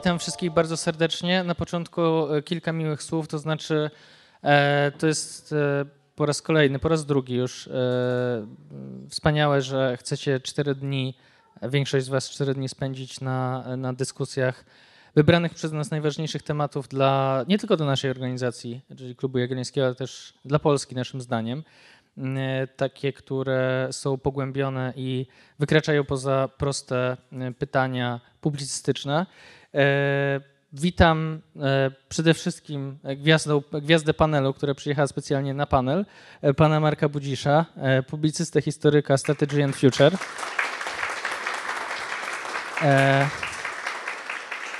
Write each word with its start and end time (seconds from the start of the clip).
witam 0.00 0.18
wszystkich 0.18 0.50
bardzo 0.50 0.76
serdecznie. 0.76 1.44
Na 1.44 1.54
początku 1.54 2.02
e, 2.02 2.42
kilka 2.42 2.72
miłych 2.72 3.02
słów, 3.02 3.28
to 3.28 3.38
znaczy 3.38 3.90
e, 4.42 4.92
to 4.98 5.06
jest 5.06 5.52
e, 5.52 5.84
po 6.16 6.26
raz 6.26 6.42
kolejny, 6.42 6.78
po 6.78 6.88
raz 6.88 7.06
drugi 7.06 7.34
już 7.34 7.68
wspaniałe, 9.08 9.62
że 9.62 9.96
chcecie 9.96 10.40
cztery 10.40 10.74
dni, 10.74 11.14
większość 11.62 12.06
z 12.06 12.08
Was 12.08 12.30
cztery 12.30 12.54
dni 12.54 12.68
spędzić 12.68 13.20
na, 13.20 13.64
na 13.76 13.92
dyskusjach 13.92 14.64
wybranych 15.14 15.54
przez 15.54 15.72
nas 15.72 15.90
najważniejszych 15.90 16.42
tematów 16.42 16.88
dla, 16.88 17.44
nie 17.48 17.58
tylko 17.58 17.76
dla 17.76 17.86
naszej 17.86 18.10
organizacji, 18.10 18.80
czyli 18.96 19.16
Klubu 19.16 19.38
Jagiellońskiego, 19.38 19.86
ale 19.86 19.94
też 19.94 20.34
dla 20.44 20.58
Polski 20.58 20.94
naszym 20.94 21.20
zdaniem. 21.20 21.62
Takie, 22.76 23.12
które 23.12 23.88
są 23.90 24.18
pogłębione 24.18 24.92
i 24.96 25.26
wykraczają 25.58 26.04
poza 26.04 26.48
proste 26.58 27.16
pytania 27.58 28.20
publicystyczne. 28.40 29.26
E, 29.74 30.40
witam 30.72 31.40
przede 32.08 32.34
wszystkim 32.34 32.98
gwiazdę, 33.16 33.60
gwiazdę 33.72 34.14
panelu, 34.14 34.54
która 34.54 34.74
przyjechała 34.74 35.06
specjalnie 35.06 35.54
na 35.54 35.66
panel, 35.66 36.06
pana 36.56 36.80
Marka 36.80 37.08
Budzisza, 37.08 37.66
publicystę, 38.06 38.62
historyka 38.62 39.16
Strategy 39.16 39.64
and 39.64 39.76
Future. 39.76 40.12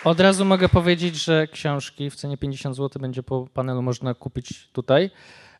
Od 0.04 0.20
razu 0.20 0.44
mogę 0.44 0.68
powiedzieć, 0.68 1.24
że 1.24 1.46
książki 1.46 2.10
w 2.10 2.16
cenie 2.16 2.36
50 2.36 2.76
zł 2.76 3.02
będzie 3.02 3.22
po 3.22 3.46
panelu 3.54 3.82
można 3.82 4.14
kupić 4.14 4.68
tutaj. 4.72 5.10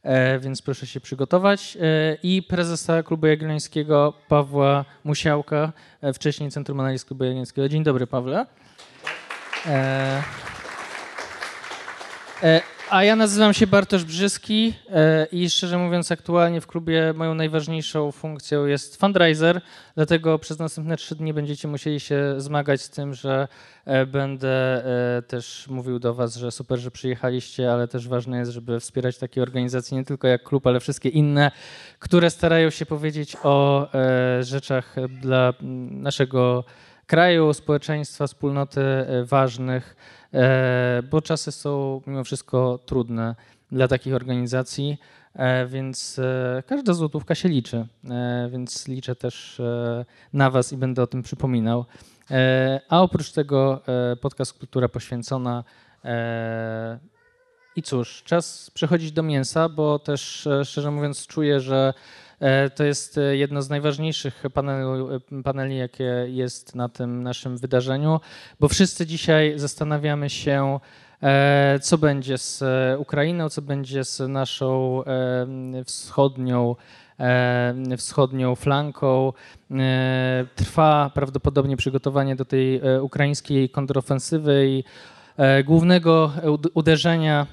E, 0.02 0.38
więc 0.38 0.62
proszę 0.62 0.86
się 0.86 1.00
przygotować. 1.00 1.78
E, 1.80 2.16
I 2.22 2.42
prezesa 2.42 3.02
Klubu 3.02 3.26
Jagiellońskiego 3.26 4.12
Pawła 4.28 4.84
Musiałka, 5.04 5.72
e, 6.00 6.12
wcześniej 6.12 6.50
Centrum 6.50 6.80
Analiz 6.80 7.04
Klubu 7.04 7.24
Jagiellońskiego. 7.24 7.68
Dzień 7.68 7.82
dobry, 7.82 8.06
Pawle. 8.06 8.46
A 12.90 13.04
ja 13.04 13.16
nazywam 13.16 13.54
się 13.54 13.66
Bartosz 13.66 14.04
Brzyski 14.04 14.74
e, 14.88 15.26
i 15.32 15.50
szczerze 15.50 15.78
mówiąc 15.78 16.12
aktualnie 16.12 16.60
w 16.60 16.66
klubie 16.66 17.12
moją 17.16 17.34
najważniejszą 17.34 18.12
funkcją 18.12 18.66
jest 18.66 18.96
fundraiser, 18.96 19.60
dlatego 19.94 20.38
przez 20.38 20.58
następne 20.58 20.96
trzy 20.96 21.14
dni 21.14 21.34
będziecie 21.34 21.68
musieli 21.68 22.00
się 22.00 22.34
zmagać 22.36 22.82
z 22.82 22.90
tym, 22.90 23.14
że 23.14 23.48
e, 23.84 24.06
będę 24.06 24.84
e, 25.18 25.22
też 25.22 25.66
mówił 25.68 25.98
do 25.98 26.14
was, 26.14 26.36
że 26.36 26.50
super, 26.50 26.78
że 26.78 26.90
przyjechaliście, 26.90 27.72
ale 27.72 27.88
też 27.88 28.08
ważne 28.08 28.38
jest, 28.38 28.52
żeby 28.52 28.80
wspierać 28.80 29.18
takie 29.18 29.42
organizacje 29.42 29.98
nie 29.98 30.04
tylko 30.04 30.28
jak 30.28 30.42
klub, 30.42 30.66
ale 30.66 30.80
wszystkie 30.80 31.08
inne, 31.08 31.50
które 31.98 32.30
starają 32.30 32.70
się 32.70 32.86
powiedzieć 32.86 33.36
o 33.42 33.88
rzeczach 34.40 34.96
dla 35.20 35.52
naszego 35.90 36.64
kraju, 37.10 37.52
społeczeństwa, 37.52 38.26
wspólnoty 38.26 38.82
ważnych 39.24 39.96
E, 40.34 41.02
bo 41.10 41.22
czasy 41.22 41.52
są 41.52 42.02
mimo 42.06 42.24
wszystko 42.24 42.78
trudne 42.86 43.34
dla 43.72 43.88
takich 43.88 44.14
organizacji, 44.14 44.98
e, 45.34 45.66
więc 45.66 46.18
e, 46.18 46.62
każda 46.66 46.92
złotówka 46.92 47.34
się 47.34 47.48
liczy, 47.48 47.86
więc 48.50 48.88
liczę 48.88 49.16
też 49.16 49.62
na 50.32 50.50
Was 50.50 50.72
i 50.72 50.76
będę 50.76 51.02
o 51.02 51.06
tym 51.06 51.22
przypominał. 51.22 51.84
A 52.88 53.02
oprócz 53.02 53.32
tego 53.32 53.82
podcast 54.20 54.58
Kultura 54.58 54.88
Poświęcona. 54.88 55.64
I 57.76 57.82
cóż, 57.82 58.22
czas 58.24 58.70
przechodzić 58.74 59.12
do 59.12 59.22
mięsa, 59.22 59.68
bo 59.68 59.98
też 59.98 60.48
szczerze 60.64 60.90
mówiąc 60.90 61.26
czuję, 61.26 61.60
że 61.60 61.94
E, 61.94 62.29
to 62.74 62.84
jest 62.84 63.18
e, 63.18 63.36
jedno 63.36 63.62
z 63.62 63.70
najważniejszych 63.70 64.42
panelu, 64.54 65.14
e, 65.14 65.42
paneli, 65.42 65.76
jakie 65.76 66.26
jest 66.28 66.74
na 66.74 66.88
tym 66.88 67.22
naszym 67.22 67.56
wydarzeniu, 67.56 68.20
bo 68.60 68.68
wszyscy 68.68 69.06
dzisiaj 69.06 69.52
zastanawiamy 69.56 70.30
się, 70.30 70.80
co 71.82 71.98
będzie 71.98 72.38
z 72.38 72.64
Ukrainą, 72.98 73.48
co 73.48 73.62
będzie 73.62 74.04
z 74.04 74.20
naszą 74.28 75.02
wschodnią 75.84 76.76
wschodnią 77.96 78.54
flanką. 78.54 79.32
Trwa 80.54 81.10
prawdopodobnie 81.14 81.76
przygotowanie 81.76 82.36
do 82.36 82.44
tej 82.44 82.80
ukraińskiej 83.00 83.70
kontrofensywy 83.70 84.66
i 84.68 84.84
głównego 85.64 86.32
uderzenia 86.74 87.46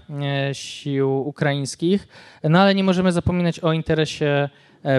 sił 0.54 1.28
ukraińskich. 1.28 2.08
No 2.44 2.60
ale 2.60 2.76
nie 2.76 2.84
możemy 2.84 3.12
zapominać 3.12 3.60
o 3.60 3.74
interesie 3.74 4.50
E, 4.50 4.50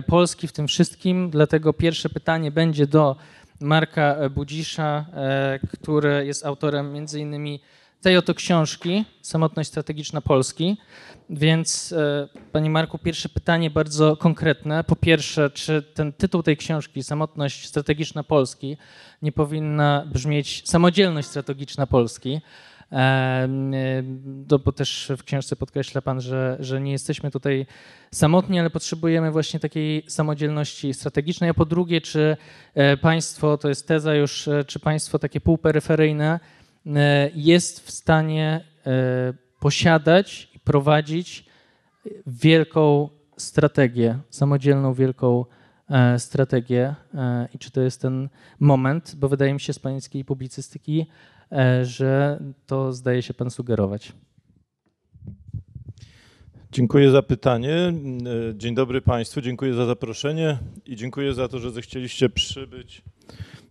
Polski 0.06 0.48
w 0.48 0.52
tym 0.52 0.68
wszystkim. 0.68 1.30
Dlatego 1.30 1.72
pierwsze 1.72 2.08
pytanie 2.08 2.50
będzie 2.50 2.86
do 2.86 3.16
Marka 3.60 4.16
Budzisza, 4.30 5.06
e, 5.14 5.58
który 5.72 6.26
jest 6.26 6.46
autorem 6.46 6.92
między 6.92 7.20
innymi 7.20 7.60
tej 8.00 8.16
oto 8.16 8.34
książki 8.34 9.04
Samotność 9.22 9.68
strategiczna 9.68 10.20
Polski. 10.20 10.76
Więc 11.30 11.92
e, 11.92 12.28
Panie 12.52 12.70
Marku, 12.70 12.98
pierwsze 12.98 13.28
pytanie 13.28 13.70
bardzo 13.70 14.16
konkretne. 14.16 14.84
Po 14.84 14.96
pierwsze, 14.96 15.50
czy 15.50 15.82
ten 15.82 16.12
tytuł 16.12 16.42
tej 16.42 16.56
książki 16.56 17.02
Samotność 17.02 17.66
strategiczna 17.66 18.22
Polski 18.22 18.76
nie 19.22 19.32
powinna 19.32 20.06
brzmieć 20.12 20.62
Samodzielność 20.68 21.28
strategiczna 21.28 21.86
Polski? 21.86 22.40
Bo 24.64 24.72
też 24.72 25.12
w 25.18 25.24
książce 25.24 25.56
podkreśla 25.56 26.02
Pan, 26.02 26.20
że, 26.20 26.56
że 26.60 26.80
nie 26.80 26.92
jesteśmy 26.92 27.30
tutaj 27.30 27.66
samotni, 28.14 28.60
ale 28.60 28.70
potrzebujemy 28.70 29.30
właśnie 29.30 29.60
takiej 29.60 30.04
samodzielności 30.06 30.94
strategicznej. 30.94 31.50
A 31.50 31.54
po 31.54 31.66
drugie, 31.66 32.00
czy 32.00 32.36
e, 32.74 32.96
państwo, 32.96 33.58
to 33.58 33.68
jest 33.68 33.88
teza 33.88 34.14
już, 34.14 34.48
e, 34.48 34.64
czy 34.64 34.80
państwo 34.80 35.18
takie 35.18 35.40
półperyferyjne 35.40 36.40
e, 36.86 37.30
jest 37.34 37.86
w 37.86 37.90
stanie 37.90 38.64
posiadać 39.60 40.48
i 40.54 40.60
prowadzić 40.60 41.44
wielką 42.26 43.08
strategię, 43.36 44.18
samodzielną 44.30 44.94
wielką 44.94 45.44
strategię 46.18 46.94
i 47.54 47.58
czy 47.58 47.70
to 47.70 47.80
jest 47.80 48.02
ten 48.02 48.28
moment, 48.60 49.14
bo 49.16 49.28
wydaje 49.28 49.54
mi 49.54 49.60
się 49.60 49.72
z 49.72 49.78
pańskiej 49.78 50.24
publicystyki, 50.24 51.06
E, 51.06 51.37
że 51.82 52.40
to 52.66 52.92
zdaje 52.92 53.22
się 53.22 53.34
pan 53.34 53.50
sugerować. 53.50 54.12
Dziękuję 56.72 57.10
za 57.10 57.22
pytanie. 57.22 57.74
E, 57.74 57.92
dzień 58.54 58.74
dobry 58.74 59.00
Państwu, 59.00 59.40
dziękuję 59.40 59.74
za 59.74 59.86
zaproszenie 59.86 60.58
i 60.86 60.96
dziękuję 60.96 61.34
za 61.34 61.48
to, 61.48 61.58
że 61.58 61.70
zechcieliście 61.70 62.28
przybyć. 62.28 63.02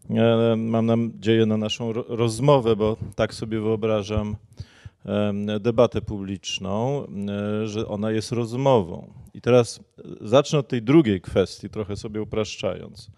E, 0.10 0.56
mam 0.56 0.86
nadzieję 0.86 1.46
na 1.46 1.58
naszą 1.58 1.94
rozmowę, 1.94 2.76
bo 2.76 2.98
tak 3.16 3.34
sobie 3.34 3.60
wyobrażam 3.60 4.36
debatę 5.60 6.02
publiczną, 6.02 7.08
że 7.66 7.88
ona 7.88 8.12
jest 8.12 8.32
rozmową. 8.32 9.14
I 9.34 9.42
teraz 9.42 9.80
zacznę 10.22 10.60
od 10.60 10.68
tej 10.68 10.82
drugiej 10.82 11.22
kwestii, 11.22 11.70
trochę 11.70 11.96
sobie 11.96 12.22
upraszczając. 12.22 13.12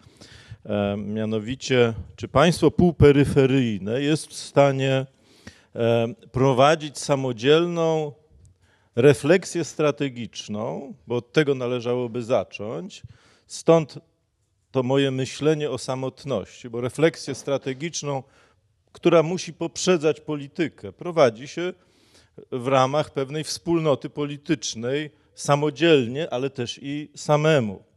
E, 0.66 0.98
mianowicie, 0.98 1.94
czy 2.16 2.28
państwo 2.28 2.72
półperyferyjne 2.72 4.02
jest 4.02 4.28
w 4.28 4.34
stanie 4.34 5.06
e, 5.76 6.08
prowadzić 6.32 6.98
samodzielną 6.98 8.12
refleksję 8.96 9.64
strategiczną, 9.64 10.94
bo 11.08 11.16
od 11.16 11.34
tego 11.34 11.56
należałoby 11.56 12.24
zacząć. 12.24 13.02
Stąd 13.48 14.00
to 14.72 14.84
moje 14.84 15.12
myślenie 15.12 15.70
o 15.70 15.78
samotności, 15.78 16.70
bo 16.70 16.82
refleksję 16.82 17.36
strategiczną, 17.36 18.24
która 18.92 19.24
musi 19.24 19.54
poprzedzać 19.54 20.22
politykę, 20.22 20.94
prowadzi 20.94 21.48
się 21.48 21.74
w 22.52 22.68
ramach 22.68 23.10
pewnej 23.10 23.44
wspólnoty 23.44 24.10
politycznej, 24.10 25.12
samodzielnie, 25.36 26.34
ale 26.34 26.50
też 26.50 26.80
i 26.82 27.12
samemu 27.16 27.89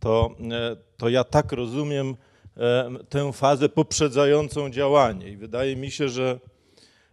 to, 0.00 0.36
e, 0.52 0.76
to 0.96 1.08
ja 1.08 1.24
tak 1.24 1.52
rozumiem 1.52 2.16
e, 2.56 2.90
tę 3.08 3.32
fazę 3.32 3.68
poprzedzającą 3.68 4.70
działanie. 4.70 5.28
I 5.28 5.36
wydaje 5.36 5.76
mi 5.76 5.90
się, 5.90 6.08
że 6.08 6.40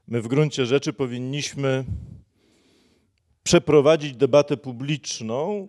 my 0.07 0.21
w 0.21 0.27
gruncie 0.27 0.65
rzeczy 0.65 0.94
powinniśmy 0.94 1.86
przeprowadzić 3.44 4.15
debatę 4.15 4.57
publiczną, 4.57 5.68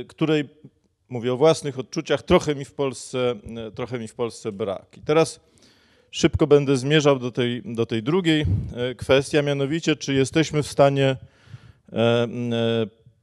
e, 0.00 0.04
której, 0.04 0.44
mówię 1.08 1.32
o 1.32 1.36
własnych 1.36 1.78
odczuciach, 1.78 2.22
trochę 2.22 2.54
mi 2.54 2.64
w 2.64 2.72
Polsce, 2.72 3.34
trochę 3.74 3.98
mi 3.98 4.08
w 4.08 4.14
Polsce 4.14 4.52
brak. 4.52 4.98
I 4.98 5.00
teraz 5.00 5.40
szybko 6.10 6.46
będę 6.46 6.76
zmierzał 6.76 7.18
do 7.18 7.30
tej, 7.30 7.62
do 7.64 7.86
tej 7.86 8.02
drugiej 8.02 8.46
kwestii, 8.96 9.38
a 9.38 9.42
mianowicie, 9.42 9.96
czy 9.96 10.14
jesteśmy 10.14 10.62
w 10.62 10.66
stanie 10.66 11.16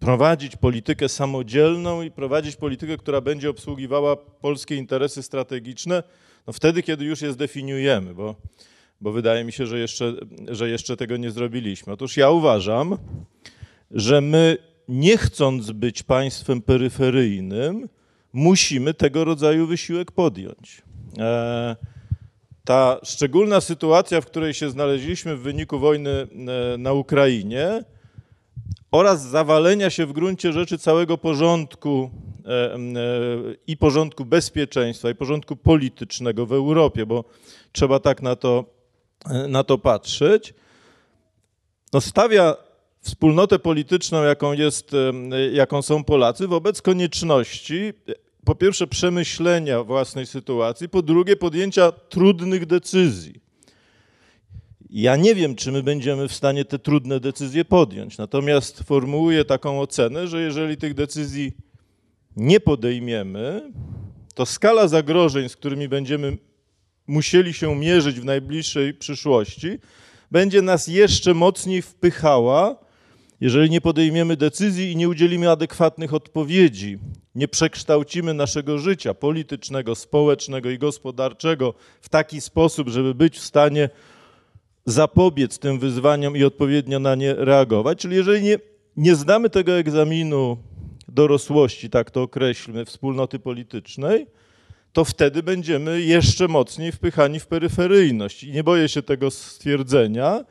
prowadzić 0.02 0.56
politykę 0.56 1.10
samodzielną 1.10 2.02
i 2.02 2.12
prowadzić 2.12 2.56
politykę, 2.56 2.98
która 2.98 3.22
będzie 3.22 3.50
obsługiwała 3.50 4.16
polskie 4.16 4.76
interesy 4.76 5.24
strategiczne, 5.24 6.04
no 6.48 6.54
wtedy, 6.54 6.84
kiedy 6.84 7.06
już 7.06 7.22
je 7.22 7.32
zdefiniujemy, 7.32 8.14
bo, 8.14 8.36
bo 9.02 9.12
wydaje 9.12 9.44
mi 9.44 9.52
się, 9.52 9.66
że 9.66 9.80
jeszcze, 9.80 10.14
że 10.48 10.70
jeszcze 10.70 10.98
tego 10.98 11.18
nie 11.18 11.32
zrobiliśmy. 11.32 11.94
Otóż 11.94 12.18
ja 12.18 12.30
uważam, 12.30 12.98
że 13.92 14.22
my 14.22 14.58
nie 14.88 15.18
chcąc 15.18 15.72
być 15.72 16.04
państwem 16.04 16.62
peryferyjnym, 16.62 17.90
musimy 18.34 18.94
tego 18.94 19.24
rodzaju 19.24 19.68
wysiłek 19.68 20.12
podjąć. 20.12 20.82
E, 21.18 21.76
ta 22.66 23.00
szczególna 23.04 23.62
sytuacja, 23.62 24.22
w 24.22 24.26
której 24.26 24.54
się 24.54 24.70
znaleźliśmy 24.70 25.36
w 25.36 25.42
wyniku 25.42 25.80
wojny 25.80 26.10
e, 26.12 26.78
na 26.78 26.94
Ukrainie 26.94 27.84
oraz 28.92 29.22
zawalenia 29.22 29.90
się 29.90 30.06
w 30.06 30.14
gruncie 30.14 30.54
rzeczy 30.54 30.78
całego 30.78 31.18
porządku 31.18 32.10
e, 32.46 32.78
i 33.68 33.78
porządku 33.78 34.26
bezpieczeństwa, 34.26 35.10
i 35.10 35.16
porządku 35.16 35.56
politycznego 35.56 36.46
w 36.46 36.54
Europie, 36.54 37.06
bo 37.06 37.24
trzeba 37.72 38.00
tak 38.00 38.22
na 38.22 38.36
to, 38.36 38.66
na 39.48 39.64
to 39.64 39.78
patrzeć, 39.78 40.54
no 41.94 42.02
stawia 42.02 42.56
wspólnotę 43.02 43.60
polityczną, 43.60 44.24
jaką, 44.24 44.54
jest, 44.54 44.92
jaką 45.54 45.82
są 45.82 46.04
Polacy, 46.04 46.48
wobec 46.48 46.82
konieczności 46.82 47.94
po 48.46 48.56
pierwsze 48.56 48.88
przemyślenia 48.88 49.84
własnej 49.84 50.26
sytuacji, 50.26 50.90
po 50.90 51.02
drugie 51.02 51.36
podjęcia 51.36 51.92
trudnych 51.92 52.66
decyzji. 52.66 53.51
Ja 54.92 55.16
nie 55.16 55.36
wiem, 55.36 55.56
czy 55.56 55.72
my 55.72 55.84
będziemy 55.84 56.28
w 56.28 56.34
stanie 56.34 56.66
te 56.66 56.80
trudne 56.80 57.20
decyzje 57.20 57.66
podjąć, 57.66 58.18
natomiast 58.18 58.84
formułuję 58.84 59.46
taką 59.46 59.82
ocenę, 59.82 60.28
że 60.28 60.42
jeżeli 60.42 60.78
tych 60.78 60.94
decyzji 60.94 61.54
nie 62.36 62.60
podejmiemy, 62.60 63.72
to 64.36 64.46
skala 64.46 64.88
zagrożeń, 64.88 65.50
z 65.50 65.56
którymi 65.56 65.88
będziemy 65.88 66.38
musieli 67.08 67.54
się 67.54 67.76
mierzyć 67.76 68.20
w 68.20 68.26
najbliższej 68.26 68.94
przyszłości, 68.94 69.80
będzie 70.32 70.62
nas 70.62 70.88
jeszcze 70.88 71.34
mocniej 71.34 71.82
wpychała 71.82 72.76
jeżeli 73.42 73.70
nie 73.70 73.82
podejmiemy 73.82 74.38
decyzji 74.38 74.92
i 74.92 74.96
nie 74.96 75.10
udzielimy 75.10 75.50
adekwatnych 75.50 76.14
odpowiedzi, 76.14 77.00
nie 77.36 77.48
przekształcimy 77.48 78.34
naszego 78.34 78.78
życia 78.78 79.14
politycznego, 79.14 79.96
społecznego 79.96 80.70
i 80.70 80.78
gospodarczego 80.78 81.74
w 82.02 82.10
taki 82.10 82.42
sposób, 82.42 82.90
żeby 82.90 83.16
być 83.16 83.38
w 83.38 83.44
stanie 83.44 83.90
zapobiec 84.86 85.60
tym 85.60 85.80
wyzwaniom 85.80 86.38
i 86.38 86.44
odpowiednio 86.44 87.00
na 87.00 87.16
nie 87.16 87.34
reagować, 87.34 88.00
czyli 88.00 88.16
jeżeli 88.16 88.44
nie, 88.44 88.58
nie 88.98 89.16
zdamy 89.16 89.50
tego 89.50 89.72
egzaminu 89.72 90.58
dorosłości, 91.08 91.90
tak 91.90 92.12
to 92.12 92.22
określmy, 92.22 92.86
wspólnoty 92.86 93.40
politycznej, 93.40 94.28
to 94.94 95.06
wtedy 95.06 95.44
będziemy 95.44 96.02
jeszcze 96.02 96.48
mocniej 96.48 96.92
wpychani 96.92 97.40
w 97.40 97.48
peryferyjność. 97.48 98.44
I 98.44 98.52
nie 98.52 98.64
boję 98.64 98.90
się 98.90 99.02
tego 99.02 99.32
stwierdzenia, 99.32 100.46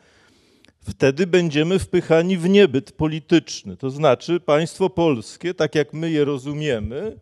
wtedy 0.81 1.27
będziemy 1.27 1.79
wpychani 1.79 2.37
w 2.37 2.49
niebyt 2.49 2.93
polityczny. 2.93 3.77
To 3.77 3.91
znaczy 3.91 4.41
państwo 4.41 4.91
polskie, 4.91 5.55
tak 5.55 5.75
jak 5.75 5.93
my 5.93 6.11
je 6.11 6.25
rozumiemy, 6.25 7.17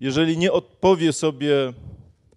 jeżeli 0.00 0.38
nie 0.38 0.52
odpowie 0.52 1.12
sobie 1.12 1.72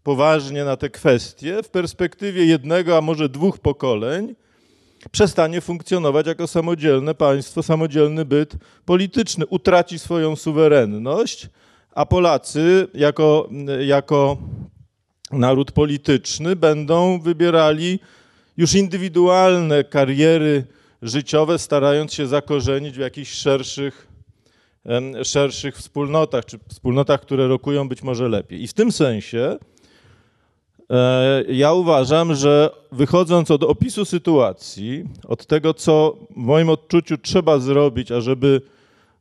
poważnie 0.06 0.64
na 0.64 0.78
te 0.78 0.90
kwestie, 0.90 1.64
w 1.64 1.70
perspektywie 1.70 2.46
jednego, 2.46 2.98
a 2.98 3.02
może 3.02 3.30
dwóch 3.30 3.60
pokoleń, 3.60 4.36
przestanie 5.12 5.62
funkcjonować 5.62 6.28
jako 6.28 6.48
samodzielne 6.48 7.16
państwo, 7.16 7.64
samodzielny 7.64 8.26
byt 8.26 8.56
polityczny, 8.86 9.46
utraci 9.46 10.00
swoją 10.00 10.36
suwerenność, 10.36 11.50
a 11.92 12.06
Polacy 12.06 12.88
jako, 12.94 13.50
jako 13.80 14.38
naród 15.32 15.72
polityczny 15.72 16.56
będą 16.56 17.20
wybierali 17.20 18.00
już 18.58 18.74
indywidualne 18.74 19.84
kariery 19.84 20.64
życiowe, 21.02 21.60
starając 21.60 22.14
się 22.14 22.28
zakorzenić 22.28 22.96
w 22.96 23.00
jakichś 23.00 23.32
szerszych, 23.32 24.08
szerszych 25.24 25.78
wspólnotach, 25.78 26.46
czy 26.46 26.60
wspólnotach, 26.70 27.22
które 27.22 27.48
rokują 27.48 27.90
być 27.90 28.04
może 28.04 28.30
lepiej. 28.30 28.64
I 28.64 28.68
w 28.68 28.74
tym 28.74 28.92
sensie 28.92 29.58
ja 31.48 31.74
uważam, 31.74 32.36
że 32.36 32.70
wychodząc 32.92 33.52
od 33.52 33.64
opisu 33.64 34.06
sytuacji, 34.06 35.04
od 35.28 35.46
tego, 35.46 35.74
co 35.74 36.18
w 36.30 36.36
moim 36.36 36.70
odczuciu 36.70 37.18
trzeba 37.18 37.60
zrobić, 37.60 38.12
ażeby 38.12 38.62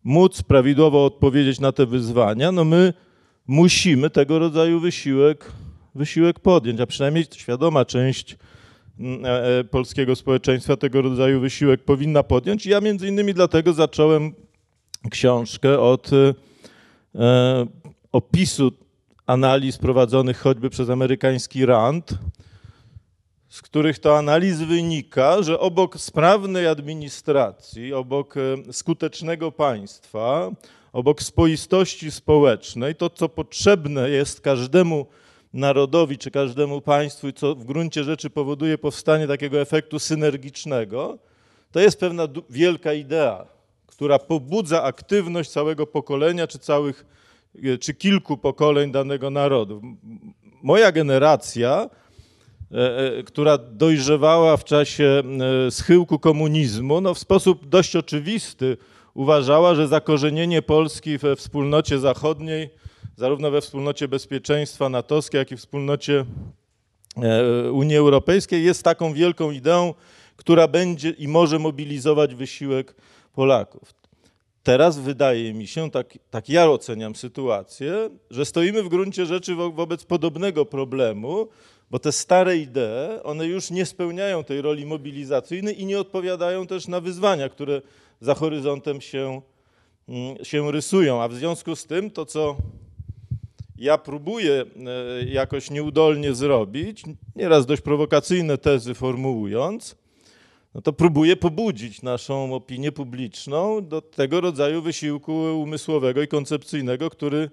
móc 0.05 0.43
prawidłowo 0.43 1.05
odpowiedzieć 1.05 1.61
na 1.61 1.72
te 1.72 1.87
wyzwania, 1.87 2.52
no 2.52 2.64
my 2.64 2.93
musimy 3.46 4.11
tego 4.11 4.38
rodzaju 4.38 4.81
wysiłek, 4.81 5.52
wysiłek 5.94 6.40
podjąć, 6.40 6.81
a 6.81 6.87
przynajmniej 6.87 7.25
świadoma 7.32 7.84
część 7.84 8.37
E, 9.00 9.58
e, 9.58 9.64
polskiego 9.64 10.17
społeczeństwa 10.17 10.76
tego 10.76 11.02
rodzaju 11.02 11.40
wysiłek 11.40 11.84
powinna 11.84 12.22
podjąć. 12.22 12.67
Ja 12.67 12.81
między 12.81 13.08
innymi 13.08 13.34
dlatego 13.34 13.72
zacząłem 13.72 14.32
książkę 15.10 15.81
od 15.81 16.10
e, 16.12 16.34
opisu 18.12 18.72
analiz 19.26 19.79
prowadzonych 19.79 20.38
choćby 20.38 20.71
przez 20.71 20.91
amerykański 20.91 21.67
RAND, 21.67 22.11
z 23.49 23.62
których 23.62 23.99
to 23.99 24.19
analiz 24.19 24.59
wynika, 24.59 25.43
że 25.43 25.61
obok 25.61 26.00
sprawnej 26.00 26.67
administracji, 26.67 27.93
obok 27.93 28.35
skutecznego 28.73 29.53
państwa, 29.53 30.50
obok 30.93 31.23
spoistości 31.23 32.11
społecznej, 32.11 32.94
to 32.94 33.11
co 33.11 33.29
potrzebne 33.29 34.11
jest 34.11 34.41
każdemu 34.41 35.06
narodowi 35.53 36.19
czy 36.19 36.31
każdemu 36.31 36.81
państwu, 36.81 37.32
co 37.32 37.55
w 37.55 37.65
gruncie 37.65 38.05
rzeczy 38.05 38.31
powoduje 38.31 38.79
powstanie 38.79 39.29
takiego 39.29 39.61
efektu 39.61 39.99
synergicznego, 39.99 41.19
to 41.73 41.81
jest 41.81 42.00
pewna 42.00 42.29
wielka 42.50 42.93
idea, 42.93 43.47
która 43.87 44.19
pobudza 44.19 44.82
aktywność 44.82 45.50
całego 45.50 45.87
pokolenia 45.87 46.47
czy 46.47 46.59
całych, 46.59 47.00
e, 47.00 47.24
czy 47.81 47.95
kilku 47.95 48.37
pokoleń 48.37 48.93
danego 48.93 49.31
narodu. 49.31 49.83
Moja 50.62 50.93
generacja, 50.93 51.91
e, 52.73 52.99
e, 53.19 53.23
która 53.23 53.59
dojrzewała 53.59 54.56
w 54.56 54.65
czasie 54.65 55.23
schyłku 55.71 56.19
komunizmu, 56.19 57.01
no 57.01 57.15
w 57.15 57.19
sposób 57.19 57.67
dość 57.67 57.97
oczywisty 57.97 58.77
uważała, 59.15 59.75
że 59.75 59.89
zakorzenienie 59.89 60.62
Polski 60.62 61.19
we 61.19 61.37
wspólnocie 61.37 61.99
zachodniej 61.99 62.71
zarówno 63.17 63.51
we 63.51 63.61
wspólnocie 63.61 64.09
bezpieczeństwa 64.09 64.89
natowskiej, 64.89 65.39
jak 65.39 65.53
i 65.53 65.56
wspólnocie 65.56 66.25
e, 67.17 67.73
Unii 67.73 67.97
Europejskiej 67.97 68.65
jest 68.65 68.83
taką 68.83 69.12
wielką 69.12 69.51
ideą, 69.51 69.95
która 70.37 70.69
będzie 70.69 71.11
i 71.11 71.29
może 71.29 71.59
mobilizować 71.59 72.35
wysiłek 72.35 72.95
Polaków. 73.33 74.04
Teraz 74.64 74.99
wydaje 74.99 75.55
mi 75.55 75.66
się, 75.66 75.90
tak, 75.90 76.19
tak 76.31 76.49
ja 76.49 76.70
oceniam 76.70 77.14
sytuację, 77.14 78.11
że 78.31 78.44
stoimy 78.44 78.82
w 78.82 78.88
gruncie 78.88 79.26
rzeczy 79.26 79.55
wo 79.55 79.70
wobec 79.70 80.05
podobnego 80.05 80.66
problemu, 80.66 81.49
bo 81.90 81.99
te 81.99 82.12
stare 82.12 82.56
idee, 82.56 83.22
one 83.22 83.46
już 83.46 83.70
nie 83.70 83.86
spełniają 83.86 84.44
tej 84.44 84.62
roli 84.62 84.86
mobilizacyjnej 84.86 85.81
i 85.81 85.86
nie 85.86 86.00
odpowiadają 86.00 86.67
też 86.67 86.89
na 86.89 87.00
wyzwania, 87.00 87.48
które 87.48 87.82
za 88.20 88.34
horyzontem 88.34 89.00
się, 89.00 89.41
mm, 90.08 90.44
się 90.44 90.72
rysują. 90.72 91.22
A 91.22 91.29
w 91.29 91.34
związku 91.34 91.77
z 91.77 91.86
tym 91.86 92.10
to, 92.10 92.27
co 92.27 92.56
ja 93.79 93.98
próbuję 93.98 94.65
e, 94.65 95.24
jakoś 95.24 95.70
nieudolnie 95.70 96.34
zrobić, 96.34 97.03
nieraz 97.36 97.67
dość 97.67 97.82
prowokacyjne 97.82 98.58
tezy 98.58 98.94
formułując, 98.94 99.96
no 100.74 100.82
to 100.82 100.93
próbuję 100.93 101.36
pobudzić 101.36 102.02
naszą 102.02 102.54
opinię 102.54 102.93
publiczną 102.93 103.88
do 103.88 104.00
tego 104.00 104.40
rodzaju 104.40 104.82
wysiłku 104.82 105.32
umysłowego 105.62 106.22
i 106.22 106.28
koncepcyjnego, 106.28 107.10
który, 107.10 107.50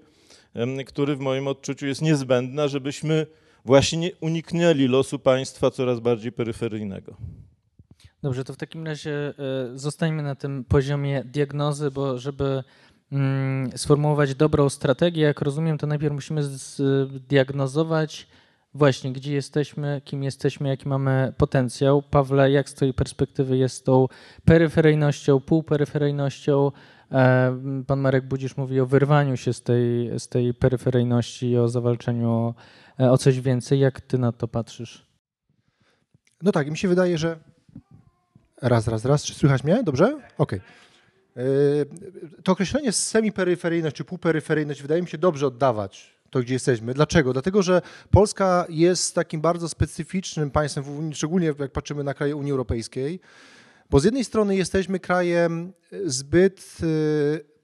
który 0.85 1.15
w 1.15 1.19
moim 1.19 1.47
odczuciu 1.47 1.87
jest 1.87 2.01
niezbędny, 2.01 2.69
żebyśmy 2.69 3.27
właśnie 3.65 4.11
uniknęli 4.21 4.87
losu 4.87 5.19
państwa 5.19 5.71
coraz 5.71 5.99
bardziej 5.99 6.31
peryferyjnego. 6.31 7.17
Dobrze, 8.23 8.43
to 8.43 8.53
w 8.53 8.57
takim 8.57 8.85
razie 8.85 9.11
e, 9.11 9.33
zostańmy 9.75 10.23
na 10.23 10.35
tym 10.35 10.63
poziomie 10.63 11.23
diagnozy, 11.23 11.91
bo 11.91 12.17
żeby 12.17 12.63
Mm, 13.11 13.77
sformułować 13.77 14.35
dobrą 14.35 14.69
strategię, 14.69 15.23
jak 15.23 15.41
rozumiem, 15.41 15.77
to 15.77 15.87
najpierw 15.87 16.13
musimy 16.13 16.43
zdiagnozować 16.43 18.27
właśnie, 18.73 19.13
gdzie 19.13 19.33
jesteśmy, 19.33 20.01
kim 20.05 20.23
jesteśmy, 20.23 20.69
jaki 20.69 20.87
mamy 20.87 21.33
potencjał. 21.37 22.01
Pawle, 22.01 22.51
jak 22.51 22.69
z 22.69 22.73
twojej 22.73 22.93
perspektywy 22.93 23.57
jest 23.57 23.85
tą 23.85 24.07
peryferyjnością, 24.45 25.39
półperyferyjnością? 25.39 26.71
E, 27.11 27.83
pan 27.87 27.99
Marek 27.99 28.27
Budzisz 28.27 28.57
mówi 28.57 28.79
o 28.79 28.85
wyrwaniu 28.85 29.37
się 29.37 29.53
z 29.53 29.61
tej, 29.61 30.19
z 30.19 30.27
tej 30.27 30.53
peryferyjności 30.53 31.49
i 31.49 31.57
o 31.57 31.69
zawalczeniu 31.69 32.29
o, 32.29 32.53
e, 32.99 33.11
o 33.11 33.17
coś 33.17 33.41
więcej. 33.41 33.79
Jak 33.79 34.01
ty 34.01 34.17
na 34.17 34.31
to 34.31 34.47
patrzysz? 34.47 35.05
No 36.41 36.51
tak, 36.51 36.71
mi 36.71 36.77
się 36.77 36.87
wydaje, 36.87 37.17
że 37.17 37.39
raz, 38.61 38.87
raz, 38.87 39.05
raz. 39.05 39.23
Czy 39.23 39.33
słychać 39.33 39.63
mnie? 39.63 39.83
Dobrze? 39.83 40.05
Okej. 40.05 40.21
Okay. 40.37 40.61
Yy, 41.35 41.85
to 42.43 42.51
określenie 42.51 42.91
semiperyferyjność 42.91 43.95
czy 43.95 44.03
półperyferyjność 44.03 44.81
wydaje 44.81 45.01
mi 45.01 45.07
się 45.07 45.17
dobrze 45.17 45.47
oddawać 45.47 46.20
to, 46.31 46.39
gdzie 46.39 46.53
jesteśmy. 46.53 46.93
Dlaczego? 46.93 47.33
Dlatego, 47.33 47.61
że 47.61 47.81
Polska 48.11 48.65
jest 48.69 49.15
takim 49.15 49.41
bardzo 49.41 49.69
specyficznym 49.69 50.51
państwem, 50.51 51.13
szczególnie 51.13 51.53
jak 51.59 51.71
patrzymy 51.71 52.03
na 52.03 52.13
kraje 52.13 52.35
Unii 52.35 52.51
Europejskiej, 52.51 53.19
bo 53.89 53.99
z 53.99 54.03
jednej 54.03 54.23
strony 54.23 54.55
jesteśmy 54.55 54.99
krajem 54.99 55.73
zbyt, 56.05 56.77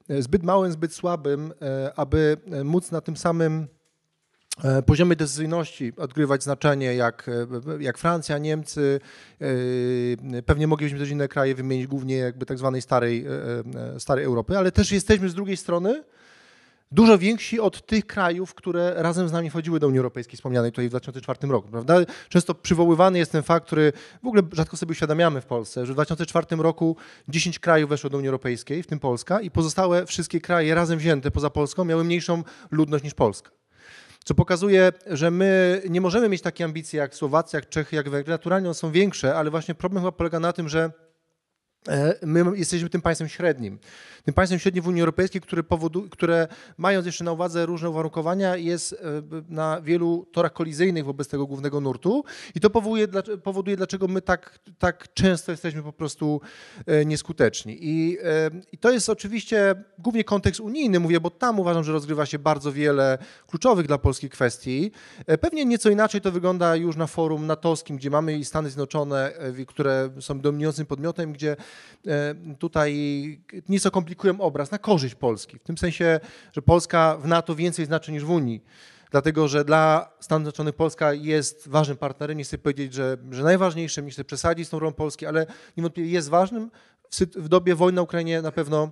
yy, 0.08 0.22
zbyt 0.22 0.42
małym, 0.42 0.72
zbyt 0.72 0.94
słabym, 0.94 1.48
yy, 1.48 1.94
aby 1.96 2.36
móc 2.64 2.90
na 2.90 3.00
tym 3.00 3.16
samym 3.16 3.66
e, 4.64 4.82
poziomy 4.82 5.16
decyzyjności 5.16 5.92
odgrywać 5.96 6.42
znaczenie, 6.42 6.94
jak, 6.94 7.30
jak 7.80 7.98
Francja, 7.98 8.38
Niemcy, 8.38 9.00
pewnie 10.46 10.66
moglibyśmy 10.66 10.98
też 10.98 11.10
inne 11.10 11.28
kraje 11.28 11.54
wymienić, 11.54 11.86
głównie 11.86 12.16
jakby 12.16 12.46
tak 12.46 12.58
zwanej 12.58 12.82
starej, 12.82 13.26
starej 13.98 14.24
Europy, 14.24 14.58
ale 14.58 14.72
też 14.72 14.92
jesteśmy 14.92 15.28
z 15.28 15.34
drugiej 15.34 15.56
strony 15.56 16.02
dużo 16.92 17.18
więksi 17.18 17.60
od 17.60 17.86
tych 17.86 18.06
krajów, 18.06 18.54
które 18.54 18.94
razem 18.96 19.28
z 19.28 19.32
nami 19.32 19.50
wchodziły 19.50 19.80
do 19.80 19.86
Unii 19.88 19.98
Europejskiej, 19.98 20.36
wspomnianej 20.36 20.72
tutaj 20.72 20.86
w 20.86 20.90
2004 20.90 21.48
roku. 21.48 21.68
Prawda? 21.68 21.94
Często 22.28 22.54
przywoływany 22.54 23.18
jest 23.18 23.32
ten 23.32 23.42
fakt, 23.42 23.66
który 23.66 23.92
w 24.22 24.26
ogóle 24.26 24.42
rzadko 24.52 24.76
sobie 24.76 24.90
uświadamiamy 24.90 25.40
w 25.40 25.46
Polsce, 25.46 25.86
że 25.86 25.92
w 25.92 25.96
2004 25.96 26.46
roku 26.56 26.96
10 27.28 27.58
krajów 27.58 27.90
weszło 27.90 28.10
do 28.10 28.18
Unii 28.18 28.28
Europejskiej, 28.28 28.82
w 28.82 28.86
tym 28.86 28.98
Polska, 28.98 29.40
i 29.40 29.50
pozostałe 29.50 30.06
wszystkie 30.06 30.40
kraje 30.40 30.74
razem 30.74 30.98
wzięte 30.98 31.30
poza 31.30 31.50
Polską 31.50 31.84
miały 31.84 32.04
mniejszą 32.04 32.42
ludność 32.70 33.04
niż 33.04 33.14
Polska. 33.14 33.50
Co 34.24 34.34
pokazuje, 34.34 34.92
że 35.06 35.30
my 35.30 35.82
nie 35.90 36.00
możemy 36.00 36.28
mieć 36.28 36.42
takiej 36.42 36.64
ambicji 36.64 36.96
jak 36.96 37.14
Słowacja, 37.14 37.56
jak 37.56 37.68
Czechy, 37.68 37.96
jak 37.96 38.08
Węgry. 38.08 38.30
Naturalnie 38.30 38.68
one 38.68 38.74
są 38.74 38.92
większe, 38.92 39.34
ale 39.34 39.50
właśnie 39.50 39.74
problem 39.74 40.02
chyba 40.02 40.12
polega 40.12 40.40
na 40.40 40.52
tym, 40.52 40.68
że 40.68 40.90
my 42.22 42.44
jesteśmy 42.54 42.90
tym 42.90 43.02
państwem 43.02 43.28
średnim. 43.28 43.78
Tym 44.24 44.34
państwem 44.34 44.58
średnim 44.58 44.84
w 44.84 44.88
Unii 44.88 45.00
Europejskiej, 45.00 45.40
które, 45.40 45.62
powodu, 45.62 46.08
które 46.10 46.48
mając 46.78 47.06
jeszcze 47.06 47.24
na 47.24 47.32
uwadze 47.32 47.66
różne 47.66 47.90
uwarunkowania, 47.90 48.56
jest 48.56 48.92
e, 48.92 48.96
na 49.48 49.80
wielu 49.80 50.26
torach 50.32 50.52
kolizyjnych 50.52 51.04
wobec 51.04 51.28
tego 51.28 51.46
głównego 51.46 51.80
nurtu 51.80 52.24
i 52.54 52.60
to 52.60 52.70
powoduje, 52.70 53.08
powoduje 53.42 53.76
dlaczego 53.76 54.08
my 54.08 54.22
tak, 54.22 54.58
tak 54.78 55.14
często 55.14 55.52
jesteśmy 55.52 55.82
po 55.82 55.92
prostu 55.92 56.40
e, 56.86 57.04
nieskuteczni. 57.04 57.78
I, 57.80 58.18
I 58.72 58.78
to 58.78 58.90
jest 58.90 59.08
oczywiście 59.08 59.74
głównie 59.98 60.24
kontekst 60.24 60.60
unijny, 60.60 61.00
mówię, 61.00 61.20
bo 61.20 61.30
tam 61.30 61.60
uważam, 61.60 61.84
że 61.84 61.92
rozgrywa 61.92 62.26
się 62.26 62.38
bardzo 62.38 62.72
wiele 62.72 63.18
kluczowych 63.46 63.86
dla 63.86 63.98
Polski 63.98 64.30
kwestii. 64.30 64.90
Pewnie 65.40 65.64
nieco 65.64 65.90
inaczej 65.90 66.20
to 66.20 66.32
wygląda 66.32 66.76
już 66.76 66.96
na 66.96 67.06
forum 67.06 67.46
natowskim, 67.46 67.96
gdzie 67.96 68.10
mamy 68.10 68.38
i 68.38 68.44
Stany 68.44 68.68
Zjednoczone, 68.68 69.32
które 69.66 70.10
są 70.20 70.40
dominującym 70.40 70.86
podmiotem, 70.86 71.32
gdzie 71.32 71.48
E, 71.50 71.56
tutaj 72.58 72.92
nieco 73.68 73.90
komplikują 73.90 74.40
obraz 74.40 74.70
na 74.70 74.78
korzyść 74.78 75.14
Polski. 75.14 75.58
W 75.58 75.62
tym 75.62 75.78
sensie, 75.78 76.20
że 76.52 76.62
Polska 76.62 77.16
w 77.16 77.26
NATO 77.26 77.54
więcej 77.54 77.86
znaczy 77.86 78.12
niż 78.12 78.24
w 78.24 78.30
Unii. 78.30 78.64
Dlatego, 79.10 79.48
że 79.48 79.64
dla 79.64 80.12
Stanów 80.20 80.44
Zjednoczonych 80.44 80.74
Polska 80.74 81.12
jest 81.12 81.68
ważnym 81.68 81.96
partnerem. 81.96 82.38
Nie 82.38 82.44
chcę 82.44 82.58
powiedzieć, 82.58 82.94
że, 82.94 83.16
że 83.30 83.42
najważniejszym, 83.42 84.04
nie 84.04 84.10
chcę 84.10 84.24
przesadzić 84.24 84.66
z 84.66 84.70
tą 84.70 84.78
rolą 84.78 84.92
Polski, 84.92 85.26
ale 85.26 85.46
niewątpliwie 85.76 86.10
jest 86.10 86.28
ważnym. 86.28 86.70
W, 87.10 87.20
w 87.20 87.48
dobie 87.48 87.74
wojny 87.74 87.96
na 87.96 88.02
Ukrainie 88.02 88.42
na 88.42 88.52
pewno 88.52 88.90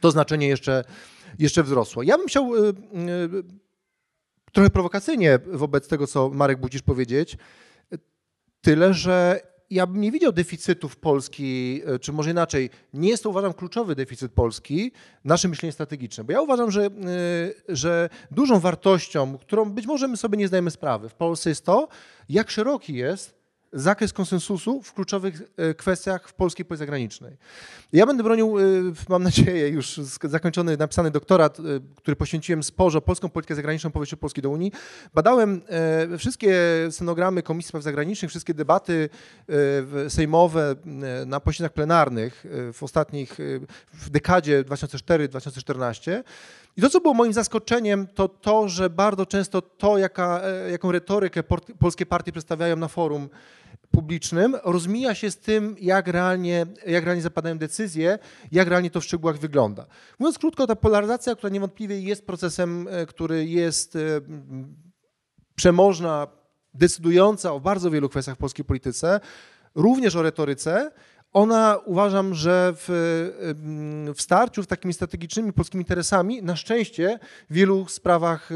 to 0.00 0.10
znaczenie 0.10 0.48
jeszcze, 0.48 0.84
jeszcze 1.38 1.62
wzrosło. 1.62 2.02
Ja 2.02 2.18
bym 2.18 2.26
chciał 2.26 2.54
y, 2.54 2.68
y, 2.68 2.72
trochę 4.52 4.70
prowokacyjnie 4.70 5.38
wobec 5.46 5.88
tego, 5.88 6.06
co 6.06 6.28
Marek 6.28 6.60
Budzisz 6.60 6.82
powiedzieć, 6.82 7.36
tyle, 8.60 8.94
że 8.94 9.40
ja 9.72 9.86
bym 9.86 10.00
nie 10.00 10.12
widział 10.12 10.32
deficytów 10.32 10.96
Polski, 10.96 11.80
e, 11.86 11.98
czy 11.98 12.12
może 12.12 12.30
inaczej, 12.30 12.70
nie 12.94 13.08
jest 13.08 13.22
to 13.22 13.30
uważam 13.30 13.52
kluczowy 13.52 13.94
deficyt 13.94 14.32
Polski, 14.32 14.92
nasze 15.24 15.48
myślenie 15.48 15.72
strategiczne, 15.72 16.24
bo 16.24 16.32
ja 16.32 16.40
uważam, 16.40 16.70
że, 16.70 16.86
e, 16.86 16.90
że 17.68 18.08
dużą 18.30 18.60
wartością, 18.60 19.38
którą 19.38 19.70
być 19.70 19.86
może 19.86 20.08
my 20.08 20.16
sobie 20.16 20.38
nie 20.38 20.48
zdajemy 20.48 20.70
sprawy 20.70 21.08
w 21.08 21.14
Polsce 21.14 21.50
jest 21.50 21.64
to, 21.64 21.88
jak 22.28 22.50
szeroki 22.50 22.94
jest 22.94 23.41
zakres 23.72 24.12
konsensusu 24.12 24.82
w 24.82 24.92
kluczowych 24.92 25.42
e, 25.56 25.74
kwestiach 25.74 26.28
w 26.28 26.34
polskiej 26.34 26.64
polityce 26.64 26.82
zagranicznej. 26.82 27.36
Ja 27.92 28.06
będę 28.06 28.22
bronił, 28.22 28.58
e, 28.58 28.62
mam 29.08 29.22
nadzieję, 29.22 29.68
już 29.68 29.96
zakończony, 30.24 30.76
napisany 30.76 31.10
doktorat, 31.10 31.60
e, 31.60 31.62
który 31.96 32.16
poświęciłem 32.16 32.62
sporze 32.62 33.00
polską 33.00 33.28
politykę 33.28 33.54
zagraniczną 33.54 33.90
po 33.90 33.98
wejściu 33.98 34.16
Polski 34.16 34.42
do 34.42 34.50
Unii. 34.50 34.72
Badałem 35.14 35.60
wszystkie 36.18 36.54
scenogramy 36.90 37.42
Komisji 37.42 37.68
Spraw 37.68 37.82
Zagranicznych, 37.82 38.30
wszystkie 38.30 38.54
debaty 38.54 39.08
sejmowe 40.08 40.74
na 41.26 41.40
posiedzeniach 41.40 41.72
plenarnych 41.72 42.46
w 42.72 42.82
ostatnich, 42.82 43.38
w 43.92 44.10
dekadzie 44.10 44.64
2004-2014. 44.64 46.22
I 46.76 46.80
to, 46.80 46.90
co 46.90 47.00
było 47.00 47.14
moim 47.14 47.32
zaskoczeniem, 47.32 48.06
to 48.06 48.28
to, 48.28 48.68
że 48.68 48.90
bardzo 48.90 49.26
często 49.26 49.62
to, 49.62 49.98
jaka, 49.98 50.40
jaką 50.70 50.92
retorykę 50.92 51.42
polskie 51.78 52.06
partie 52.06 52.32
przedstawiają 52.32 52.76
na 52.76 52.88
forum, 52.88 53.28
publicznym 53.90 54.56
rozmija 54.64 55.14
się 55.14 55.30
z 55.30 55.38
tym, 55.38 55.76
jak 55.80 56.08
realnie, 56.08 56.66
jak 56.86 57.04
realnie 57.04 57.22
zapadają 57.22 57.58
decyzje, 57.58 58.18
jak 58.52 58.68
realnie 58.68 58.90
to 58.90 59.00
w 59.00 59.04
szczegółach 59.04 59.38
wygląda. 59.38 59.86
Mówiąc 60.18 60.38
krótko, 60.38 60.66
ta 60.66 60.76
polaryzacja, 60.76 61.34
która 61.34 61.50
niewątpliwie 61.50 62.00
jest 62.00 62.26
procesem, 62.26 62.88
e, 62.90 63.06
który 63.06 63.46
jest 63.46 63.96
e, 63.96 63.98
przemożna, 65.54 66.26
decydująca 66.74 67.52
o 67.52 67.60
bardzo 67.60 67.90
wielu 67.90 68.08
kwestiach 68.08 68.34
w 68.34 68.38
polskiej 68.38 68.64
polityce, 68.64 69.20
również 69.74 70.16
o 70.16 70.22
retoryce, 70.22 70.90
ona 71.32 71.78
uważam, 71.84 72.34
że 72.34 72.72
w, 72.76 72.90
e, 74.10 74.14
w 74.14 74.22
starciu 74.22 74.62
z 74.62 74.66
takimi 74.66 74.94
strategicznymi 74.94 75.52
polskimi 75.52 75.82
interesami, 75.82 76.42
na 76.42 76.56
szczęście 76.56 77.18
w 77.50 77.54
wielu 77.54 77.88
sprawach 77.88 78.50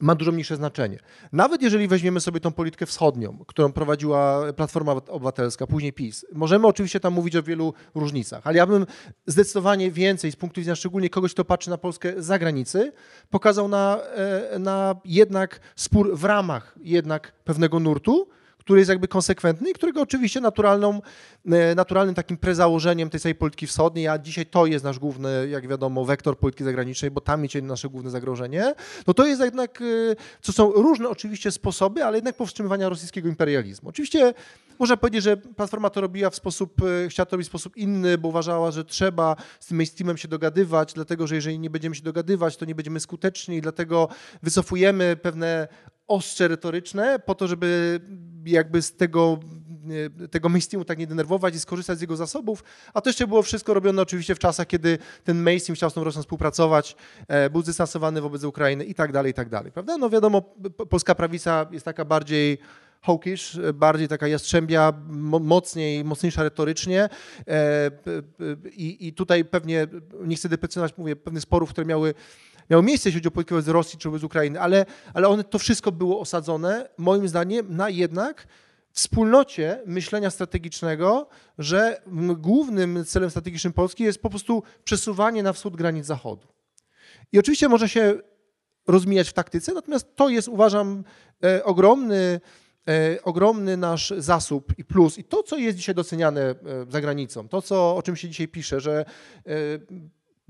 ma 0.00 0.14
dużo 0.14 0.32
mniejsze 0.32 0.56
znaczenie. 0.56 0.98
Nawet 1.32 1.62
jeżeli 1.62 1.88
weźmiemy 1.88 2.20
sobie 2.20 2.40
tą 2.40 2.52
politykę 2.52 2.86
wschodnią, 2.86 3.38
którą 3.46 3.72
prowadziła 3.72 4.52
Platforma 4.52 4.92
Obywatelska, 4.92 5.66
później 5.66 5.92
PiS, 5.92 6.26
możemy 6.32 6.66
oczywiście 6.66 7.00
tam 7.00 7.12
mówić 7.12 7.36
o 7.36 7.42
wielu 7.42 7.74
różnicach, 7.94 8.46
ale 8.46 8.56
ja 8.56 8.66
bym 8.66 8.86
zdecydowanie 9.26 9.90
więcej 9.90 10.32
z 10.32 10.36
punktu 10.36 10.60
widzenia 10.60 10.76
szczególnie 10.76 11.10
kogoś, 11.10 11.32
kto 11.34 11.44
patrzy 11.44 11.70
na 11.70 11.78
Polskę 11.78 12.22
z 12.22 12.26
zagranicy, 12.26 12.92
pokazał 13.30 13.68
na, 13.68 13.98
e, 14.02 14.58
na 14.58 14.96
jednak 15.04 15.60
spór 15.76 16.16
w 16.16 16.24
ramach 16.24 16.74
jednak 16.82 17.32
pewnego 17.44 17.80
nurtu, 17.80 18.28
który 18.60 18.80
jest 18.80 18.88
jakby 18.88 19.08
konsekwentny 19.08 19.70
i 19.70 19.72
którego 19.72 20.02
oczywiście 20.02 20.40
naturalną, 20.40 21.00
e, 21.46 21.74
naturalnym 21.74 22.14
takim 22.14 22.36
prezałożeniem 22.36 23.10
tej 23.10 23.20
całej 23.20 23.34
polityki 23.34 23.66
wschodniej, 23.66 24.08
a 24.08 24.18
dzisiaj 24.18 24.46
to 24.46 24.66
jest 24.66 24.84
nasz 24.84 24.98
główny, 24.98 25.48
jak 25.48 25.68
wiadomo, 25.68 26.04
wektor 26.04 26.38
polityki 26.38 26.64
zagranicznej, 26.64 27.10
bo 27.10 27.20
tam 27.20 27.42
jest 27.42 27.54
nasze 27.62 27.88
główne 27.88 28.10
zagrożenie, 28.10 28.74
no 29.06 29.14
to 29.14 29.26
jest 29.26 29.40
jednak, 29.40 29.82
co 30.42 30.52
e, 30.52 30.54
są 30.54 30.72
różne 30.72 31.08
oczywiście 31.08 31.50
sposoby, 31.50 32.04
ale 32.04 32.16
jednak 32.18 32.36
powstrzymywania 32.36 32.88
rosyjskiego 32.88 33.28
imperializmu. 33.28 33.88
Oczywiście 33.88 34.34
można 34.78 34.96
powiedzieć, 34.96 35.22
że 35.22 35.36
Platforma 35.36 35.90
to 35.90 36.00
robiła 36.00 36.30
w 36.30 36.36
sposób, 36.36 36.82
e, 37.04 37.08
chciała 37.08 37.26
to 37.26 37.36
robić 37.36 37.46
w 37.46 37.50
sposób 37.50 37.76
inny, 37.76 38.18
bo 38.18 38.28
uważała, 38.28 38.70
że 38.70 38.84
trzeba 38.84 39.36
z 39.60 39.66
tym 39.66 39.76
mainstreamem 39.76 40.16
się 40.16 40.28
dogadywać, 40.28 40.92
dlatego 40.92 41.26
że 41.26 41.34
jeżeli 41.34 41.58
nie 41.58 41.70
będziemy 41.70 41.94
się 41.94 42.02
dogadywać, 42.02 42.56
to 42.56 42.64
nie 42.64 42.74
będziemy 42.74 43.00
skuteczni 43.00 43.60
dlatego 43.60 44.08
wycofujemy 44.42 45.16
pewne 45.16 45.68
ostrze 46.10 46.48
retoryczne 46.48 47.18
po 47.18 47.34
to, 47.34 47.48
żeby 47.48 48.00
jakby 48.44 48.82
z 48.82 48.96
tego, 48.96 49.38
tego 50.30 50.48
mainstreamu 50.48 50.84
tak 50.84 50.98
nie 50.98 51.06
denerwować 51.06 51.54
i 51.54 51.60
skorzystać 51.60 51.98
z 51.98 52.00
jego 52.00 52.16
zasobów, 52.16 52.64
a 52.94 53.00
to 53.00 53.10
jeszcze 53.10 53.26
było 53.26 53.42
wszystko 53.42 53.74
robione 53.74 54.02
oczywiście 54.02 54.34
w 54.34 54.38
czasach, 54.38 54.66
kiedy 54.66 54.98
ten 55.24 55.42
mainstream 55.42 55.76
chciał 55.76 55.90
z 55.90 55.94
tą 55.94 56.04
Rosją 56.04 56.22
współpracować, 56.22 56.96
e, 57.28 57.50
był 57.50 57.62
zdystansowany 57.62 58.20
wobec 58.20 58.44
Ukrainy 58.44 58.84
i 58.84 58.94
tak 58.94 59.12
dalej, 59.12 59.30
i 59.30 59.34
tak 59.34 59.48
dalej, 59.48 59.72
prawda? 59.72 59.98
No 59.98 60.10
wiadomo, 60.10 60.42
polska 60.90 61.14
prawica 61.14 61.66
jest 61.70 61.84
taka 61.84 62.04
bardziej 62.04 62.58
hawkish, 63.02 63.58
bardziej 63.74 64.08
taka 64.08 64.28
jastrzębia, 64.28 64.92
mocniej, 65.40 66.04
mocniejsza 66.04 66.42
retorycznie 66.42 67.08
e, 67.48 67.90
i, 68.72 69.08
i 69.08 69.12
tutaj 69.12 69.44
pewnie, 69.44 69.86
nie 70.24 70.36
chcę 70.36 70.48
deprecjonować, 70.48 70.98
mówię, 70.98 71.16
pewnych 71.16 71.42
sporów, 71.42 71.70
które 71.70 71.86
miały 71.86 72.14
miało 72.70 72.82
miejsce, 72.82 73.08
jeśli 73.08 73.20
chodzi 73.20 73.28
o 73.28 73.30
politykę 73.30 73.62
z 73.62 73.68
Rosji 73.68 73.98
czy 73.98 74.18
z 74.18 74.24
Ukrainy, 74.24 74.60
ale, 74.60 74.86
ale 75.14 75.28
one, 75.28 75.44
to 75.44 75.58
wszystko 75.58 75.92
było 75.92 76.20
osadzone, 76.20 76.88
moim 76.98 77.28
zdaniem, 77.28 77.76
na 77.76 77.90
jednak 77.90 78.46
wspólnocie 78.92 79.82
myślenia 79.86 80.30
strategicznego, 80.30 81.28
że 81.58 82.02
głównym 82.36 83.04
celem 83.04 83.30
strategicznym 83.30 83.72
Polski 83.72 84.04
jest 84.04 84.22
po 84.22 84.30
prostu 84.30 84.62
przesuwanie 84.84 85.42
na 85.42 85.52
wschód 85.52 85.76
granic 85.76 86.06
Zachodu. 86.06 86.48
I 87.32 87.38
oczywiście 87.38 87.68
może 87.68 87.88
się 87.88 88.14
rozmijać 88.86 89.28
w 89.28 89.32
taktyce, 89.32 89.74
natomiast 89.74 90.16
to 90.16 90.28
jest, 90.28 90.48
uważam, 90.48 91.04
e, 91.44 91.64
ogromny, 91.64 92.40
e, 92.88 93.22
ogromny 93.22 93.76
nasz 93.76 94.12
zasób 94.18 94.72
i 94.78 94.84
plus. 94.84 95.18
I 95.18 95.24
to, 95.24 95.42
co 95.42 95.56
jest 95.56 95.76
dzisiaj 95.76 95.94
doceniane 95.94 96.40
e, 96.40 96.54
za 96.88 97.00
granicą, 97.00 97.48
to, 97.48 97.62
co, 97.62 97.96
o 97.96 98.02
czym 98.02 98.16
się 98.16 98.28
dzisiaj 98.28 98.48
pisze, 98.48 98.80
że 98.80 99.04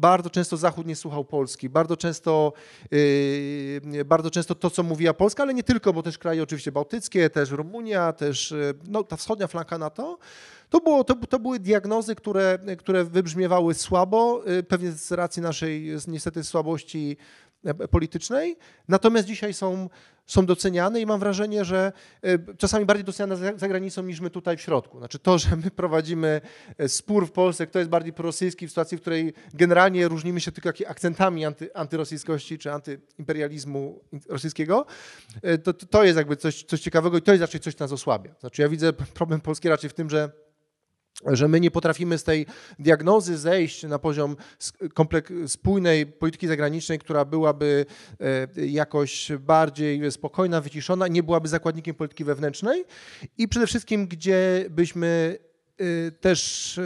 bardzo 0.01 0.31
często 0.31 0.57
Zachód 0.57 0.87
nie 0.87 0.97
słuchał 0.97 1.25
Polski, 1.25 1.69
bardzo 1.69 1.97
często, 1.97 2.53
yy, 2.91 4.05
bardzo 4.05 4.31
często 4.31 4.55
to, 4.55 4.71
co 4.71 4.83
mówiła 4.83 5.15
Polska, 5.15 5.43
ale 5.43 5.55
nie 5.55 5.63
tylko, 5.63 5.93
bo 5.93 6.03
też 6.03 6.19
kraje 6.19 6.43
oczywiście 6.43 6.73
bałtyckie, 6.73 7.31
też 7.31 7.51
Rumunia, 7.51 8.13
też 8.13 8.51
yy, 8.51 8.75
no, 8.89 9.05
ta 9.05 9.17
wschodnia 9.17 9.47
flanka 9.47 9.79
NATO, 9.79 10.19
to, 10.71 10.81
było, 10.81 11.05
to, 11.05 11.15
to 11.15 11.39
były 11.39 11.59
diagnozy, 11.59 12.15
które, 12.15 12.59
które 12.79 13.05
wybrzmiewały 13.05 13.75
słabo, 13.75 14.43
yy, 14.47 14.63
pewnie 14.63 14.93
z 14.93 15.13
racji 15.13 15.43
naszej 15.43 15.97
niestety 16.09 16.45
słabości 16.45 17.17
politycznej, 17.91 18.57
natomiast 18.89 19.29
dzisiaj 19.29 19.55
są, 19.55 19.89
są 20.27 20.47
doceniane 20.47 21.01
i 21.01 21.07
mam 21.07 21.21
wrażenie, 21.21 21.65
że 21.65 21.93
czasami 22.59 22.87
bardziej 22.87 23.05
doceniane 23.05 23.37
za, 23.57 23.69
granicą 23.69 24.03
niż 24.03 24.21
my 24.21 24.31
tutaj 24.31 24.57
w 24.57 24.61
środku. 24.61 24.99
Znaczy 24.99 25.19
to, 25.19 25.39
że 25.39 25.57
my 25.57 25.71
prowadzimy 25.71 26.41
spór 26.87 27.27
w 27.27 27.33
Polsce, 27.33 27.67
kto 27.67 27.79
jest 27.79 27.91
bardziej 27.91 28.13
prorosyjski 28.13 28.67
w 28.67 28.71
sytuacji, 28.71 28.99
w 28.99 29.01
której 29.01 29.33
generalnie 29.55 30.09
różnimy 30.09 30.41
się 30.41 30.53
tylko 30.53 30.71
akcentami 30.89 31.45
anty, 31.45 31.75
antyrosyjskości 31.75 32.59
czy 32.59 32.73
antyimperializmu 32.73 34.01
rosyjskiego, 34.29 34.87
to, 35.65 35.73
to 35.73 36.05
jest 36.05 36.17
jakby 36.17 36.37
coś, 36.37 36.63
coś 36.63 36.81
ciekawego 36.81 37.19
i 37.19 37.23
to 37.23 37.33
jest 37.33 37.43
raczej 37.43 37.61
coś, 37.61 37.75
co 37.75 37.85
nas 37.85 37.93
osłabia. 37.93 38.35
Znaczy 38.41 38.63
ja 38.63 38.69
widzę 38.69 38.93
problem 38.93 39.41
Polski 39.41 39.69
raczej 39.69 39.91
w 39.91 39.95
tym, 39.95 40.11
że 40.11 40.31
że 41.27 41.49
my 41.49 41.61
nie 41.61 41.71
potrafimy 41.71 42.19
z 42.19 42.25
tej 42.25 42.47
diagnozy 42.79 43.39
zejść 43.39 43.83
na 43.83 43.99
poziom 43.99 44.37
spójnej 45.47 46.07
polityki 46.07 46.47
zagranicznej, 46.49 46.99
która 46.99 47.25
byłaby 47.25 47.87
e, 48.57 48.67
jakoś 48.67 49.33
bardziej 49.41 50.13
spokojna, 50.13 50.61
wyciszona, 50.61 51.09
nie 51.09 51.23
byłaby 51.23 51.49
zakładnikiem 51.49 51.95
polityki 51.95 52.25
wewnętrznej. 52.25 52.85
I 53.39 53.49
przede 53.49 53.67
wszystkim, 53.67 54.07
gdzie 54.07 54.67
byśmy 54.71 55.39
e, 55.79 56.11
też 56.11 56.81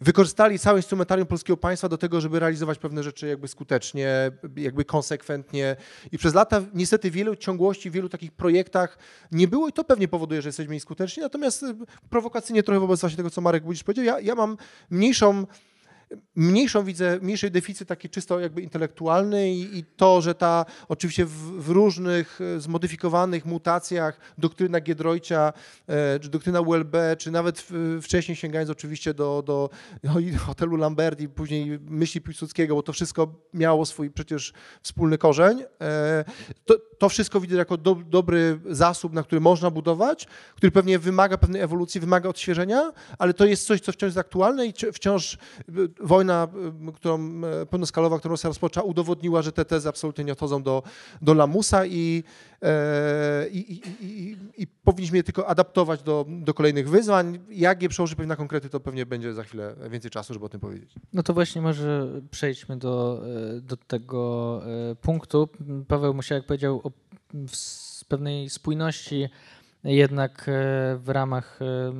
wykorzystali 0.00 0.58
całe 0.58 0.78
instrumentarium 0.78 1.28
polskiego 1.28 1.56
państwa 1.56 1.88
do 1.88 1.98
tego, 1.98 2.20
żeby 2.20 2.40
realizować 2.40 2.78
pewne 2.78 3.02
rzeczy 3.02 3.26
jakby 3.26 3.48
skutecznie, 3.48 4.30
jakby 4.56 4.84
konsekwentnie. 4.84 5.76
I 6.12 6.18
przez 6.18 6.34
lata 6.34 6.62
niestety 6.74 7.10
wielu 7.10 7.36
ciągłości, 7.36 7.90
w 7.90 7.92
wielu 7.92 8.08
takich 8.08 8.32
projektach 8.32 8.98
nie 9.32 9.48
było 9.48 9.68
i 9.68 9.72
to 9.72 9.84
pewnie 9.84 10.08
powoduje, 10.08 10.42
że 10.42 10.48
jesteśmy 10.48 10.74
nieskuteczni. 10.74 11.22
Natomiast 11.22 11.64
prowokacyjnie 12.10 12.62
trochę 12.62 12.80
wobec 12.80 13.00
właśnie 13.00 13.16
tego, 13.16 13.30
co 13.30 13.40
Marek 13.40 13.64
Budzisz 13.64 13.84
powiedział, 13.84 14.04
ja, 14.04 14.20
ja 14.20 14.34
mam 14.34 14.56
mniejszą 14.90 15.46
mniejszą 16.36 16.84
widzę, 16.84 17.18
mniejszy 17.22 17.50
deficyt 17.50 17.88
taki 17.88 18.08
czysto 18.08 18.40
jakby 18.40 18.62
intelektualny 18.62 19.50
i, 19.52 19.78
i 19.78 19.84
to, 19.84 20.20
że 20.20 20.34
ta 20.34 20.64
oczywiście 20.88 21.24
w, 21.24 21.30
w, 21.62 21.68
różnych 21.68 22.40
e, 22.40 22.60
zmodyfikowanych 22.60 23.46
mutacjach 23.46 24.20
doktryna 24.38 24.80
Giedroycia, 24.80 25.52
e, 25.86 26.20
czy 26.20 26.28
doktryna 26.28 26.60
ULB, 26.60 26.96
czy 27.18 27.30
nawet 27.30 27.66
wcześniej 28.02 28.36
sięgając 28.36 28.70
oczywiście 28.70 29.14
do, 29.14 29.42
do 29.46 29.70
no 30.02 30.14
hotelu 30.38 30.76
Lambert 30.76 31.20
i 31.20 31.28
później 31.28 31.78
myśli 31.82 32.20
Piłsudskiego, 32.20 32.74
bo 32.74 32.82
to 32.82 32.92
wszystko 32.92 33.34
miało 33.54 33.86
swój 33.86 34.10
przecież 34.10 34.52
wspólny 34.82 35.18
korzeń. 35.18 35.62
E, 35.80 36.24
to, 36.64 36.74
to 36.98 37.08
wszystko 37.08 37.40
widzę 37.40 37.56
jako 37.56 37.76
do, 37.76 37.94
dobry 37.94 38.60
zasób, 38.66 39.12
na 39.12 39.22
który 39.22 39.40
można 39.40 39.70
budować, 39.70 40.26
który 40.56 40.72
pewnie 40.72 40.98
wymaga 40.98 41.38
pewnej 41.38 41.62
ewolucji, 41.62 42.00
wymaga 42.00 42.28
odświeżenia, 42.28 42.92
ale 43.18 43.34
to 43.34 43.44
jest 43.44 43.66
coś, 43.66 43.80
co 43.80 43.92
wciąż 43.92 44.08
jest 44.08 44.18
aktualne 44.18 44.66
i 44.66 44.72
wciąż 44.92 45.38
wojna 46.02 46.48
którą, 46.94 47.44
e, 47.44 47.66
pełnoskalowa, 47.66 48.18
którą 48.18 48.32
Rosja 48.32 48.48
rozpoczęła, 48.48 48.86
udowodniła, 48.86 49.42
że 49.42 49.52
te 49.52 49.64
tezy 49.64 49.88
absolutnie 49.88 50.24
nie 50.24 50.32
odchodzą 50.32 50.62
do, 50.62 50.82
do 51.22 51.34
lamusa 51.34 51.86
i, 51.86 52.24
e, 52.62 53.48
i, 53.48 53.72
i, 53.72 53.82
i, 54.00 54.36
i 54.56 54.66
powinniśmy 54.66 55.16
je 55.16 55.22
tylko 55.22 55.46
adaptować 55.46 56.02
do, 56.02 56.26
do 56.28 56.54
kolejnych 56.54 56.88
wyzwań. 56.88 57.38
Jak 57.50 57.82
je 57.82 57.88
przełożyć 57.88 58.16
pewnie 58.16 58.28
na 58.28 58.36
konkrety, 58.36 58.68
to 58.68 58.80
pewnie 58.80 59.06
będzie 59.06 59.34
za 59.34 59.44
chwilę 59.44 59.74
więcej 59.90 60.10
czasu, 60.10 60.32
żeby 60.34 60.46
o 60.46 60.48
tym 60.48 60.60
powiedzieć. 60.60 60.94
No 61.12 61.22
to 61.22 61.34
właśnie 61.34 61.62
może 61.62 62.06
przejdźmy 62.30 62.76
do, 62.76 63.22
e, 63.56 63.60
do 63.60 63.76
tego 63.76 64.62
punktu. 65.02 65.48
Paweł 65.88 66.14
Musiałek 66.14 66.46
powiedział 66.46 66.80
o 66.84 66.90
pewnej 68.10 68.50
spójności 68.50 69.28
jednak 69.84 70.48
e, 70.48 70.52
w 70.96 71.08
ramach 71.08 71.58
e, 71.62 71.92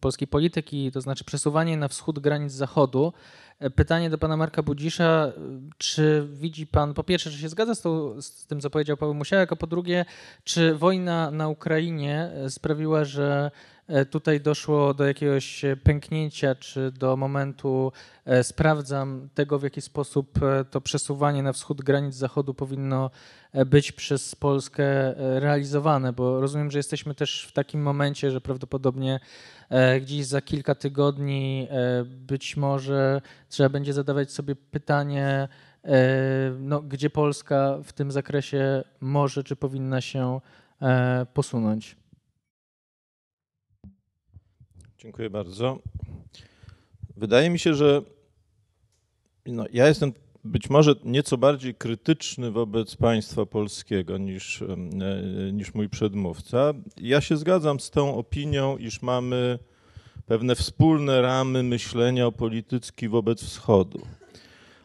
polskiej 0.00 0.28
polityki, 0.28 0.92
to 0.92 1.00
znaczy 1.00 1.24
przesuwanie 1.24 1.76
na 1.76 1.88
wschód 1.88 2.18
granic 2.18 2.52
Zachodu. 2.52 3.12
E, 3.58 3.70
pytanie 3.70 4.10
do 4.10 4.18
pana 4.18 4.36
Marka 4.36 4.62
Budzisza, 4.62 5.32
czy 5.78 6.28
widzi 6.32 6.66
pan, 6.66 6.94
po 6.94 7.04
pierwsze, 7.04 7.30
czy 7.30 7.38
się 7.38 7.48
zgadza 7.48 7.74
z, 7.74 7.82
z 8.24 8.46
tym, 8.46 8.60
co 8.60 8.70
powiedział 8.70 8.96
Paweł 8.96 9.14
Musiałek, 9.14 9.52
a 9.52 9.56
po 9.56 9.66
drugie, 9.66 10.04
czy 10.44 10.74
wojna 10.74 11.30
na 11.30 11.48
Ukrainie 11.48 12.30
sprawiła, 12.48 13.04
że 13.04 13.50
tutaj 14.10 14.40
doszło 14.40 14.94
do 14.94 15.06
jakiegoś 15.06 15.64
pęknięcia, 15.82 16.54
czy 16.54 16.92
do 16.92 17.16
momentu 17.16 17.92
e, 18.24 18.44
sprawdzam 18.44 19.28
tego, 19.34 19.58
w 19.58 19.62
jaki 19.62 19.80
sposób 19.80 20.42
e, 20.42 20.64
to 20.64 20.80
przesuwanie 20.80 21.42
na 21.42 21.52
wschód 21.52 21.82
granic 21.82 22.14
Zachodu 22.14 22.54
powinno 22.54 23.10
być 23.66 23.92
przez 23.92 24.34
Polskę 24.34 25.14
realizowane, 25.40 26.12
bo 26.12 26.40
rozumiem, 26.40 26.70
że 26.70 26.78
jesteśmy 26.78 27.14
też 27.14 27.46
w 27.48 27.52
takim 27.52 27.82
momencie, 27.82 28.30
że 28.30 28.40
prawdopodobnie 28.40 29.20
gdzieś 30.00 30.26
za 30.26 30.42
kilka 30.42 30.74
tygodni 30.74 31.68
być 32.04 32.56
może 32.56 33.20
trzeba 33.48 33.68
będzie 33.68 33.92
zadawać 33.92 34.32
sobie 34.32 34.56
pytanie, 34.56 35.48
no, 36.60 36.82
gdzie 36.82 37.10
Polska 37.10 37.78
w 37.84 37.92
tym 37.92 38.12
zakresie 38.12 38.84
może 39.00 39.44
czy 39.44 39.56
powinna 39.56 40.00
się 40.00 40.40
posunąć. 41.34 41.96
Dziękuję 44.98 45.30
bardzo. 45.30 45.78
Wydaje 47.16 47.50
mi 47.50 47.58
się, 47.58 47.74
że 47.74 48.02
no, 49.46 49.64
ja 49.72 49.88
jestem 49.88 50.12
być 50.44 50.70
może 50.70 50.94
nieco 51.04 51.38
bardziej 51.38 51.74
krytyczny 51.74 52.50
wobec 52.50 52.96
państwa 52.96 53.46
polskiego 53.46 54.18
niż, 54.18 54.62
e, 54.62 54.76
niż 55.52 55.74
mój 55.74 55.88
przedmówca. 55.88 56.74
Ja 56.96 57.20
się 57.20 57.36
zgadzam 57.36 57.80
z 57.80 57.90
tą 57.90 58.14
opinią, 58.14 58.76
iż 58.76 59.02
mamy 59.02 59.58
pewne 60.26 60.54
wspólne 60.54 61.22
ramy 61.22 61.62
myślenia 61.62 62.26
o 62.26 62.32
polityce 62.32 62.92
wobec 63.08 63.42
wschodu. 63.42 64.00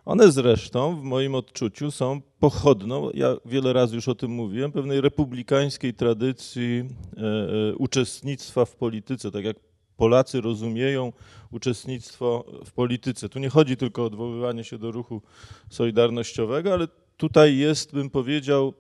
One 0.05 0.31
zresztą 0.31 0.95
w 0.95 1.03
moim 1.03 1.35
odczuciu 1.35 1.91
są 1.91 2.21
pochodną, 2.39 3.09
ja 3.13 3.35
wiele 3.45 3.73
razy 3.73 3.95
już 3.95 4.07
o 4.07 4.15
tym 4.15 4.31
mówiłem, 4.31 4.71
pewnej 4.71 5.01
republikańskiej 5.01 5.93
tradycji 5.93 6.83
e, 7.17 7.21
e, 7.21 7.75
uczestnictwa 7.75 8.65
w 8.65 8.75
polityce, 8.75 9.31
tak 9.31 9.45
jak 9.45 9.72
Polacy 9.97 10.41
rozumieją 10.41 11.13
uczestnictwo 11.51 12.45
w 12.65 12.71
polityce. 12.71 13.29
Tu 13.29 13.39
nie 13.39 13.49
chodzi 13.49 13.77
tylko 13.77 14.01
o 14.01 14.05
odwoływanie 14.05 14.63
się 14.63 14.77
do 14.77 14.91
ruchu 14.91 15.21
solidarnościowego, 15.69 16.73
ale 16.73 16.87
tutaj 17.17 17.57
jest, 17.57 17.93
bym 17.93 18.09
powiedział, 18.09 18.73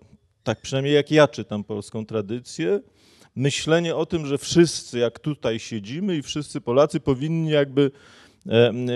tak 0.43 0.61
przynajmniej 0.61 0.95
jak 0.95 1.11
ja 1.11 1.27
czytam 1.27 1.63
polską 1.63 2.05
tradycję, 2.05 2.79
myślenie 3.35 3.95
o 3.95 4.05
tym, 4.05 4.25
że 4.25 4.37
wszyscy, 4.37 4.99
jak 4.99 5.19
tutaj 5.19 5.59
siedzimy 5.59 6.17
i 6.17 6.21
wszyscy 6.21 6.61
Polacy 6.61 6.99
powinni 6.99 7.49
jakby 7.49 7.91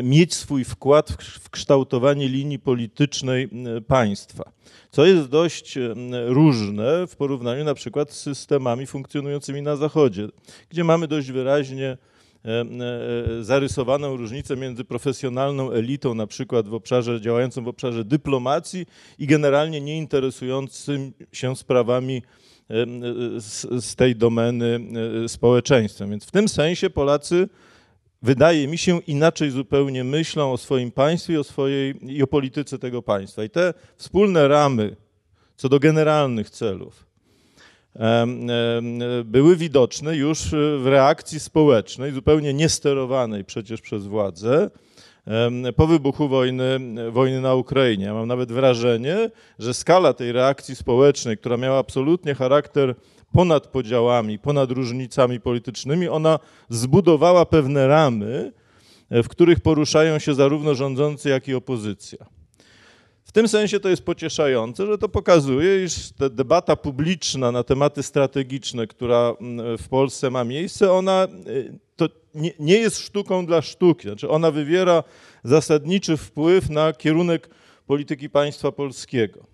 mieć 0.03 0.33
swój 0.33 0.63
wkład 0.63 1.11
w 1.21 1.49
kształtowanie 1.49 2.27
linii 2.27 2.59
politycznej 2.59 3.49
e, 3.77 3.81
państwa, 3.81 4.51
co 4.91 5.05
jest 5.05 5.29
dość 5.29 5.77
e, 5.77 5.93
różne 6.25 7.07
w 7.07 7.15
porównaniu 7.15 7.63
na 7.63 7.73
przykład 7.73 8.11
z 8.11 8.21
systemami 8.21 8.87
funkcjonującymi 8.87 9.61
na 9.61 9.75
Zachodzie, 9.75 10.27
gdzie 10.69 10.83
mamy 10.83 11.07
dość 11.07 11.31
wyraźnie 11.31 11.97
E, 12.47 12.61
e, 13.39 13.43
zarysowaną 13.43 14.17
różnicę 14.17 14.57
między 14.57 14.83
profesjonalną 14.83 15.71
elitą, 15.71 16.13
na 16.13 16.27
przykład 16.27 16.67
w 16.67 16.73
obszarze 16.73 17.21
działającą 17.21 17.63
w 17.63 17.67
obszarze 17.67 18.05
dyplomacji 18.05 18.85
i 19.19 19.27
generalnie 19.27 19.81
nie 19.81 19.97
interesującym 19.97 21.13
się 21.31 21.55
sprawami 21.55 22.17
e, 22.17 22.85
z, 23.41 23.85
z 23.85 23.95
tej 23.95 24.15
domeny 24.15 24.79
społeczeństwem. 25.27 26.09
Więc 26.09 26.25
w 26.25 26.31
tym 26.31 26.49
sensie 26.49 26.89
Polacy 26.89 27.49
wydaje 28.21 28.67
mi 28.67 28.77
się, 28.77 28.99
inaczej 29.07 29.51
zupełnie 29.51 30.03
myślą 30.03 30.51
o 30.51 30.57
swoim 30.57 30.91
państwie 30.91 31.33
i 31.33 31.37
o, 31.37 31.43
swojej, 31.43 32.13
i 32.15 32.23
o 32.23 32.27
polityce 32.27 32.79
tego 32.79 33.01
państwa. 33.01 33.43
I 33.43 33.49
te 33.49 33.73
wspólne 33.95 34.47
ramy 34.47 34.95
co 35.55 35.69
do 35.69 35.79
generalnych 35.79 36.49
celów 36.49 37.07
były 39.25 39.55
widoczne 39.55 40.17
już 40.17 40.49
w 40.79 40.83
reakcji 40.85 41.39
społecznej, 41.39 42.11
zupełnie 42.11 42.53
niesterowanej 42.53 43.45
przecież 43.45 43.81
przez 43.81 44.07
władze, 44.07 44.69
po 45.75 45.87
wybuchu 45.87 46.27
wojny, 46.27 46.79
wojny 47.11 47.41
na 47.41 47.55
Ukrainie. 47.55 48.05
Ja 48.05 48.13
mam 48.13 48.27
nawet 48.27 48.51
wrażenie, 48.51 49.31
że 49.59 49.73
skala 49.73 50.13
tej 50.13 50.31
reakcji 50.31 50.75
społecznej, 50.75 51.37
która 51.37 51.57
miała 51.57 51.79
absolutnie 51.79 52.35
charakter 52.35 52.95
ponad 53.37 53.67
podziałami, 53.67 54.39
ponad 54.39 54.71
różnicami 54.71 55.39
politycznymi, 55.39 56.07
ona 56.07 56.39
zbudowała 56.69 57.45
pewne 57.45 57.87
ramy, 57.87 58.53
w 59.11 59.27
których 59.27 59.59
poruszają 59.59 60.19
się 60.19 60.33
zarówno 60.33 60.75
rządzący, 60.75 61.29
jak 61.29 61.47
i 61.47 61.53
opozycja. 61.53 62.25
W 63.23 63.31
tym 63.31 63.47
sensie 63.47 63.79
to 63.79 63.89
jest 63.89 64.05
pocieszające, 64.05 64.87
że 64.87 64.97
to 64.97 65.09
pokazuje, 65.09 65.83
iż 65.83 66.11
ta 66.11 66.29
debata 66.29 66.75
publiczna 66.75 67.51
na 67.51 67.63
tematy 67.63 68.03
strategiczne, 68.03 68.87
która 68.87 69.33
mm, 69.41 69.77
w 69.77 69.87
Polsce 69.87 70.29
ma 70.29 70.43
miejsce, 70.43 70.91
ona 70.91 71.27
y, 71.47 71.79
to 71.95 72.09
nie, 72.35 72.51
nie 72.59 72.77
jest 72.77 72.99
sztuką 72.99 73.45
dla 73.45 73.61
sztuki. 73.61 74.07
Znaczy 74.07 74.29
ona 74.29 74.51
wywiera 74.51 75.03
zasadniczy 75.43 76.17
wpływ 76.17 76.69
na 76.69 76.93
kierunek 76.93 77.49
polityki 77.87 78.29
państwa 78.29 78.71
polskiego, 78.71 79.45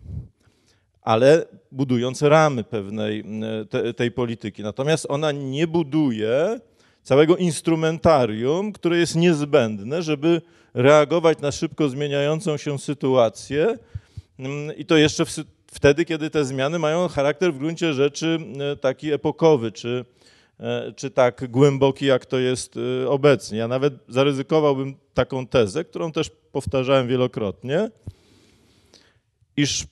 ale 1.04 1.46
budując 1.72 2.22
ramy 2.22 2.64
pewnej 2.64 3.24
te, 3.70 3.94
tej 3.94 4.12
polityki. 4.12 4.64
Natomiast 4.64 5.06
ona 5.10 5.32
nie 5.32 5.68
buduje 5.68 6.60
całego 7.04 7.38
instrumentarium, 7.38 8.72
które 8.72 8.98
jest 8.98 9.16
niezbędne, 9.16 10.04
żeby 10.04 10.42
reagować 10.74 11.40
na 11.40 11.52
szybko 11.52 11.90
zmieniającą 11.90 12.58
się 12.58 12.80
sytuację 12.80 13.78
i 14.78 14.86
to 14.86 14.98
jeszcze 14.98 15.24
wtedy, 15.68 16.06
kiedy 16.06 16.30
te 16.30 16.46
zmiany 16.46 16.80
mają 16.80 17.08
charakter 17.08 17.54
w 17.54 17.58
gruncie 17.58 17.94
rzeczy 17.94 18.40
taki 18.82 19.12
epokowy, 19.12 19.72
czy, 19.72 20.06
czy 20.96 21.12
tak 21.12 21.52
głęboki, 21.52 22.06
jak 22.06 22.26
to 22.26 22.40
jest 22.40 22.76
obecnie. 23.08 23.58
Ja 23.58 23.68
nawet 23.68 23.94
zaryzykowałbym 24.08 24.96
taką 25.14 25.48
tezę, 25.48 25.84
którą 25.84 26.12
też 26.12 26.32
powtarzałem 26.52 27.08
wielokrotnie, 27.08 27.90
iż 29.58 29.86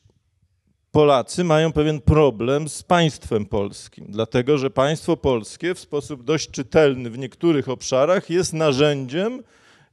Polacy 0.91 1.43
mają 1.43 1.71
pewien 1.71 2.01
problem 2.01 2.69
z 2.69 2.83
państwem 2.83 3.45
polskim, 3.45 4.05
dlatego 4.09 4.57
że 4.57 4.69
państwo 4.69 5.17
polskie 5.17 5.75
w 5.75 5.79
sposób 5.79 6.23
dość 6.23 6.49
czytelny 6.51 7.09
w 7.09 7.17
niektórych 7.17 7.69
obszarach 7.69 8.29
jest 8.29 8.53
narzędziem 8.53 9.43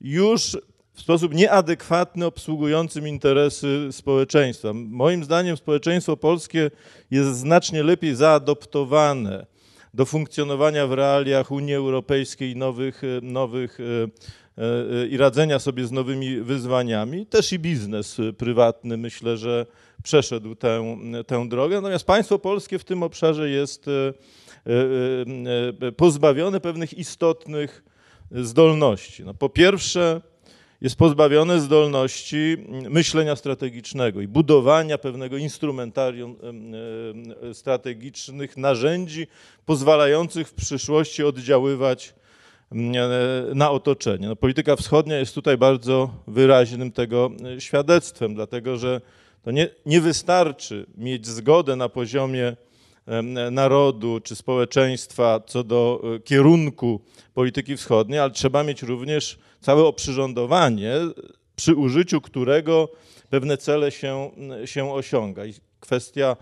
już 0.00 0.58
w 0.92 1.00
sposób 1.00 1.34
nieadekwatny 1.34 2.26
obsługującym 2.26 3.08
interesy 3.08 3.88
społeczeństwa. 3.90 4.72
Moim 4.74 5.24
zdaniem 5.24 5.56
społeczeństwo 5.56 6.16
polskie 6.16 6.70
jest 7.11 7.38
znacznie 7.38 7.82
lepiej 7.82 8.14
zaadoptowane 8.14 9.46
do 9.94 10.06
funkcjonowania 10.06 10.87
w 10.87 10.92
realiach 10.92 11.50
Unii 11.50 11.74
Europejskiej 11.74 12.56
nowych, 12.56 13.02
nowych 13.22 13.78
e, 13.80 13.84
e, 14.62 15.06
i 15.06 15.16
radzenia 15.16 15.58
sobie 15.58 15.87
z 15.87 15.92
nowymi 15.92 16.40
wyzwaniami. 16.40 17.26
Też 17.26 17.52
i 17.52 17.58
biznes 17.58 18.16
prywatny 18.38 18.96
myślę, 18.96 19.37
że 19.37 19.66
przeszedł 20.02 20.54
tę, 20.54 20.96
tę 21.26 21.48
drogę. 21.48 21.76
Natomiast 21.76 22.04
państwo 22.04 22.38
polskie 22.38 22.78
w 22.78 22.84
tym 22.84 23.02
obszarze 23.02 23.50
jest 23.50 23.88
e, 23.88 23.92
e, 25.82 25.87
e, 25.87 25.92
pozbawione 25.92 26.61
pewnych 26.61 26.98
istotnych 26.98 27.84
zdolności. 28.30 29.24
No, 29.24 29.34
po 29.34 29.48
pierwsze, 29.48 30.20
jest 30.80 30.96
pozbawione 30.96 31.61
zdolności 31.61 32.56
myślenia 32.90 33.37
strategicznego 33.37 34.20
i 34.20 34.28
budowania 34.28 34.98
pewnego 34.98 35.37
instrumentarium 35.37 36.37
strategicznych, 37.52 38.56
narzędzi 38.56 39.26
pozwalających 39.66 40.48
w 40.48 40.54
przyszłości 40.54 41.24
oddziaływać 41.24 42.14
na 43.54 43.70
otoczenie. 43.70 44.28
No, 44.28 44.37
polityka 44.37 44.76
wschodnia 44.76 45.18
jest 45.18 45.34
tutaj 45.34 45.56
bardzo 45.56 46.11
wyraźnym 46.26 46.92
tego 46.92 47.30
świadectwem, 47.58 48.34
dlatego 48.34 48.76
że 48.76 49.00
to 49.42 49.51
nie, 49.51 49.68
nie 49.87 50.01
wystarczy 50.01 50.87
mieć 50.96 51.27
zgodę 51.27 51.77
na 51.77 51.88
poziomie 51.88 52.57
narodu 53.51 54.20
czy 54.20 54.37
społeczeństwa 54.37 55.40
co 55.46 55.64
do 55.64 56.03
e, 56.16 56.20
kierunku 56.20 57.01
polityki 57.35 57.77
wschodniej, 57.77 58.18
ale 58.18 58.31
trzeba 58.31 58.64
mieć 58.64 58.83
również 58.83 59.38
całe 59.61 59.85
oprzyrządowanie, 59.85 60.94
przy 61.57 61.74
użyciu 61.74 62.20
którego 62.20 62.88
pewne 63.31 63.57
cele 63.57 63.90
się, 63.90 64.31
się 64.64 64.92
osiąga. 64.92 65.46
I 65.46 65.55
kwestia 65.81 66.37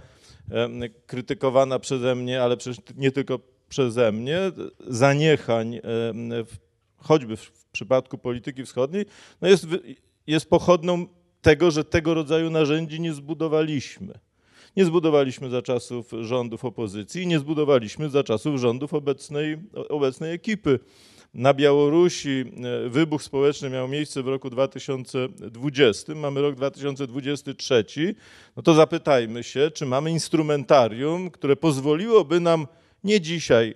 krytykowana 1.07 1.79
przeze 1.79 2.15
mnie, 2.15 2.43
ale 2.43 2.57
nie 2.97 3.11
tylko 3.13 3.39
przeze 3.69 4.13
mnie, 4.13 4.39
zaniechań, 4.89 5.81
choćby 6.97 7.37
w 7.37 7.53
przypadku 7.73 8.19
polityki 8.19 8.65
wschodniej, 8.65 9.07
no 9.41 9.49
jest, 9.49 9.67
jest 10.27 10.51
pochodną 10.51 11.07
tego, 11.47 11.71
że 11.71 11.85
tego 11.85 12.15
rodzaju 12.15 12.51
narzędzi 12.51 13.01
nie 13.01 13.13
zbudowaliśmy. 13.13 14.19
Nie 14.77 14.85
zbudowaliśmy 14.85 15.51
za 15.51 15.63
czasów 15.63 16.11
rządów 16.21 16.65
opozycji 16.65 17.27
nie 17.27 17.39
zbudowaliśmy 17.39 18.11
za 18.11 18.25
czasów 18.25 18.61
rządów 18.61 18.95
obecnej, 18.95 19.57
obecnej 19.89 20.35
ekipy. 20.35 20.79
Na 21.35 21.55
Białorusi 21.55 22.45
e, 22.87 22.89
wybuch 22.89 23.23
społeczny 23.23 23.71
miał 23.71 23.89
miejsce 23.89 24.23
w 24.23 24.29
roku 24.29 24.51
2020, 24.51 26.15
mamy 26.15 26.43
rok 26.43 26.55
2023. 26.55 27.85
No 28.57 28.63
to 28.63 28.75
zapytajmy 28.75 29.43
się, 29.43 29.71
czy 29.71 29.87
mamy 29.87 30.11
instrumentarium, 30.11 31.31
które 31.31 31.57
pozwoliłoby 31.57 32.41
nam 32.41 32.67
nie 33.05 33.21
dzisiaj, 33.21 33.75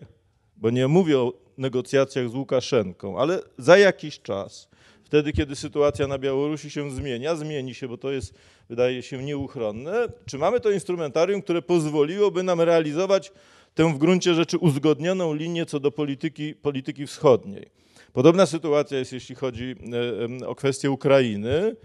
bo 0.56 0.70
nie 0.70 0.88
mówię 0.88 1.18
o 1.18 1.32
negocjacjach 1.58 2.28
z 2.28 2.34
Łukaszenką, 2.34 3.18
ale 3.18 3.42
za 3.58 3.78
jakiś 3.78 4.20
czas 4.20 4.69
wtedy, 5.10 5.32
kiedy 5.32 5.56
sytuacja 5.56 6.06
na 6.06 6.18
Białorusi 6.18 6.70
się 6.70 6.90
zmienia, 6.90 7.36
zmieni 7.36 7.74
się, 7.74 7.88
bo 7.88 7.98
to 7.98 8.10
jest, 8.10 8.34
wydaje 8.68 9.02
się, 9.02 9.22
nieuchronne, 9.22 10.08
czy 10.26 10.38
mamy 10.38 10.60
to 10.60 10.70
instrumentarium, 10.70 11.42
które 11.42 11.62
pozwoliłoby 11.62 12.42
nam 12.42 12.60
realizować 12.60 13.32
tę 13.74 13.94
w 13.94 13.98
gruncie 13.98 14.34
rzeczy 14.34 14.58
uzgodnioną 14.58 15.34
linię 15.34 15.66
co 15.66 15.80
do 15.80 15.90
polityki, 15.90 16.54
polityki 16.54 17.06
wschodniej. 17.06 17.70
Podobna 18.12 18.46
sytuacja 18.46 18.98
jest, 18.98 19.12
jeśli 19.12 19.34
chodzi 19.34 19.74
o 20.46 20.54
kwestię 20.54 20.90
Ukrainy. 20.90 21.76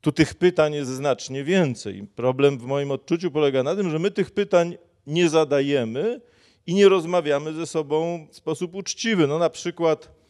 Tu 0.00 0.12
tych 0.12 0.34
pytań 0.34 0.74
jest 0.74 0.90
znacznie 0.90 1.44
więcej. 1.44 2.06
Problem 2.16 2.58
w 2.58 2.64
moim 2.64 2.90
odczuciu 2.90 3.30
polega 3.30 3.62
na 3.62 3.76
tym, 3.76 3.90
że 3.90 3.98
my 3.98 4.10
tych 4.10 4.30
pytań 4.30 4.76
nie 5.06 5.28
zadajemy 5.28 6.20
i 6.66 6.74
nie 6.74 6.88
rozmawiamy 6.88 7.52
ze 7.52 7.66
sobą 7.66 8.26
w 8.30 8.36
sposób 8.36 8.74
uczciwy. 8.74 9.26
No 9.26 9.38
na 9.38 9.50
przykład 9.50 10.22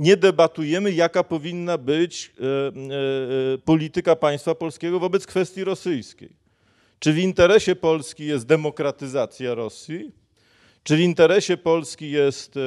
nie 0.00 0.16
debatujemy, 0.16 0.92
jaka 0.92 1.24
powinna 1.24 1.78
być 1.78 2.32
e, 2.40 2.44
e, 2.44 3.58
polityka 3.58 4.16
państwa 4.16 4.54
polskiego 4.54 5.00
wobec 5.00 5.26
kwestii 5.26 5.64
rosyjskiej. 5.64 6.30
Czy 6.98 7.12
w 7.12 7.18
interesie 7.18 7.76
Polski 7.76 8.26
jest 8.26 8.46
demokratyzacja 8.46 9.54
Rosji? 9.54 10.12
Czy 10.82 10.96
w 10.96 11.00
interesie 11.00 11.56
Polski 11.56 12.10
jest 12.10 12.56
e, 12.56 12.60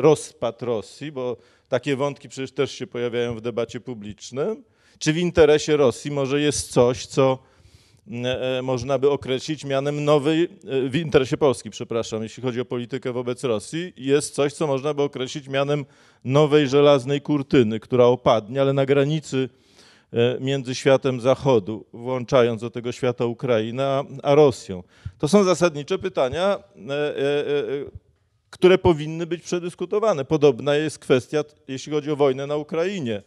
rozpad 0.00 0.62
Rosji? 0.62 1.12
Bo 1.12 1.36
takie 1.68 1.96
wątki 1.96 2.28
przecież 2.28 2.52
też 2.52 2.72
się 2.72 2.86
pojawiają 2.86 3.34
w 3.34 3.40
debacie 3.40 3.80
publicznej. 3.80 4.62
Czy 4.98 5.12
w 5.12 5.18
interesie 5.18 5.76
Rosji 5.76 6.10
może 6.10 6.40
jest 6.40 6.72
coś, 6.72 7.06
co 7.06 7.38
E, 7.38 7.38
e, 7.38 7.51
można 8.62 8.98
by 8.98 9.10
określić 9.10 9.64
mianem 9.64 10.04
nowej, 10.04 10.44
e, 10.44 10.48
w 10.88 10.96
interesie 10.96 11.36
Polski, 11.36 11.70
przepraszam, 11.70 12.22
jeśli 12.22 12.42
chodzi 12.42 12.60
o 12.60 12.64
politykę 12.64 13.12
wobec 13.12 13.44
Rosji, 13.44 13.92
jest 13.96 14.34
coś, 14.34 14.52
co 14.52 14.66
można 14.66 14.94
by 14.94 15.02
określić 15.02 15.48
mianem 15.48 15.84
nowej 16.24 16.68
żelaznej 16.68 17.20
kurtyny, 17.20 17.80
która 17.80 18.04
opadnie, 18.04 18.60
ale 18.60 18.72
na 18.72 18.86
granicy 18.86 19.48
między 20.40 20.74
światem 20.74 21.20
Zachodu, 21.20 21.84
włączając 21.92 22.60
do 22.60 22.70
tego 22.70 22.92
świata 22.92 23.24
Ukrainę, 23.24 24.04
a 24.22 24.34
Rosją. 24.34 24.82
To 25.18 25.28
są 25.28 25.44
zasadnicze 25.44 25.98
pytania, 25.98 26.58
które 28.50 28.78
powinny 28.78 29.26
być 29.26 29.42
przedyskutowane. 29.42 30.24
Podobna 30.24 30.74
jest 30.74 30.98
kwestia, 30.98 31.44
jeśli 31.68 31.92
chodzi 31.92 32.10
o 32.10 32.16
wojnę 32.16 32.46
na 32.46 32.56
Ukrainie. 32.56 33.22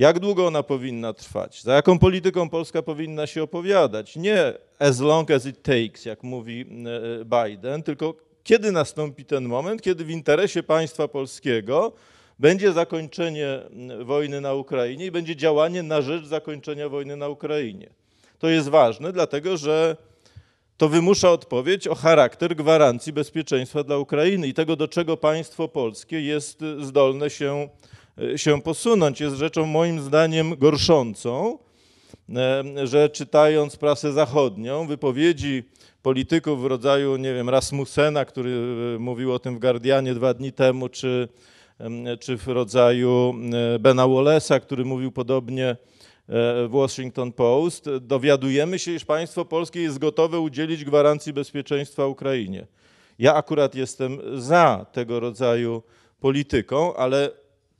Jak 0.00 0.18
długo 0.18 0.46
ona 0.46 0.62
powinna 0.62 1.12
trwać? 1.12 1.62
Za 1.62 1.74
jaką 1.74 1.98
polityką 1.98 2.48
Polska 2.48 2.82
powinna 2.82 3.26
się 3.26 3.42
opowiadać? 3.42 4.16
Nie 4.16 4.52
as 4.78 5.00
long 5.00 5.30
as 5.30 5.46
it 5.46 5.62
takes, 5.62 6.04
jak 6.04 6.22
mówi 6.22 6.60
e, 6.60 7.46
Biden, 7.48 7.82
tylko 7.82 8.14
kiedy 8.44 8.72
nastąpi 8.72 9.24
ten 9.24 9.44
moment, 9.44 9.82
kiedy 9.82 10.04
w 10.04 10.10
interesie 10.10 10.62
państwa 10.62 11.08
polskiego 11.08 11.92
będzie 12.38 12.72
zakończenie 12.72 13.60
wojny 14.04 14.40
na 14.40 14.54
Ukrainie 14.54 15.06
i 15.06 15.10
będzie 15.10 15.36
działanie 15.36 15.82
na 15.82 16.02
rzecz 16.02 16.26
zakończenia 16.26 16.88
wojny 16.88 17.16
na 17.16 17.28
Ukrainie. 17.28 17.90
To 18.38 18.48
jest 18.48 18.68
ważne, 18.68 19.12
dlatego 19.12 19.56
że 19.56 19.96
to 20.76 20.88
wymusza 20.88 21.30
odpowiedź 21.30 21.88
o 21.88 21.94
charakter 21.94 22.56
gwarancji 22.56 23.12
bezpieczeństwa 23.12 23.84
dla 23.84 23.98
Ukrainy 23.98 24.48
i 24.48 24.54
tego, 24.54 24.76
do 24.76 24.88
czego 24.88 25.16
państwo 25.16 25.68
polskie 25.68 26.20
jest 26.20 26.64
zdolne 26.78 27.30
się 27.30 27.68
E, 27.68 27.99
się 28.36 28.62
posunąć. 28.62 29.20
Jest 29.20 29.36
rzeczą 29.36 29.66
moim 29.66 30.00
zdaniem 30.00 30.56
gorszącą, 30.58 31.58
e, 32.36 32.64
że 32.86 33.08
czytając 33.08 33.76
prasę 33.76 34.12
zachodnią, 34.12 34.86
wypowiedzi 34.86 35.64
polityków 36.02 36.62
w 36.62 36.64
rodzaju, 36.64 37.16
nie 37.16 37.34
wiem, 37.34 37.48
Rasmussena, 37.48 38.24
który 38.24 38.50
e, 38.96 38.98
mówił 38.98 39.32
o 39.32 39.38
tym 39.38 39.56
w 39.56 39.60
Guardianie 39.60 40.14
dwa 40.14 40.34
dni 40.34 40.52
temu, 40.52 40.88
czy, 40.88 41.28
czy 42.20 42.36
w 42.36 42.48
rodzaju 42.48 43.34
Bena 43.80 44.04
Wallace'a, 44.04 44.60
który 44.60 44.84
mówił 44.84 45.12
podobnie 45.12 45.76
w 46.28 46.68
Washington 46.70 47.32
Post, 47.32 47.90
dowiadujemy 48.00 48.78
się, 48.78 48.92
iż 48.92 49.04
państwo 49.04 49.44
polskie 49.44 49.82
jest 49.82 49.98
gotowe 49.98 50.40
udzielić 50.40 50.84
gwarancji 50.84 51.32
bezpieczeństwa 51.32 52.06
Ukrainie. 52.06 52.66
Ja 53.18 53.34
akurat 53.34 53.74
jestem 53.74 54.18
za 54.40 54.86
tego 54.92 55.20
rodzaju 55.20 55.82
polityką, 56.20 56.94
ale 56.94 57.30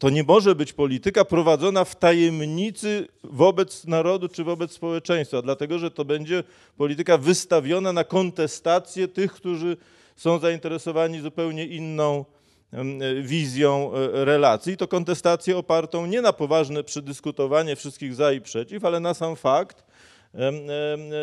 to 0.01 0.11
nie 0.11 0.23
może 0.25 0.55
być 0.55 0.73
polityka 0.73 1.25
prowadzona 1.25 1.85
w 1.85 1.97
tajemnicy 1.97 3.09
wobec 3.25 3.87
narodu 3.87 4.29
czy 4.29 4.45
wobec 4.45 4.73
społeczeństwa, 4.73 5.43
dlatego 5.43 5.79
że 5.79 5.91
to 5.91 6.05
będzie 6.05 6.45
polityka 6.77 7.19
wystawiona 7.19 7.93
na 7.93 8.05
kontestację 8.05 9.09
tych, 9.09 9.33
którzy 9.33 9.77
są 10.17 10.39
zainteresowani 10.39 11.21
zupełnie 11.21 11.67
inną 11.67 12.25
wizją 13.23 13.93
e, 13.95 14.25
relacji. 14.25 14.77
To 14.77 14.89
kontestację 14.89 15.57
opartą 15.57 16.07
nie 16.07 16.23
na 16.23 16.33
poważne 16.33 16.85
przedyskutowanie 16.85 17.77
wszystkich 17.77 18.15
za 18.15 18.33
i 18.33 18.41
przeciw, 18.41 18.85
ale 18.85 19.01
na 19.01 19.15
sam 19.15 19.37
fakt, 19.37 19.85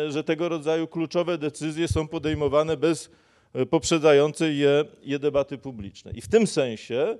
że 0.08 0.24
tego 0.24 0.48
rodzaju 0.48 0.86
kluczowe 0.86 1.38
decyzje 1.38 1.88
są 1.88 2.08
podejmowane 2.08 2.76
bez 2.76 3.10
e, 3.54 3.66
poprzedzającej 3.66 4.58
je, 4.58 4.84
je 5.02 5.18
debaty 5.18 5.58
publicznej. 5.58 6.18
I 6.18 6.20
w 6.20 6.28
tym 6.28 6.46
sensie 6.46 7.18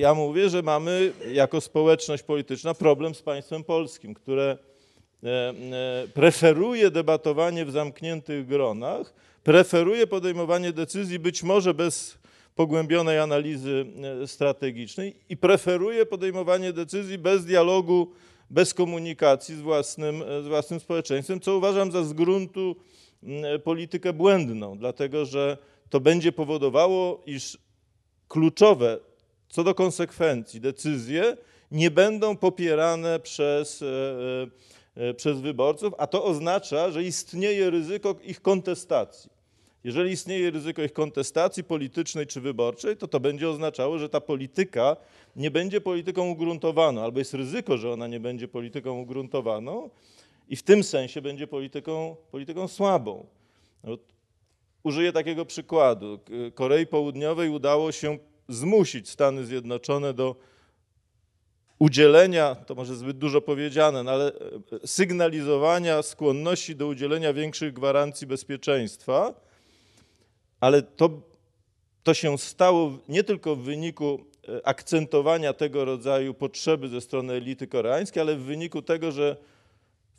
Ja 0.00 0.14
mówię, 0.14 0.50
że 0.50 0.62
mamy 0.62 1.12
jako 1.32 1.60
społeczność 1.60 2.22
polityczna 2.22 2.74
problem 2.74 3.14
z 3.14 3.22
państwem 3.22 3.64
polskim, 3.64 4.14
które 4.14 4.58
preferuje 6.14 6.90
debatowanie 6.90 7.64
w 7.64 7.70
zamkniętych 7.70 8.46
gronach, 8.46 9.14
preferuje 9.44 10.06
podejmowanie 10.06 10.72
decyzji 10.72 11.18
być 11.18 11.42
może 11.42 11.74
bez 11.74 12.18
pogłębionej 12.54 13.18
analizy 13.18 13.86
strategicznej 14.26 15.16
i 15.28 15.36
preferuje 15.36 16.06
podejmowanie 16.06 16.72
decyzji 16.72 17.18
bez 17.18 17.44
dialogu, 17.44 18.12
bez 18.50 18.74
komunikacji 18.74 19.56
z 19.56 19.60
własnym, 19.60 20.22
z 20.44 20.46
własnym 20.46 20.80
społeczeństwem, 20.80 21.40
co 21.40 21.56
uważam 21.56 21.92
za 21.92 22.04
z 22.04 22.12
gruntu 22.12 22.76
politykę 23.64 24.12
błędną, 24.12 24.78
dlatego 24.78 25.24
że 25.24 25.58
to 25.90 26.00
będzie 26.00 26.32
powodowało, 26.32 27.22
iż 27.26 27.58
kluczowe 28.28 28.98
co 29.48 29.64
do 29.64 29.74
konsekwencji 29.74 30.60
decyzje 30.60 31.36
nie 31.70 31.90
będą 31.90 32.36
popierane 32.36 33.20
przez, 33.20 33.82
e, 33.82 35.06
e, 35.08 35.14
przez 35.14 35.40
wyborców, 35.40 35.94
a 35.98 36.06
to 36.06 36.24
oznacza, 36.24 36.90
że 36.90 37.04
istnieje 37.04 37.70
ryzyko 37.70 38.16
ich 38.24 38.42
kontestacji. 38.42 39.30
Jeżeli 39.84 40.10
istnieje 40.10 40.50
ryzyko 40.50 40.82
ich 40.82 40.92
kontestacji 40.92 41.64
politycznej 41.64 42.26
czy 42.26 42.40
wyborczej, 42.40 42.96
to 42.96 43.08
to 43.08 43.20
będzie 43.20 43.48
oznaczało, 43.48 43.98
że 43.98 44.08
ta 44.08 44.20
polityka 44.20 44.96
nie 45.36 45.50
będzie 45.50 45.80
polityką 45.80 46.30
ugruntowaną, 46.30 47.02
albo 47.02 47.18
jest 47.18 47.34
ryzyko, 47.34 47.76
że 47.76 47.92
ona 47.92 48.06
nie 48.06 48.20
będzie 48.20 48.48
polityką 48.48 49.00
ugruntowaną 49.00 49.90
i 50.48 50.56
w 50.56 50.62
tym 50.62 50.84
sensie 50.84 51.22
będzie 51.22 51.46
polityką, 51.46 52.16
polityką 52.30 52.68
słabą. 52.68 53.26
No, 53.84 53.98
użyję 54.82 55.12
takiego 55.12 55.44
przykładu. 55.44 56.18
Korei 56.54 56.86
Południowej 56.86 57.50
udało 57.50 57.92
się 57.92 58.18
zmusić 58.48 59.08
Stany 59.08 59.44
Zjednoczone 59.44 60.14
do 60.14 60.36
udzielenia, 61.78 62.54
to 62.54 62.74
może 62.74 62.96
zbyt 62.96 63.18
dużo 63.18 63.40
powiedziane, 63.40 64.02
no 64.02 64.10
ale 64.10 64.32
e, 64.32 64.86
sygnalizowania 64.86 66.02
skłonności 66.02 66.76
do 66.76 66.86
udzielenia 66.86 67.32
większych 67.32 67.72
gwarancji 67.72 68.26
bezpieczeństwa, 68.26 69.34
ale 70.60 70.82
to, 70.82 71.10
to 72.02 72.14
się 72.14 72.38
stało 72.38 72.98
nie 73.08 73.24
tylko 73.24 73.56
w 73.56 73.62
wyniku 73.62 74.24
e, 74.48 74.66
akcentowania 74.66 75.52
tego 75.52 75.84
rodzaju 75.84 76.34
potrzeby 76.34 76.88
ze 76.88 77.00
strony 77.00 77.32
elity 77.32 77.66
koreańskiej, 77.66 78.20
ale 78.20 78.36
w 78.36 78.42
wyniku 78.42 78.82
tego, 78.82 79.12
że 79.12 79.36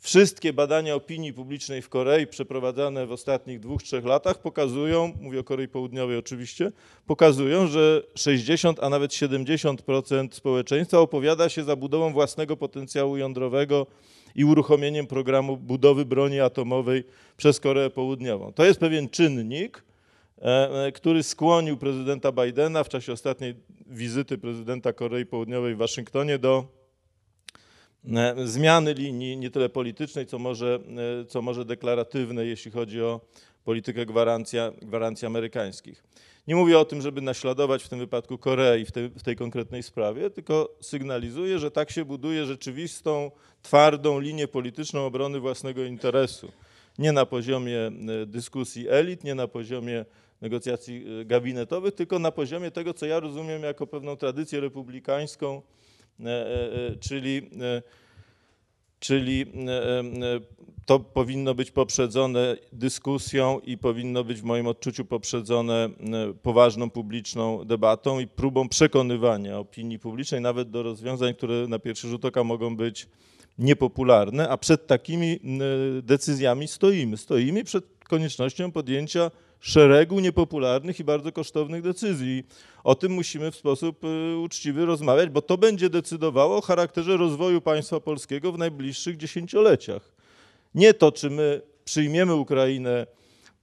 Wszystkie 0.02 0.52
badania 0.52 0.94
opinii 0.94 1.32
publicznej 1.32 1.82
w 1.82 1.88
Korei 1.88 2.26
przeprowadzane 2.26 3.06
w 3.06 3.12
ostatnich 3.12 3.60
dwóch, 3.60 3.82
trzech 3.82 4.04
latach 4.04 4.38
pokazują, 4.38 5.12
mówię 5.20 5.40
o 5.40 5.44
Korei 5.44 5.68
Południowej 5.68 6.16
oczywiście, 6.16 6.72
pokazują, 7.06 7.66
że 7.66 8.02
60, 8.14 8.78
a 8.82 8.88
nawet 8.88 9.10
70% 9.10 10.28
społeczeństwa 10.32 10.98
opowiada 10.98 11.48
się 11.48 11.64
za 11.64 11.76
budową 11.76 12.12
własnego 12.12 12.56
potencjału 12.56 13.16
jądrowego 13.16 13.86
i 14.34 14.44
uruchomieniem 14.44 15.06
programu 15.06 15.56
budowy 15.56 16.04
broni 16.04 16.40
atomowej 16.40 17.04
przez 17.36 17.60
Koreę 17.60 17.90
Południową. 17.90 18.52
To 18.52 18.64
jest 18.64 18.80
pewien 18.80 19.08
czynnik, 19.08 19.84
e, 20.38 20.86
e, 20.86 20.92
który 20.92 21.22
skłonił 21.22 21.76
prezydenta 21.76 22.32
Bidena 22.32 22.84
w 22.84 22.88
czasie 22.88 23.12
ostatniej 23.12 23.54
wizyty 23.86 24.38
prezydenta 24.38 24.92
Korei 24.92 25.26
Południowej 25.26 25.74
w 25.74 25.78
Waszyngtonie 25.78 26.38
do 26.38 26.79
zmiany 28.44 28.94
linii 28.94 29.36
nie 29.36 29.50
tyle 29.50 29.68
politycznej, 29.68 30.26
co 30.26 30.38
może, 30.38 30.78
e, 31.20 31.24
co 31.24 31.42
może 31.42 31.64
deklaratywnej, 31.64 32.48
jeśli 32.48 32.70
chodzi 32.70 33.02
o 33.02 33.20
politykę 33.64 34.06
gwarancja, 34.06 34.72
gwarancji 34.82 35.26
amerykańskich. 35.26 36.02
Nie 36.48 36.56
mówię 36.56 36.78
o 36.78 36.84
tym, 36.84 37.02
żeby 37.02 37.20
naśladować 37.20 37.82
w 37.82 37.88
tym 37.88 37.98
wypadku 37.98 38.38
Korei 38.38 38.84
w 38.84 38.92
tej, 38.92 39.08
w 39.08 39.22
tej 39.22 39.36
konkretnej 39.36 39.82
sprawie, 39.82 40.30
tylko 40.30 40.76
sygnalizuję, 40.80 41.58
że 41.58 41.70
tak 41.70 41.90
się 41.90 42.04
buduje 42.04 42.46
rzeczywistą, 42.46 43.30
twardą 43.62 44.20
linię 44.20 44.48
polityczną 44.48 45.06
obrony 45.06 45.40
własnego 45.40 45.84
interesu. 45.84 46.52
Nie 46.98 47.12
na 47.12 47.26
poziomie 47.26 47.78
e, 47.80 48.26
dyskusji 48.26 48.88
elit, 48.88 49.24
nie 49.24 49.34
na 49.34 49.48
poziomie 49.48 50.04
negocjacji 50.40 51.04
gabinetowych, 51.24 51.94
tylko 51.94 52.18
na 52.18 52.32
poziomie 52.32 52.70
tego, 52.70 52.94
co 52.94 53.06
ja 53.06 53.20
rozumiem 53.20 53.62
jako 53.62 53.86
pewną 53.86 54.16
tradycję 54.16 54.60
republikańską, 54.60 55.62
E, 55.62 55.62
e, 55.62 55.88
czyli, 57.00 57.38
e, 57.38 57.82
czyli 59.00 59.46
to 60.86 61.00
powinno 61.00 61.54
być 61.54 61.70
poprzedzone 61.70 62.56
dyskusją 62.72 63.60
i 63.60 63.78
powinno 63.78 64.24
być 64.24 64.40
w 64.40 64.44
moim 64.44 64.66
odczuciu 64.66 65.04
poprzedzone 65.04 65.88
poważną 66.42 66.90
publiczną 66.90 67.64
debatą 67.64 68.20
i 68.20 68.26
próbą 68.26 68.68
przekonywania 68.68 69.58
opinii 69.58 69.98
publicznej 69.98 70.40
nawet 70.40 70.70
do 70.70 70.82
rozwiązań, 70.82 71.34
które 71.34 71.68
na 71.68 71.78
pierwszy 71.78 72.08
rzut 72.08 72.24
oka 72.24 72.44
mogą 72.44 72.76
być 72.76 73.08
niepopularne, 73.58 74.48
a 74.48 74.56
przed 74.56 74.86
takimi 74.86 75.40
decyzjami 76.02 76.68
stoimy. 76.68 77.16
Stoimy 77.16 77.64
przed 77.64 77.84
koniecznością 78.08 78.72
podjęcia 78.72 79.30
szeregu 79.60 80.20
niepopularnych 80.20 81.00
i 81.00 81.04
bardzo 81.04 81.32
kosztownych 81.32 81.82
decyzji. 81.82 82.44
O 82.84 82.94
tym 82.94 83.12
musimy 83.12 83.50
w 83.50 83.56
sposób 83.56 84.04
y, 84.04 84.38
uczciwy 84.38 84.86
rozmawiać, 84.86 85.30
bo 85.30 85.42
to 85.42 85.58
będzie 85.58 85.90
decydowało 85.90 86.56
o 86.56 86.60
charakterze 86.60 87.16
rozwoju 87.16 87.60
państwa 87.60 88.00
polskiego 88.00 88.52
w 88.52 88.58
najbliższych 88.58 89.16
dziesięcioleciach. 89.16 90.12
Nie 90.74 90.94
to, 90.94 91.12
czy 91.12 91.30
my 91.30 91.62
przyjmiemy 91.84 92.34
Ukrainę 92.34 93.06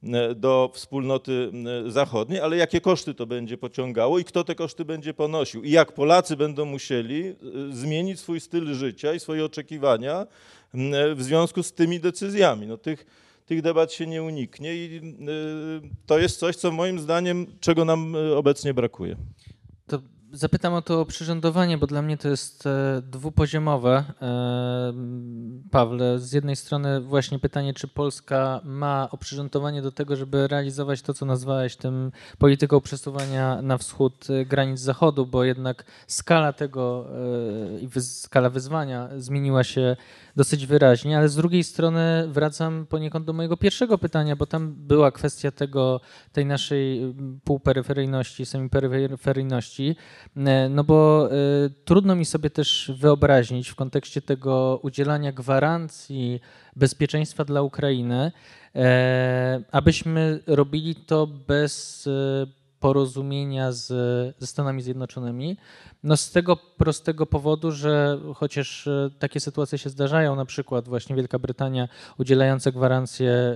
y, 0.04 0.36
do 0.36 0.72
wspólnoty 0.74 1.52
y, 1.88 1.92
zachodniej, 1.92 2.40
ale 2.40 2.58
jakie 2.58 2.82
koszty 2.82 3.14
to 3.14 3.26
będzie 3.26 3.58
pociągało 3.58 4.20
i 4.20 4.24
kto 4.24 4.44
te 4.44 4.56
koszty 4.56 4.86
będzie 4.86 5.14
ponosił. 5.14 5.64
I 5.64 5.72
jak 5.72 5.92
Polacy 5.92 6.38
będą 6.38 6.66
musieli 6.66 7.36
zmienić 7.72 8.20
swój 8.20 8.40
styl 8.40 8.74
życia 8.74 9.14
i 9.14 9.20
swoje 9.20 9.46
oczekiwania 9.46 10.28
w 11.16 11.24
związku 11.24 11.64
z 11.64 11.74
tymi 11.74 12.00
decyzjami. 12.00 12.68
No, 12.68 12.78
tych, 12.78 13.06
tych 13.48 13.62
debat 13.62 13.94
się 13.94 14.08
nie 14.08 14.24
uniknie 14.24 14.76
i 14.76 14.98
y, 14.98 15.02
to 16.06 16.20
jest 16.20 16.40
coś, 16.40 16.56
co 16.56 16.72
moim 16.72 17.00
zdaniem, 17.00 17.48
czego 17.60 17.86
nam 17.86 18.16
y, 18.16 18.36
obecnie 18.36 18.74
brakuje. 18.74 19.16
Zapytam 20.32 20.74
o 20.74 20.82
to 20.82 21.06
przyrządowanie, 21.06 21.78
bo 21.78 21.88
dla 21.88 22.02
mnie 22.02 22.18
to 22.18 22.28
jest 22.30 22.66
e, 22.66 23.02
dwupoziomowe. 23.02 24.04
E, 24.22 24.94
Pawle, 25.72 26.20
z 26.20 26.34
jednej 26.34 26.56
strony 26.56 27.02
właśnie 27.02 27.40
pytanie, 27.40 27.74
czy 27.74 27.88
Polska 27.88 28.62
ma 28.64 29.08
oprzyrządowanie 29.12 29.82
do 29.82 29.92
tego, 29.92 30.16
żeby 30.16 30.48
realizować 30.48 31.02
to, 31.02 31.14
co 31.14 31.26
nazwałeś 31.26 31.76
tym 31.76 32.12
polityką 32.38 32.82
przesuwania 32.82 33.62
na 33.62 33.78
wschód 33.78 34.28
e, 34.30 34.46
granic 34.46 34.80
Zachodu, 34.80 35.26
bo 35.26 35.44
jednak 35.44 35.86
skala 36.08 36.54
tego 36.54 37.08
i 37.82 38.02
skala 38.02 38.50
wyzwania 38.50 39.10
zmieniła 39.18 39.64
się 39.64 39.96
dosyć 40.38 40.66
wyraźnie, 40.66 41.18
ale 41.18 41.30
z 41.30 41.36
drugiej 41.36 41.64
strony 41.64 42.28
wracam 42.28 42.86
poniekąd 42.86 43.26
do 43.26 43.34
mojego 43.34 43.58
pierwszego 43.58 43.98
pytania, 43.98 44.36
bo 44.36 44.46
tam 44.46 44.76
była 44.78 45.12
kwestia 45.12 45.52
tego, 45.52 46.02
tej 46.32 46.46
naszej 46.46 47.04
mm, 47.04 47.40
półperyferyjności, 47.44 48.46
semiperyferyjności, 48.46 49.96
no 50.70 50.84
bo 50.84 51.30
y, 51.66 51.70
trudno 51.86 52.16
mi 52.16 52.26
sobie 52.26 52.50
też 52.50 52.92
wyobrazić 52.96 53.70
w 53.70 53.76
kontekście 53.76 54.22
tego 54.22 54.80
udzielania 54.84 55.32
gwarancji 55.32 56.42
bezpieczeństwa 56.76 57.46
dla 57.46 57.62
Ukrainy, 57.62 58.32
y, 58.76 58.80
abyśmy 59.72 60.40
robili 60.48 60.96
to 60.96 61.28
bez 61.28 62.10
porozumienia 62.80 63.72
z, 63.72 63.88
ze 64.40 64.48
Stanami 64.48 64.82
Zjednoczonymi. 64.82 65.58
No 66.04 66.18
z 66.18 66.32
tego 66.32 66.58
prostego 66.58 67.26
powodu, 67.26 67.72
że 67.72 68.20
chociaż 68.36 68.88
e, 68.88 69.10
takie 69.20 69.40
sytuacje 69.40 69.78
się 69.78 69.90
zdarzają, 69.90 70.36
na 70.36 70.46
przykład 70.46 70.88
właśnie 70.88 71.16
Wielka 71.16 71.40
Brytania 71.40 71.88
udzielająca 72.18 72.72
gwarancje 72.72 73.56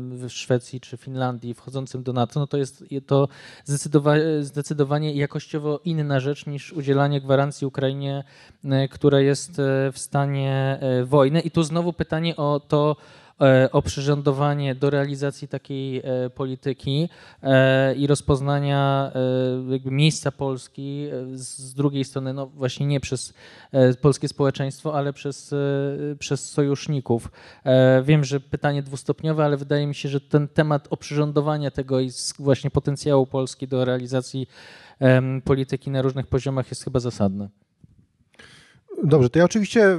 w 0.00 0.26
Szwecji 0.28 0.80
czy 0.80 0.96
Finlandii 0.96 1.54
wchodzącym 1.54 2.02
do 2.02 2.12
NATO, 2.12 2.40
no 2.40 2.46
to 2.46 2.56
jest 2.56 2.84
to 3.06 3.28
zdecydowanie, 3.64 4.22
zdecydowanie 4.40 5.14
jakościowo 5.14 5.80
inna 5.84 6.20
rzecz 6.20 6.46
niż 6.46 6.72
udzielanie 6.72 7.20
gwarancji 7.20 7.66
Ukrainie, 7.66 8.24
e, 8.64 8.88
która 8.88 9.20
jest 9.20 9.58
e, 9.58 9.92
w 9.92 9.98
stanie 9.98 10.80
wojny. 11.04 11.40
I 11.40 11.50
tu 11.50 11.62
znowu 11.62 11.92
pytanie 11.92 12.36
o 12.36 12.60
to, 12.68 12.96
o 13.72 13.82
przyrządowanie 13.82 14.74
do 14.74 14.90
realizacji 14.90 15.48
takiej 15.48 15.98
e, 15.98 16.30
polityki 16.30 17.08
e, 17.42 17.94
i 17.94 18.06
rozpoznania 18.06 19.12
miejsca 19.84 20.32
Polski 20.32 21.08
z 21.32 21.74
drugiej 21.74 22.04
strony, 22.04 22.32
no 22.32 22.46
właśnie 22.46 22.86
nie 22.86 23.00
przez 23.00 23.34
polskie 24.00 24.28
społeczeństwo, 24.28 24.94
ale 24.94 25.12
przez, 25.12 25.54
przez 26.18 26.50
sojuszników. 26.50 27.30
Wiem, 28.02 28.24
że 28.24 28.40
pytanie 28.40 28.82
dwustopniowe, 28.82 29.44
ale 29.44 29.56
wydaje 29.56 29.86
mi 29.86 29.94
się, 29.94 30.08
że 30.08 30.20
ten 30.20 30.48
temat 30.48 30.86
oprzyrządowania 30.90 31.70
tego 31.70 32.00
i 32.00 32.10
właśnie 32.38 32.70
potencjału 32.70 33.26
Polski 33.26 33.68
do 33.68 33.84
realizacji 33.84 34.48
polityki 35.44 35.90
na 35.90 36.02
różnych 36.02 36.26
poziomach 36.26 36.70
jest 36.70 36.84
chyba 36.84 37.00
zasadny. 37.00 37.48
Dobrze, 39.04 39.30
to 39.30 39.38
ja 39.38 39.44
oczywiście 39.44 39.98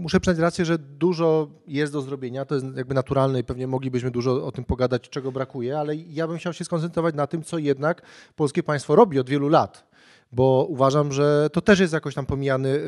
muszę 0.00 0.20
przyznać 0.20 0.42
rację, 0.42 0.64
że 0.64 0.78
dużo 0.78 1.48
jest 1.66 1.92
do 1.92 2.00
zrobienia, 2.00 2.44
to 2.44 2.54
jest 2.54 2.66
jakby 2.76 2.94
naturalne 2.94 3.40
i 3.40 3.44
pewnie 3.44 3.66
moglibyśmy 3.66 4.10
dużo 4.10 4.46
o 4.46 4.52
tym 4.52 4.64
pogadać, 4.64 5.08
czego 5.08 5.32
brakuje, 5.32 5.78
ale 5.78 5.96
ja 5.96 6.28
bym 6.28 6.38
chciał 6.38 6.52
się 6.52 6.64
skoncentrować 6.64 7.14
na 7.14 7.26
tym, 7.26 7.42
co 7.42 7.58
jednak 7.58 8.02
polskie 8.36 8.62
państwo 8.62 8.96
robi 8.96 9.18
od 9.18 9.28
wielu 9.28 9.48
lat. 9.48 9.90
bo 10.32 10.66
uważam, 10.68 11.12
że 11.12 11.50
to 11.52 11.60
też 11.60 11.80
jest 11.80 11.92
jakoś 11.92 12.14
tam 12.14 12.26
pomijany 12.26 12.80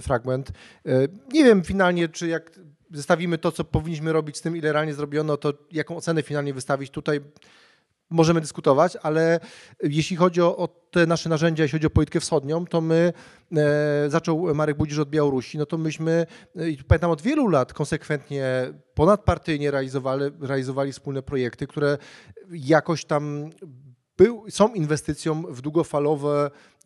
fragment. 0.00 0.52
Nie 1.32 1.44
wiem 1.44 1.62
finalnie, 1.62 2.08
czy 2.08 2.28
jak 2.28 2.60
zestawimy 2.90 3.38
to, 3.38 3.52
co 3.52 3.64
powinniśmy 3.64 4.12
robić 4.12 4.36
z 4.36 4.40
tym, 4.40 4.56
ile 4.56 4.72
realnie 4.72 4.94
zrobiono, 4.94 5.36
to 5.36 5.52
jaką 5.72 5.96
ocenę 5.96 6.22
finalnie 6.22 6.54
wystawić 6.54 6.90
tutaj 6.90 7.20
możemy 8.10 8.40
dyskutować, 8.40 8.96
ale 9.02 9.40
jeśli 9.82 10.16
chodzi 10.16 10.42
o, 10.42 10.56
o, 10.56 10.68
te 10.68 11.06
nasze 11.06 11.28
narzędzia, 11.28 11.62
jeśli 11.62 11.78
chodzi 11.78 11.86
o 11.86 11.90
politykę 11.90 12.20
wschodnią, 12.20 12.66
to 12.66 12.80
my, 12.80 13.12
e, 13.56 14.10
zaczął 14.10 14.54
Marek 14.54 14.76
Budzisz 14.76 14.98
od 14.98 15.10
Białorusi, 15.10 15.58
no 15.58 15.66
to 15.66 15.78
myśmy, 15.78 16.26
e, 16.56 16.60
pamiętam 16.88 17.10
od 17.10 17.22
wielu 17.22 17.48
lat 17.48 17.72
konsekwentnie 17.72 18.72
ponadpartyjnie 18.94 19.70
realizowali, 19.70 20.24
realizowali 20.40 20.92
wspólne 20.92 21.22
projekty, 21.22 21.66
które 21.66 21.98
jakoś 22.50 23.04
tam 23.04 23.50
był, 24.16 24.44
są 24.50 24.74
inwestycją 24.74 25.42
w 25.42 25.60
długofalowe 25.60 26.50
e, 26.50 26.79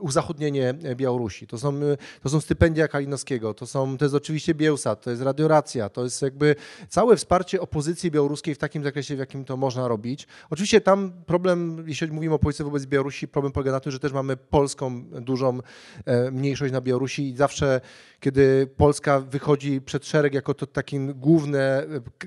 uzachodnienie 0.00 0.74
Białorusi. 0.96 1.46
To 1.46 1.58
są, 1.58 1.80
to 2.22 2.28
są 2.28 2.40
stypendia 2.40 2.88
Kalinowskiego, 2.88 3.54
to, 3.54 3.66
są, 3.66 3.98
to 3.98 4.04
jest 4.04 4.14
oczywiście 4.14 4.54
Bielsat, 4.54 5.02
to 5.02 5.10
jest 5.10 5.22
radioracja, 5.22 5.88
to 5.88 6.04
jest 6.04 6.22
jakby 6.22 6.56
całe 6.88 7.16
wsparcie 7.16 7.60
opozycji 7.60 8.10
białoruskiej 8.10 8.54
w 8.54 8.58
takim 8.58 8.84
zakresie, 8.84 9.16
w 9.16 9.18
jakim 9.18 9.44
to 9.44 9.56
można 9.56 9.88
robić. 9.88 10.26
Oczywiście 10.50 10.80
tam 10.80 11.12
problem, 11.26 11.84
jeśli 11.86 12.12
mówimy 12.12 12.34
o 12.34 12.38
polityce 12.38 12.64
wobec 12.64 12.86
Białorusi, 12.86 13.28
problem 13.28 13.52
polega 13.52 13.72
na 13.72 13.80
tym, 13.80 13.92
że 13.92 13.98
też 13.98 14.12
mamy 14.12 14.36
polską 14.36 15.04
dużą 15.04 15.58
e, 16.04 16.30
mniejszość 16.30 16.72
na 16.72 16.80
Białorusi 16.80 17.28
i 17.28 17.36
zawsze, 17.36 17.80
kiedy 18.20 18.66
Polska 18.76 19.20
wychodzi 19.20 19.80
przed 19.80 20.06
szereg 20.06 20.34
jako 20.34 20.54
to 20.54 20.66
taki 20.66 20.98
główny, 21.14 21.60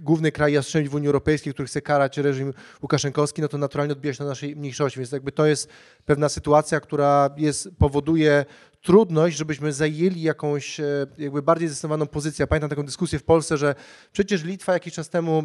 główny 0.01 0.31
kraj 0.31 0.53
jastrzębi 0.53 0.89
w 0.89 0.95
Unii 0.95 1.07
Europejskiej, 1.07 1.53
który 1.53 1.67
chce 1.67 1.81
karać 1.81 2.17
reżim 2.17 2.53
łukaszenkowski, 2.81 3.41
no 3.41 3.47
to 3.47 3.57
naturalnie 3.57 3.93
odbija 3.93 4.13
się 4.13 4.23
na 4.23 4.29
naszej 4.29 4.55
mniejszości, 4.55 4.99
więc 4.99 5.11
jakby 5.11 5.31
to 5.31 5.45
jest 5.45 5.69
pewna 6.05 6.29
sytuacja, 6.29 6.78
która 6.79 7.29
jest, 7.37 7.69
powoduje 7.77 8.45
trudność, 8.81 9.37
żebyśmy 9.37 9.73
zajęli 9.73 10.21
jakąś 10.21 10.79
e, 10.79 11.07
jakby 11.17 11.41
bardziej 11.41 11.67
zdecydowaną 11.67 12.07
pozycję. 12.07 12.47
Pamiętam 12.47 12.69
taką 12.69 12.83
dyskusję 12.83 13.19
w 13.19 13.23
Polsce, 13.23 13.57
że 13.57 13.75
przecież 14.11 14.43
Litwa 14.43 14.73
jakiś 14.73 14.93
czas 14.93 15.09
temu 15.09 15.43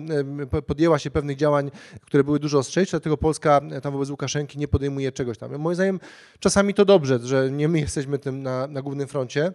podjęła 0.67 0.99
się 0.99 1.11
pewnych 1.11 1.37
działań, 1.37 1.71
które 2.01 2.25
były 2.25 2.39
dużo 2.39 2.59
ostrzejsze, 2.59 2.91
dlatego 2.91 3.17
Polska 3.17 3.61
e, 3.71 3.81
tam 3.81 3.93
wobec 3.93 4.11
Łukaszenki 4.11 4.59
nie 4.59 4.69
podejmuje 4.69 5.13
czegoś 5.13 5.39
tam. 5.39 5.59
Moim 5.59 5.75
zdaniem 5.75 6.01
czasami 6.39 6.75
to 6.75 6.85
dobrze, 6.85 7.19
że 7.23 7.51
nie 7.51 7.69
my 7.69 7.81
jesteśmy 7.81 8.19
tym 8.19 8.43
na, 8.43 8.67
na 8.67 8.83
głównym 8.83 9.09
froncie. 9.09 9.53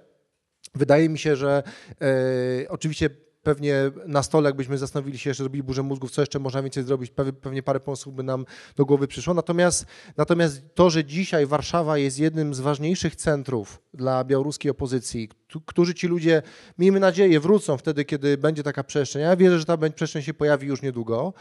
Wydaje 0.76 1.10
mi 1.10 1.20
się, 1.20 1.36
że 1.36 1.64
e, 2.02 2.70
oczywiście 2.70 3.10
pewnie 3.44 3.76
na 4.08 4.24
stole, 4.24 4.50
jakbyśmy 4.50 4.78
zastanowili 4.78 5.18
się, 5.18 5.30
jeszcze 5.30 5.44
robili 5.44 5.64
burzę 5.64 5.84
mózgów, 5.84 6.12
co 6.12 6.22
jeszcze 6.22 6.40
można 6.40 6.64
więcej 6.64 6.84
zrobić, 6.84 7.12
pewnie 7.42 7.64
parę 7.64 7.80
pomysłów 7.80 8.16
by 8.16 8.24
nam 8.24 8.46
do 8.76 8.86
głowy 8.86 9.08
przyszło. 9.08 9.34
Natomiast, 9.34 9.86
natomiast 10.18 10.76
to, 10.76 10.90
że 10.90 11.06
dzisiaj 11.06 11.46
Warszawa 11.46 11.98
jest 11.98 12.20
jednym 12.20 12.54
z 12.54 12.60
ważniejszych 12.60 13.16
centrów 13.16 13.82
dla 13.94 14.24
białoruskiej 14.24 14.72
opozycji, 14.72 15.30
którzy 15.66 15.94
ci 15.94 16.08
ludzie, 16.08 16.42
miejmy 16.78 17.00
nadzieję, 17.00 17.40
wrócą 17.40 17.78
wtedy, 17.78 18.06
kiedy 18.06 18.38
będzie 18.38 18.64
taka 18.64 18.84
przestrzeń. 18.84 19.22
Ja 19.22 19.36
wierzę, 19.36 19.60
że 19.60 19.66
ta 19.66 19.78
przestrzeń 19.78 20.22
się 20.22 20.34
pojawi 20.34 20.68
już 20.68 20.82
niedługo. 20.82 21.34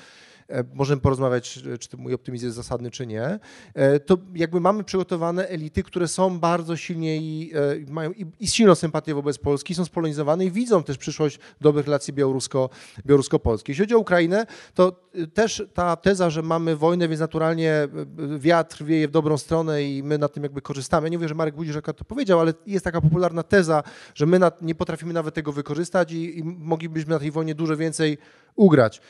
E, 0.49 0.65
możemy 0.75 1.01
porozmawiać, 1.01 1.63
czy 1.81 1.97
mój 1.97 2.15
optymizm 2.15 2.47
jest 2.47 2.57
zasadny, 2.57 2.91
czy 2.91 3.07
nie, 3.07 3.39
e, 3.75 4.01
to 4.01 4.19
jakby 4.35 4.61
mamy 4.61 4.85
przygotowane 4.85 5.49
elity, 5.49 5.83
które 5.83 6.09
są 6.09 6.39
bardzo 6.39 6.77
silnie 6.77 7.17
i 7.17 7.53
e, 7.89 7.93
mają 7.93 8.13
i, 8.41 8.47
silną 8.47 8.75
sympatię 8.75 9.15
wobec 9.15 9.39
Polski, 9.39 9.75
są 9.75 9.85
spolonizowane 9.85 10.45
i 10.45 10.51
widzą 10.51 10.83
też 10.83 10.99
przyszłość 10.99 11.39
dobrych 11.61 11.87
relacji 11.87 12.13
białorusko, 12.15 12.71
białorusko-polskich. 13.07 13.69
Jeśli 13.69 13.83
chodzi 13.85 13.95
o 13.95 13.99
Ukrainę, 13.99 14.47
to 14.75 14.93
też 15.35 15.63
ta 15.75 15.97
teza, 15.97 16.31
że 16.31 16.43
mamy 16.43 16.77
wojnę, 16.77 17.09
więc 17.09 17.21
naturalnie 17.21 17.89
wiatr 18.39 18.85
wieje 18.85 19.09
w 19.09 19.11
dobrą 19.11 19.39
stronę 19.39 19.83
i 19.83 20.03
my 20.03 20.19
na 20.19 20.29
tym 20.29 20.43
jakby 20.43 20.63
korzystamy. 20.63 21.07
Ja 21.07 21.11
nie 21.11 21.19
mówię, 21.19 21.29
że 21.29 21.35
Marek 21.35 21.55
Budziszek 21.55 21.87
to 21.87 22.05
powiedział, 22.05 22.41
ale 22.41 22.55
jest 22.67 22.85
taka 22.85 23.01
popularna 23.01 23.43
teza, 23.43 23.83
że 24.15 24.27
my 24.27 24.41
nie 24.61 24.75
potrafimy 24.75 25.13
nawet 25.13 25.35
tego 25.35 25.53
wykorzystać 25.53 26.13
i, 26.13 26.39
i 26.39 26.45
moglibyśmy 26.45 27.11
na 27.11 27.19
tej 27.19 27.31
wojnie 27.31 27.55
dużo 27.55 27.77
więcej 27.77 28.19
ugrać 28.57 29.01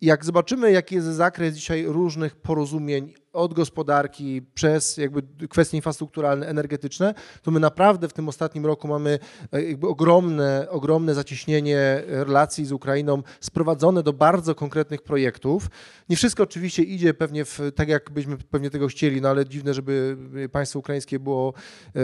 jak 0.00 0.24
zobaczymy, 0.24 0.72
jaki 0.72 0.94
jest 0.94 1.06
zakres 1.06 1.54
dzisiaj 1.54 1.84
różnych 1.86 2.36
porozumień 2.36 3.14
od 3.32 3.54
gospodarki 3.54 4.42
przez 4.54 4.96
jakby 4.96 5.22
kwestie 5.48 5.76
infrastrukturalne, 5.76 6.46
energetyczne, 6.46 7.14
to 7.42 7.50
my 7.50 7.60
naprawdę 7.60 8.08
w 8.08 8.12
tym 8.12 8.28
ostatnim 8.28 8.66
roku 8.66 8.88
mamy 8.88 9.18
e, 9.52 9.62
jakby 9.62 9.88
ogromne, 9.88 10.66
ogromne 10.70 11.14
zacieśnienie 11.14 12.02
relacji 12.06 12.66
z 12.66 12.72
Ukrainą 12.72 13.22
sprowadzone 13.40 14.02
do 14.02 14.12
bardzo 14.12 14.54
konkretnych 14.54 15.02
projektów. 15.02 15.70
Nie 16.08 16.16
wszystko 16.16 16.42
oczywiście 16.42 16.82
idzie 16.82 17.14
pewnie 17.14 17.44
w, 17.44 17.60
tak, 17.74 17.88
jak 17.88 18.10
byśmy 18.10 18.36
pewnie 18.36 18.70
tego 18.70 18.88
chcieli, 18.88 19.20
no 19.20 19.28
ale 19.28 19.46
dziwne, 19.46 19.74
żeby 19.74 20.16
państwo 20.52 20.78
ukraińskie 20.78 21.18
było, 21.18 21.52
e, 21.86 22.00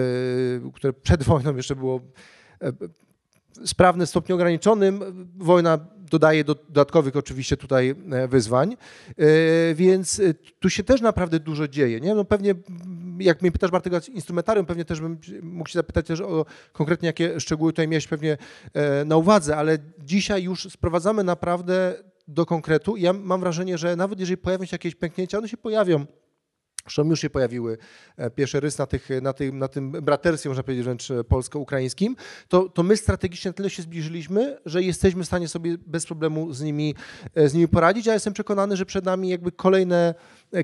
które 0.75 0.93
przed 0.93 1.23
wojną 1.23 1.57
jeszcze 1.57 1.77
było 1.77 2.01
e, 2.61 2.73
sprawne 3.65 4.07
w 4.07 4.09
stopniu 4.09 4.35
ograniczonym. 4.35 5.29
Wojna 5.37 5.79
dodaje 6.11 6.45
do, 6.45 6.55
dodatkowych 6.55 7.17
oczywiście 7.17 7.57
tutaj 7.57 7.95
e, 8.13 8.29
wyzwań, 8.29 8.73
e, 8.73 9.75
więc 9.75 10.21
e, 10.21 10.35
tu 10.35 10.71
się 10.71 10.85
też 10.85 11.01
naprawdę 11.01 11.41
dużo 11.41 11.69
dzieje. 11.69 12.01
Nie? 12.01 12.15
No 12.15 12.25
pewnie, 12.25 12.55
jak 13.19 13.43
mnie 13.43 13.53
pytasz 13.53 13.71
Bartek 13.71 13.93
o 13.93 14.01
instrumentarium, 14.13 14.67
pewnie 14.67 14.85
też 14.85 15.01
bym 15.01 15.19
mógł 15.43 15.69
się 15.69 15.79
zapytać 15.79 16.07
też 16.07 16.21
o 16.21 16.47
konkretnie 16.73 17.07
jakie 17.07 17.41
szczegóły 17.41 17.73
tutaj 17.73 17.89
miałeś 17.89 18.07
pewnie 18.07 18.39
na 19.07 19.17
uwadze, 19.17 19.57
ale 19.57 19.79
dzisiaj 19.99 20.43
już 20.43 20.69
sprowadzamy 20.71 21.25
naprawdę 21.25 21.95
do 22.29 22.47
konkretu. 22.47 22.97
Ja 22.97 23.13
mam 23.13 23.41
wrażenie, 23.41 23.79
że 23.79 23.97
nawet 23.97 24.21
jeżeli 24.21 24.37
pojawią 24.37 24.65
się 24.65 24.75
jakieś 24.75 24.95
pęknięcia, 24.95 25.39
one 25.39 25.49
się 25.49 25.57
pojawią 25.57 26.07
Zresztą 26.85 27.11
już 27.11 27.21
się 27.21 27.31
pojawiły 27.31 27.79
e, 28.17 28.31
pierwsze 28.31 28.61
rys 28.61 28.79
na, 28.79 28.87
tych, 28.87 29.09
na, 29.23 29.33
tym, 29.33 29.59
na 29.59 29.69
tym 29.69 29.91
braterstwie, 29.91 30.49
można 30.49 30.63
powiedzieć 30.63 30.85
wręcz 30.85 31.11
e, 31.11 31.25
polsko-ukraińskim, 31.25 32.17
to, 32.49 32.69
to 32.69 32.83
my 32.83 32.97
strategicznie 32.97 33.53
tyle 33.53 33.71
się 33.71 33.83
zbliżyliśmy, 33.83 34.59
że 34.67 34.83
jesteśmy 34.83 35.23
w 35.23 35.27
stanie 35.27 35.49
sobie 35.49 35.77
bez 35.87 36.07
problemu 36.07 36.53
z 36.53 36.63
nimi, 36.63 36.95
e, 37.35 37.49
z 37.49 37.55
nimi 37.55 37.69
poradzić. 37.69 38.07
Ja 38.07 38.15
jestem 38.15 38.33
przekonany, 38.33 38.77
że 38.77 38.87
przed 38.87 39.05
nami 39.05 39.29
jakby 39.29 39.53
kolejne, 39.53 40.15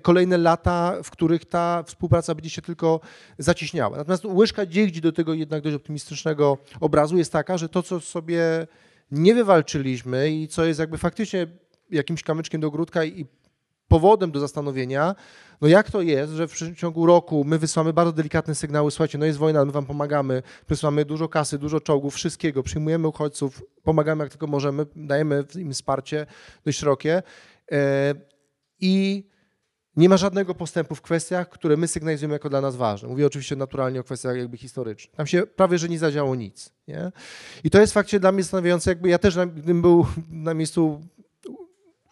kolejne 0.03 0.39
lata, 0.39 0.97
w 1.05 1.11
których 1.11 1.45
ta 1.45 1.83
współpraca 1.83 2.35
będzie 2.35 2.51
się 2.51 2.63
tylko 2.63 3.01
zaciśniała. 3.39 3.97
Natomiast 3.97 4.25
łyżka 4.25 4.67
dziegdzi 4.67 5.01
do 5.01 5.13
tego 5.13 5.35
jednak 5.35 5.63
dość 5.63 5.77
optymistycznego 5.77 6.59
obrazu 6.81 7.19
jest 7.19 7.33
taka, 7.33 7.59
że 7.59 7.69
to, 7.69 7.83
co 7.83 8.01
sobie 8.01 8.67
nie 9.11 9.35
wywalczyliśmy 9.35 10.31
i 10.31 10.49
co 10.49 10.65
jest 10.65 10.81
jakby 10.81 10.99
faktycznie 10.99 11.47
jakimś 11.91 12.23
kamyczkiem 12.23 12.61
do 12.61 12.67
ogródka 12.67 13.05
i 13.05 13.27
powodem 13.91 14.31
do 14.31 14.41
zastanowienia, 14.41 15.15
no 15.61 15.69
jak 15.69 15.91
to 15.91 16.03
jest, 16.03 16.33
że 16.33 16.49
w 16.49 16.77
ciągu 16.77 17.07
roku 17.07 17.45
my 17.45 17.59
wysyłamy 17.59 17.93
bardzo 17.93 18.13
delikatne 18.13 18.55
sygnały, 18.55 18.91
słuchajcie, 18.91 19.19
no 19.19 19.27
jest 19.27 19.39
wojna, 19.39 19.65
my 19.65 19.73
wam 19.73 19.87
pomagamy, 19.87 20.43
wysyłamy 20.69 21.05
dużo 21.05 21.29
kasy, 21.29 21.59
dużo 21.59 21.81
czołgów, 21.81 22.15
wszystkiego, 22.15 22.63
przyjmujemy 22.63 23.09
uchodźców, 23.09 23.63
pomagamy 23.83 24.25
jak 24.25 24.31
tylko 24.31 24.47
możemy, 24.47 24.87
dajemy 24.97 25.45
im 25.55 25.73
wsparcie 25.73 26.27
dość 26.65 26.79
szerokie 26.79 27.23
e, 27.73 28.15
i 28.81 29.25
nie 29.97 30.09
ma 30.09 30.17
żadnego 30.17 30.55
postępu 30.55 30.95
w 30.95 31.03
kwestiach, 31.03 31.49
które 31.49 31.77
my 31.77 31.89
sygnalizujemy 31.89 32.35
jako 32.35 32.49
dla 32.49 32.61
nas 32.61 32.77
ważne. 32.77 33.09
Mówię 33.09 33.27
oczywiście 33.27 33.57
naturalnie 33.57 34.01
o 34.01 34.05
kwestiach 34.05 34.37
jakby 34.37 34.57
historycznych. 34.57 35.17
Tam 35.17 35.27
się 35.27 35.47
prawie, 35.47 35.79
że 35.79 35.89
nie 35.89 35.99
zadziało 35.99 36.35
nic. 36.35 36.73
Nie? 36.89 37.13
I 37.65 37.71
to 37.71 37.81
jest 37.81 37.93
faktycznie 37.93 38.21
dla 38.21 38.33
mnie 38.33 38.43
zastanawiające, 38.43 38.91
jakby 38.91 39.09
ja 39.09 39.19
też 39.19 39.39
gdybym 39.39 39.83
był 39.83 40.07
na 40.29 40.55
miejscu 40.55 41.01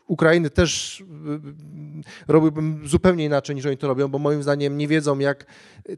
Ukrainy 0.09 0.51
też 0.51 1.01
y, 1.01 1.05
y, 1.05 2.33
robiłbym 2.33 2.83
zupełnie 2.85 3.25
inaczej 3.25 3.57
niż 3.57 3.67
oni 3.67 3.77
to 3.77 3.89
robią, 3.89 4.09
bo 4.09 4.19
moim 4.19 4.43
zdaniem 4.43 4.79
nie 4.79 4.89
wiedzą, 4.89 5.19
jak 5.19 5.47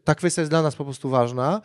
ta 0.04 0.14
kwestia 0.14 0.42
jest 0.42 0.52
dla 0.52 0.62
nas 0.62 0.76
po 0.76 0.84
prostu 0.84 1.10
ważna, 1.10 1.62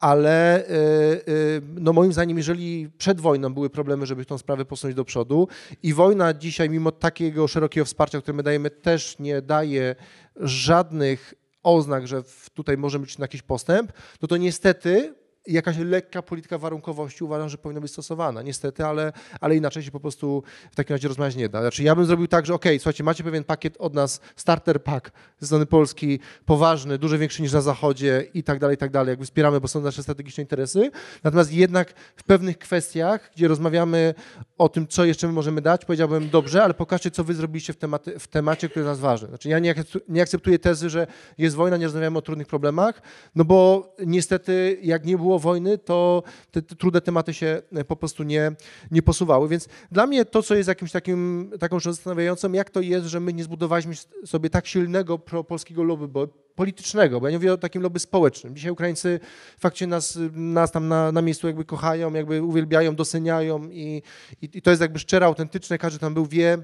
ale 0.00 0.66
y, 0.68 1.62
no 1.74 1.92
moim 1.92 2.12
zdaniem, 2.12 2.36
jeżeli 2.36 2.90
przed 2.98 3.20
wojną 3.20 3.54
były 3.54 3.70
problemy, 3.70 4.06
żeby 4.06 4.24
tą 4.24 4.38
sprawę 4.38 4.64
posunąć 4.64 4.96
do 4.96 5.04
przodu 5.04 5.48
i 5.82 5.94
wojna 5.94 6.34
dzisiaj, 6.34 6.70
mimo 6.70 6.92
takiego 6.92 7.48
szerokiego 7.48 7.84
wsparcia, 7.84 8.20
które 8.20 8.36
my 8.36 8.42
dajemy, 8.42 8.70
też 8.70 9.18
nie 9.18 9.42
daje 9.42 9.96
żadnych 10.36 11.34
oznak, 11.62 12.08
że 12.08 12.22
tutaj 12.54 12.76
może 12.76 12.98
być 12.98 13.18
jakiś 13.18 13.42
postęp, 13.42 13.92
no 14.22 14.28
to 14.28 14.36
niestety 14.36 15.14
jakaś 15.48 15.78
lekka 15.78 16.22
polityka 16.22 16.58
warunkowości 16.58 17.24
uważam, 17.24 17.48
że 17.48 17.58
powinna 17.58 17.80
być 17.80 17.92
stosowana. 17.92 18.42
Niestety, 18.42 18.84
ale, 18.84 19.12
ale 19.40 19.56
inaczej 19.56 19.82
się 19.82 19.90
po 19.90 20.00
prostu 20.00 20.42
w 20.70 20.76
takim 20.76 20.94
razie 20.94 21.08
rozmawiać 21.08 21.36
nie 21.36 21.48
da. 21.48 21.60
Znaczy 21.60 21.82
ja 21.82 21.94
bym 21.94 22.04
zrobił 22.04 22.26
tak, 22.26 22.46
że 22.46 22.54
okay, 22.54 22.78
słuchajcie, 22.78 23.04
macie 23.04 23.24
pewien 23.24 23.44
pakiet 23.44 23.76
od 23.78 23.94
nas, 23.94 24.20
starter 24.36 24.82
pack 24.82 25.10
ze 25.38 25.46
strony 25.46 25.66
Polski, 25.66 26.20
poważny, 26.46 26.98
dużo 26.98 27.18
większy 27.18 27.42
niż 27.42 27.52
na 27.52 27.60
Zachodzie 27.60 28.26
i 28.34 28.42
tak 28.42 28.58
dalej, 28.58 28.74
i 28.74 28.78
tak 28.78 28.90
dalej. 28.90 29.12
Jakby 29.12 29.24
wspieramy, 29.24 29.60
bo 29.60 29.68
są 29.68 29.80
nasze 29.80 30.02
strategiczne 30.02 30.42
interesy. 30.42 30.90
Natomiast 31.24 31.52
jednak 31.52 31.94
w 32.16 32.24
pewnych 32.24 32.58
kwestiach, 32.58 33.30
gdzie 33.36 33.48
rozmawiamy 33.48 34.14
o 34.58 34.68
tym, 34.68 34.86
co 34.86 35.04
jeszcze 35.04 35.26
my 35.26 35.32
możemy 35.32 35.60
dać, 35.60 35.84
powiedziałbym 35.84 36.30
dobrze, 36.30 36.64
ale 36.64 36.74
pokażcie, 36.74 37.10
co 37.10 37.24
wy 37.24 37.34
zrobiliście 37.34 37.72
w, 37.72 37.76
tematy, 37.76 38.18
w 38.18 38.26
temacie, 38.26 38.68
który 38.68 38.86
jest 38.86 38.90
nas 38.90 39.00
ważny. 39.00 39.28
Znaczy 39.28 39.48
ja 39.48 39.58
nie, 39.58 39.74
nie 40.08 40.22
akceptuję 40.22 40.58
tezy, 40.58 40.90
że 40.90 41.06
jest 41.38 41.56
wojna, 41.56 41.76
nie 41.76 41.84
rozmawiamy 41.84 42.18
o 42.18 42.22
trudnych 42.22 42.46
problemach, 42.46 43.02
no 43.34 43.44
bo 43.44 43.88
niestety 44.06 44.78
jak 44.82 45.04
nie 45.04 45.16
było 45.16 45.37
wojny, 45.38 45.78
to 45.78 46.22
te, 46.50 46.62
te 46.62 46.76
trudne 46.76 47.00
tematy 47.00 47.34
się 47.34 47.62
po 47.88 47.96
prostu 47.96 48.22
nie, 48.22 48.52
nie 48.90 49.02
posuwały. 49.02 49.48
Więc 49.48 49.68
dla 49.92 50.06
mnie 50.06 50.24
to, 50.24 50.42
co 50.42 50.54
jest 50.54 50.68
jakimś 50.68 50.92
takim, 50.92 51.50
taką 51.60 51.80
rzeczą 51.80 51.92
zastanawiającą, 51.92 52.52
jak 52.52 52.70
to 52.70 52.80
jest, 52.80 53.06
że 53.06 53.20
my 53.20 53.32
nie 53.32 53.44
zbudowaliśmy 53.44 53.94
sobie 54.26 54.50
tak 54.50 54.66
silnego 54.66 55.18
polskiego 55.18 55.82
lobby 55.82 56.28
politycznego, 56.54 57.20
bo 57.20 57.26
ja 57.26 57.30
nie 57.30 57.38
mówię 57.38 57.52
o 57.52 57.56
takim 57.56 57.82
lobby 57.82 57.98
społecznym. 57.98 58.56
Dzisiaj 58.56 58.70
Ukraińcy 58.70 59.20
faktycznie 59.60 59.86
nas, 59.86 60.18
nas 60.32 60.72
tam 60.72 60.88
na, 60.88 61.12
na 61.12 61.22
miejscu 61.22 61.46
jakby 61.46 61.64
kochają, 61.64 62.12
jakby 62.12 62.42
uwielbiają, 62.42 62.96
doceniają 62.96 63.68
i, 63.70 64.02
i, 64.42 64.50
i 64.54 64.62
to 64.62 64.70
jest 64.70 64.82
jakby 64.82 64.98
szczere, 64.98 65.26
autentyczne, 65.26 65.78
każdy 65.78 65.98
tam 65.98 66.14
był, 66.14 66.26
wie, 66.26 66.58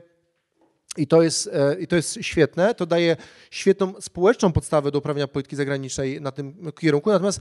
i 0.97 1.07
to, 1.07 1.22
jest, 1.22 1.51
e, 1.53 1.76
I 1.80 1.86
to 1.86 1.97
jest 1.97 2.18
świetne, 2.20 2.74
to 2.74 2.86
daje 2.86 3.16
świetną 3.51 3.95
społeczną 4.01 4.53
podstawę 4.53 4.90
do 4.90 4.99
uprawiania 4.99 5.28
polityki 5.28 5.57
zagranicznej 5.57 6.20
na 6.20 6.32
tym 6.32 6.72
kierunku, 6.80 7.11
natomiast 7.11 7.40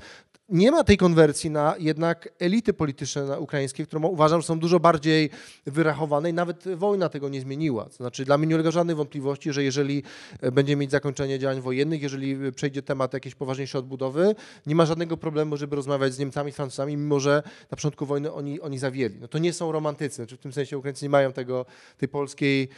nie 0.49 0.71
ma 0.71 0.83
tej 0.83 0.97
konwersji 0.97 1.49
na 1.49 1.75
jednak 1.79 2.29
elity 2.39 2.73
polityczne 2.73 3.39
ukraińskie, 3.39 3.85
które 3.85 4.07
uważam, 4.07 4.41
że 4.41 4.47
są 4.47 4.59
dużo 4.59 4.79
bardziej 4.79 5.29
wyrachowane 5.65 6.29
i 6.29 6.33
nawet 6.33 6.75
wojna 6.75 7.09
tego 7.09 7.29
nie 7.29 7.41
zmieniła. 7.41 7.85
To 7.85 7.93
znaczy 7.93 8.25
dla 8.25 8.37
mnie 8.37 8.47
nie 8.47 8.55
ulega 8.55 8.71
żadnej 8.71 8.95
wątpliwości, 8.95 9.53
że 9.53 9.63
jeżeli 9.63 10.03
e, 10.41 10.51
będzie 10.51 10.75
mieć 10.75 10.91
zakończenie 10.91 11.39
działań 11.39 11.61
wojennych, 11.61 12.01
jeżeli 12.01 12.51
przejdzie 12.51 12.81
temat 12.81 13.13
jakiejś 13.13 13.35
poważniejszej 13.35 13.79
odbudowy, 13.79 14.35
nie 14.65 14.75
ma 14.75 14.85
żadnego 14.85 15.17
problemu, 15.17 15.57
żeby 15.57 15.75
rozmawiać 15.75 16.13
z 16.13 16.19
Niemcami, 16.19 16.51
z 16.51 16.55
Francuzami, 16.55 16.97
mimo 16.97 17.19
że 17.19 17.43
na 17.71 17.75
początku 17.77 18.05
wojny 18.05 18.33
oni, 18.33 18.61
oni 18.61 18.79
zawieli. 18.79 19.15
No 19.19 19.27
to 19.27 19.37
nie 19.37 19.53
są 19.53 19.71
romantycy, 19.71 20.15
znaczy 20.15 20.37
w 20.37 20.39
tym 20.39 20.53
sensie 20.53 20.77
Ukraińcy 20.77 21.05
nie 21.05 21.09
mają 21.09 21.33
tego, 21.33 21.65
tej 21.97 22.09
polskiej 22.09 22.69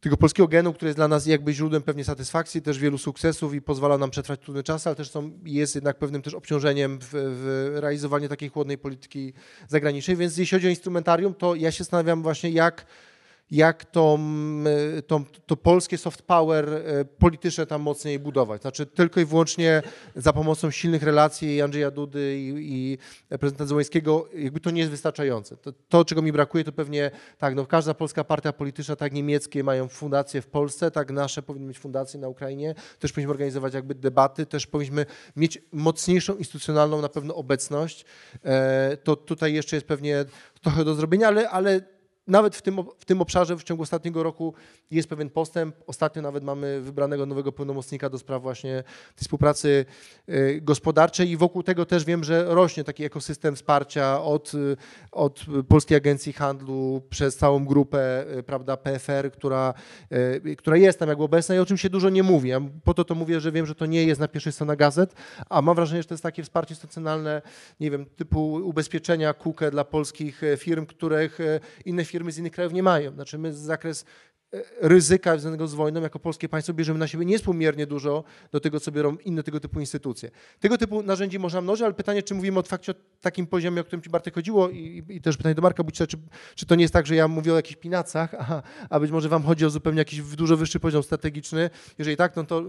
tego 0.00 0.16
polskiego 0.16 0.48
genu, 0.48 0.72
który 0.72 0.88
jest 0.88 0.98
dla 0.98 1.08
nas 1.08 1.26
jakby 1.26 1.52
źródłem 1.52 1.82
pewnie 1.82 2.04
satysfakcji, 2.04 2.62
też 2.62 2.78
wielu 2.78 2.98
sukcesów 2.98 3.54
i 3.54 3.62
pozwala 3.62 3.98
nam 3.98 4.10
przetrwać 4.10 4.40
trudne 4.40 4.62
czasy, 4.62 4.88
ale 4.88 4.96
też 4.96 5.10
są, 5.10 5.30
jest 5.44 5.74
jednak 5.74 5.98
pewnym 5.98 6.22
też 6.22 6.34
obciążeniem 6.34 6.98
w, 7.00 7.08
w 7.12 7.70
realizowaniu 7.80 8.28
takiej 8.28 8.48
chłodnej 8.48 8.78
polityki 8.78 9.32
zagranicznej. 9.68 10.16
Więc 10.16 10.36
jeśli 10.36 10.56
chodzi 10.56 10.66
o 10.66 10.70
instrumentarium, 10.70 11.34
to 11.34 11.54
ja 11.54 11.72
się 11.72 11.84
zastanawiam 11.84 12.22
właśnie, 12.22 12.50
jak 12.50 12.86
jak 13.50 13.84
to, 13.84 14.18
to, 15.06 15.22
to, 15.46 15.56
polskie 15.56 15.98
soft 15.98 16.22
power 16.22 16.68
e, 16.68 17.04
polityczne 17.04 17.66
tam 17.66 17.82
mocniej 17.82 18.18
budować. 18.18 18.62
Znaczy 18.62 18.86
tylko 18.86 19.20
i 19.20 19.24
wyłącznie 19.24 19.82
za 20.16 20.32
pomocą 20.32 20.70
silnych 20.70 21.02
relacji 21.02 21.62
Andrzeja 21.62 21.90
Dudy 21.90 22.38
i, 22.38 22.52
i 22.58 22.98
prezydenta 23.38 23.66
Zełańskiego, 23.66 24.28
jakby 24.34 24.60
to 24.60 24.70
nie 24.70 24.80
jest 24.80 24.90
wystarczające. 24.90 25.56
To, 25.56 25.72
to, 25.88 26.04
czego 26.04 26.22
mi 26.22 26.32
brakuje, 26.32 26.64
to 26.64 26.72
pewnie 26.72 27.10
tak, 27.38 27.54
no 27.54 27.66
każda 27.66 27.94
polska 27.94 28.24
partia 28.24 28.52
polityczna, 28.52 28.96
tak 28.96 29.12
niemieckie 29.12 29.64
mają 29.64 29.88
fundacje 29.88 30.42
w 30.42 30.46
Polsce, 30.46 30.90
tak 30.90 31.10
nasze 31.10 31.42
powinny 31.42 31.68
mieć 31.68 31.78
fundacje 31.78 32.20
na 32.20 32.28
Ukrainie, 32.28 32.74
też 32.98 33.12
powinniśmy 33.12 33.30
organizować 33.30 33.74
jakby 33.74 33.94
debaty, 33.94 34.46
też 34.46 34.66
powinniśmy 34.66 35.06
mieć 35.36 35.62
mocniejszą 35.72 36.36
instytucjonalną 36.36 37.00
na 37.00 37.08
pewno 37.08 37.34
obecność. 37.34 38.04
E, 38.44 38.96
to 38.96 39.16
tutaj 39.16 39.54
jeszcze 39.54 39.76
jest 39.76 39.86
pewnie 39.86 40.24
trochę 40.62 40.84
do 40.84 40.94
zrobienia, 40.94 41.28
ale, 41.28 41.50
ale 41.50 41.80
nawet 42.30 42.56
w 42.56 42.62
tym, 42.62 42.76
w 42.98 43.04
tym 43.04 43.20
obszarze 43.20 43.56
w 43.56 43.62
ciągu 43.62 43.82
ostatniego 43.82 44.22
roku 44.22 44.54
jest 44.90 45.08
pewien 45.08 45.30
postęp. 45.30 45.76
Ostatnio 45.86 46.22
nawet 46.22 46.44
mamy 46.44 46.80
wybranego 46.80 47.26
nowego 47.26 47.52
pełnomocnika 47.52 48.10
do 48.10 48.18
spraw 48.18 48.42
właśnie 48.42 48.82
tej 49.14 49.22
współpracy 49.22 49.84
y, 50.28 50.60
gospodarczej 50.62 51.30
i 51.30 51.36
wokół 51.36 51.62
tego 51.62 51.86
też 51.86 52.04
wiem, 52.04 52.24
że 52.24 52.44
rośnie 52.44 52.84
taki 52.84 53.04
ekosystem 53.04 53.56
wsparcia 53.56 54.22
od, 54.22 54.54
y, 54.54 54.76
od 55.12 55.44
Polskiej 55.68 55.96
Agencji 55.96 56.32
Handlu 56.32 57.02
przez 57.10 57.36
całą 57.36 57.64
grupę, 57.64 58.26
y, 58.38 58.42
prawda, 58.42 58.76
PFR, 58.76 59.32
która, 59.32 59.74
która 60.58 60.76
jest 60.76 60.98
tam 60.98 61.08
jakby 61.08 61.24
obecna 61.24 61.54
i 61.54 61.58
o 61.58 61.66
czym 61.66 61.76
się 61.76 61.90
dużo 61.90 62.10
nie 62.10 62.22
mówi. 62.22 62.48
Ja 62.48 62.60
po 62.84 62.94
to 62.94 63.04
to 63.04 63.14
mówię, 63.14 63.40
że 63.40 63.52
wiem, 63.52 63.66
że 63.66 63.74
to 63.74 63.86
nie 63.86 64.04
jest 64.04 64.20
na 64.20 64.28
pierwszej 64.28 64.52
stronie 64.52 64.76
gazet, 64.76 65.14
a 65.48 65.62
mam 65.62 65.76
wrażenie, 65.76 66.02
że 66.02 66.08
to 66.08 66.14
jest 66.14 66.22
takie 66.22 66.42
wsparcie 66.42 66.72
instytucjonalne, 66.72 67.42
nie 67.80 67.90
wiem, 67.90 68.06
typu 68.06 68.52
ubezpieczenia 68.52 69.34
KUKE 69.34 69.70
dla 69.70 69.84
polskich 69.84 70.42
firm, 70.56 70.86
których 70.86 71.38
inne 71.84 72.04
firmy 72.04 72.19
z 72.28 72.38
innych 72.38 72.52
krajów 72.52 72.72
nie 72.72 72.82
mają. 72.82 73.12
Znaczy 73.12 73.38
my 73.38 73.54
zakres 73.54 74.04
e, 74.54 74.62
ryzyka 74.80 75.32
związanego 75.32 75.68
z 75.68 75.74
wojną 75.74 76.00
jako 76.00 76.18
polskie 76.18 76.48
państwo 76.48 76.74
bierzemy 76.74 76.98
na 76.98 77.08
siebie 77.08 77.24
niespółmiernie 77.24 77.86
dużo 77.86 78.24
do 78.52 78.60
tego, 78.60 78.80
co 78.80 78.92
biorą 78.92 79.16
inne 79.16 79.42
tego 79.42 79.60
typu 79.60 79.80
instytucje. 79.80 80.30
Tego 80.60 80.78
typu 80.78 81.02
narzędzi 81.02 81.38
można 81.38 81.60
mnożyć, 81.60 81.82
ale 81.82 81.94
pytanie, 81.94 82.22
czy 82.22 82.34
mówimy 82.34 82.58
o 82.58 82.62
fakcie 82.62 82.92
o 82.92 82.94
takim 83.20 83.46
poziomie, 83.46 83.80
o 83.80 83.84
którym 83.84 84.02
Ci 84.02 84.10
Bartek 84.10 84.34
chodziło 84.34 84.68
i, 84.68 85.04
i 85.08 85.20
też 85.20 85.36
pytanie 85.36 85.54
do 85.54 85.62
Marka 85.62 85.84
Bucia, 85.84 86.06
czy, 86.06 86.16
czy 86.54 86.66
to 86.66 86.74
nie 86.74 86.82
jest 86.82 86.94
tak, 86.94 87.06
że 87.06 87.14
ja 87.14 87.28
mówię 87.28 87.52
o 87.52 87.56
jakichś 87.56 87.76
pinacach, 87.76 88.34
a, 88.34 88.62
a 88.90 89.00
być 89.00 89.10
może 89.10 89.28
Wam 89.28 89.42
chodzi 89.42 89.66
o 89.66 89.70
zupełnie 89.70 89.98
jakiś 89.98 90.22
dużo 90.22 90.56
wyższy 90.56 90.80
poziom 90.80 91.02
strategiczny. 91.02 91.70
Jeżeli 91.98 92.16
tak, 92.16 92.36
no 92.36 92.44
to, 92.44 92.62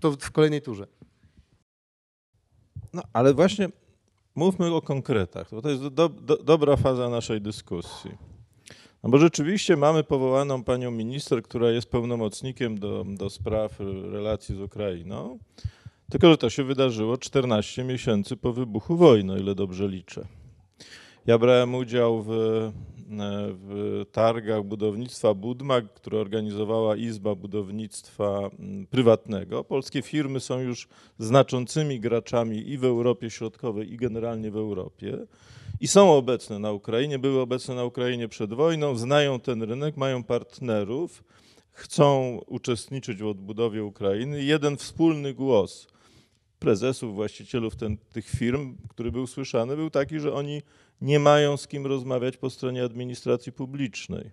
to 0.00 0.12
w 0.12 0.30
kolejnej 0.30 0.62
turze. 0.62 0.86
No, 2.92 3.02
ale 3.12 3.34
właśnie 3.34 3.68
mówmy 4.34 4.74
o 4.74 4.82
konkretach, 4.82 5.50
bo 5.50 5.62
to 5.62 5.70
jest 5.70 5.82
do, 5.82 6.08
do, 6.08 6.36
dobra 6.36 6.76
faza 6.76 7.08
naszej 7.08 7.40
dyskusji. 7.40 8.10
No 9.02 9.10
bo 9.10 9.18
rzeczywiście 9.18 9.76
mamy 9.76 10.04
powołaną 10.04 10.64
panią 10.64 10.90
minister, 10.90 11.42
która 11.42 11.70
jest 11.70 11.90
pełnomocnikiem 11.90 12.78
do, 12.78 13.04
do 13.08 13.30
spraw 13.30 13.80
relacji 14.12 14.56
z 14.56 14.60
Ukrainą, 14.60 15.38
tylko 16.10 16.30
że 16.30 16.38
to 16.38 16.50
się 16.50 16.64
wydarzyło 16.64 17.16
14 17.16 17.84
miesięcy 17.84 18.36
po 18.36 18.52
wybuchu 18.52 18.96
wojny, 18.96 19.32
o 19.32 19.36
ile 19.36 19.54
dobrze 19.54 19.88
liczę. 19.88 20.26
Ja 21.26 21.38
brałem 21.38 21.74
udział 21.74 22.22
w, 22.22 22.30
w 23.52 24.04
targach 24.12 24.64
budownictwa 24.64 25.34
Budmak, 25.34 25.94
które 25.94 26.18
organizowała 26.18 26.96
Izba 26.96 27.34
Budownictwa 27.34 28.50
Prywatnego. 28.90 29.64
Polskie 29.64 30.02
firmy 30.02 30.40
są 30.40 30.60
już 30.60 30.88
znaczącymi 31.18 32.00
graczami 32.00 32.70
i 32.70 32.78
w 32.78 32.84
Europie 32.84 33.30
Środkowej, 33.30 33.92
i 33.92 33.96
generalnie 33.96 34.50
w 34.50 34.56
Europie 34.56 35.18
i 35.82 35.88
są 35.88 36.12
obecne 36.12 36.58
na 36.58 36.72
Ukrainie, 36.72 37.18
były 37.18 37.40
obecne 37.40 37.74
na 37.74 37.84
Ukrainie 37.84 38.28
przed 38.28 38.54
wojną, 38.54 38.96
znają 38.96 39.40
ten 39.40 39.62
rynek, 39.62 39.96
mają 39.96 40.24
partnerów, 40.24 41.24
chcą 41.72 42.38
uczestniczyć 42.46 43.18
w 43.18 43.26
odbudowie 43.26 43.84
Ukrainy. 43.84 44.44
Jeden 44.44 44.76
wspólny 44.76 45.34
głos 45.34 45.88
prezesów, 46.58 47.14
właścicielów 47.14 47.76
ten, 47.76 47.96
tych 48.12 48.28
firm, 48.28 48.76
który 48.88 49.12
był 49.12 49.26
słyszany, 49.26 49.76
był 49.76 49.90
taki, 49.90 50.20
że 50.20 50.34
oni 50.34 50.62
nie 51.02 51.18
mają 51.18 51.56
z 51.56 51.68
kim 51.68 51.86
rozmawiać 51.86 52.36
po 52.36 52.50
stronie 52.50 52.84
administracji 52.84 53.52
publicznej. 53.52 54.30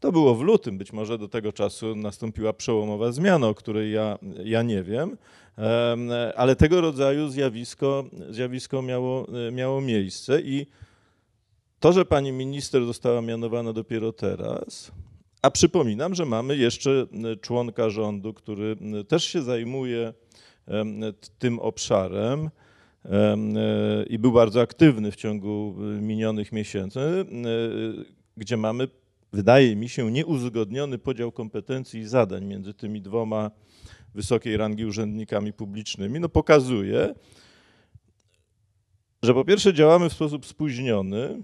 To 0.00 0.12
było 0.12 0.34
w 0.34 0.42
lutym, 0.42 0.78
być 0.78 0.92
może 0.92 1.18
do 1.18 1.28
tego 1.28 1.52
czasu 1.52 1.96
nastąpiła 1.96 2.52
przełomowa 2.52 3.12
zmiana, 3.12 3.48
o 3.48 3.54
której 3.54 3.92
ja, 3.92 4.18
ja 4.44 4.62
nie 4.62 4.82
wiem, 4.82 5.16
ale 6.36 6.56
tego 6.56 6.80
rodzaju 6.80 7.28
zjawisko, 7.28 8.04
zjawisko 8.30 8.82
miało, 8.82 9.26
miało 9.52 9.80
miejsce 9.80 10.40
i 10.40 10.66
to, 11.80 11.92
że 11.92 12.04
pani 12.04 12.32
minister 12.32 12.86
została 12.86 13.22
mianowana 13.22 13.72
dopiero 13.72 14.12
teraz, 14.12 14.92
a 15.42 15.50
przypominam, 15.50 16.14
że 16.14 16.26
mamy 16.26 16.56
jeszcze 16.56 17.06
członka 17.40 17.90
rządu, 17.90 18.34
który 18.34 18.76
też 19.08 19.24
się 19.24 19.42
zajmuje 19.42 20.12
tym 21.38 21.58
obszarem 21.58 22.50
i 24.10 24.18
był 24.18 24.32
bardzo 24.32 24.60
aktywny 24.60 25.10
w 25.10 25.16
ciągu 25.16 25.74
minionych 26.00 26.52
miesięcy, 26.52 27.00
gdzie 28.36 28.56
mamy 28.56 28.88
wydaje 29.32 29.76
mi 29.76 29.88
się, 29.88 30.10
nieuzgodniony 30.10 30.98
podział 30.98 31.32
kompetencji 31.32 32.00
i 32.00 32.08
zadań 32.08 32.44
między 32.44 32.74
tymi 32.74 33.02
dwoma 33.02 33.50
wysokiej 34.14 34.56
rangi 34.56 34.86
urzędnikami 34.86 35.52
publicznymi, 35.52 36.20
no 36.20 36.28
pokazuje, 36.28 37.14
że 39.22 39.34
po 39.34 39.44
pierwsze 39.44 39.74
działamy 39.74 40.08
w 40.08 40.12
sposób 40.12 40.46
spóźniony, 40.46 41.42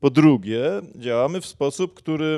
po 0.00 0.10
drugie 0.10 0.62
działamy 0.94 1.40
w 1.40 1.46
sposób, 1.46 1.94
który 1.94 2.26
e, 2.26 2.36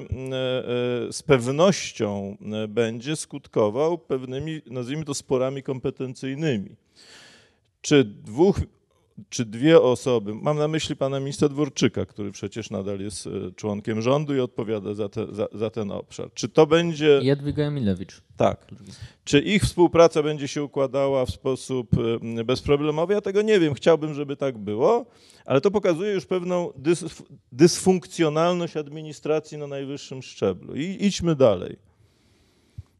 e, 1.08 1.12
z 1.12 1.22
pewnością 1.22 2.36
e, 2.64 2.68
będzie 2.68 3.16
skutkował 3.16 3.98
pewnymi, 3.98 4.60
nazwijmy 4.66 5.04
to, 5.04 5.14
sporami 5.14 5.62
kompetencyjnymi. 5.62 6.76
Czy 7.80 8.04
dwóch 8.04 8.60
czy 9.28 9.44
dwie 9.44 9.80
osoby, 9.80 10.34
mam 10.34 10.58
na 10.58 10.68
myśli 10.68 10.96
pana 10.96 11.20
ministra 11.20 11.48
Dworczyka, 11.48 12.06
który 12.06 12.32
przecież 12.32 12.70
nadal 12.70 13.00
jest 13.00 13.26
e, 13.26 13.30
członkiem 13.56 14.02
rządu 14.02 14.34
i 14.34 14.40
odpowiada 14.40 14.94
za, 14.94 15.08
te, 15.08 15.26
za, 15.34 15.48
za 15.52 15.70
ten 15.70 15.90
obszar. 15.90 16.30
Czy 16.34 16.48
to 16.48 16.66
będzie... 16.66 17.20
Jadwiga 17.22 17.64
Emilewicz. 17.64 18.22
Tak. 18.36 18.66
Czy 19.24 19.40
ich 19.40 19.62
współpraca 19.62 20.22
będzie 20.22 20.48
się 20.48 20.64
układała 20.64 21.26
w 21.26 21.30
sposób 21.30 21.90
e, 22.38 22.44
bezproblemowy? 22.44 23.14
Ja 23.14 23.20
tego 23.20 23.42
nie 23.42 23.60
wiem. 23.60 23.74
Chciałbym, 23.74 24.14
żeby 24.14 24.36
tak 24.36 24.58
było, 24.58 25.06
ale 25.44 25.60
to 25.60 25.70
pokazuje 25.70 26.12
już 26.12 26.26
pewną 26.26 26.72
dys, 26.76 27.04
dysfunkcjonalność 27.52 28.76
administracji 28.76 29.58
na 29.58 29.66
najwyższym 29.66 30.22
szczeblu. 30.22 30.76
I 30.76 30.96
idźmy 31.00 31.36
dalej. 31.36 31.87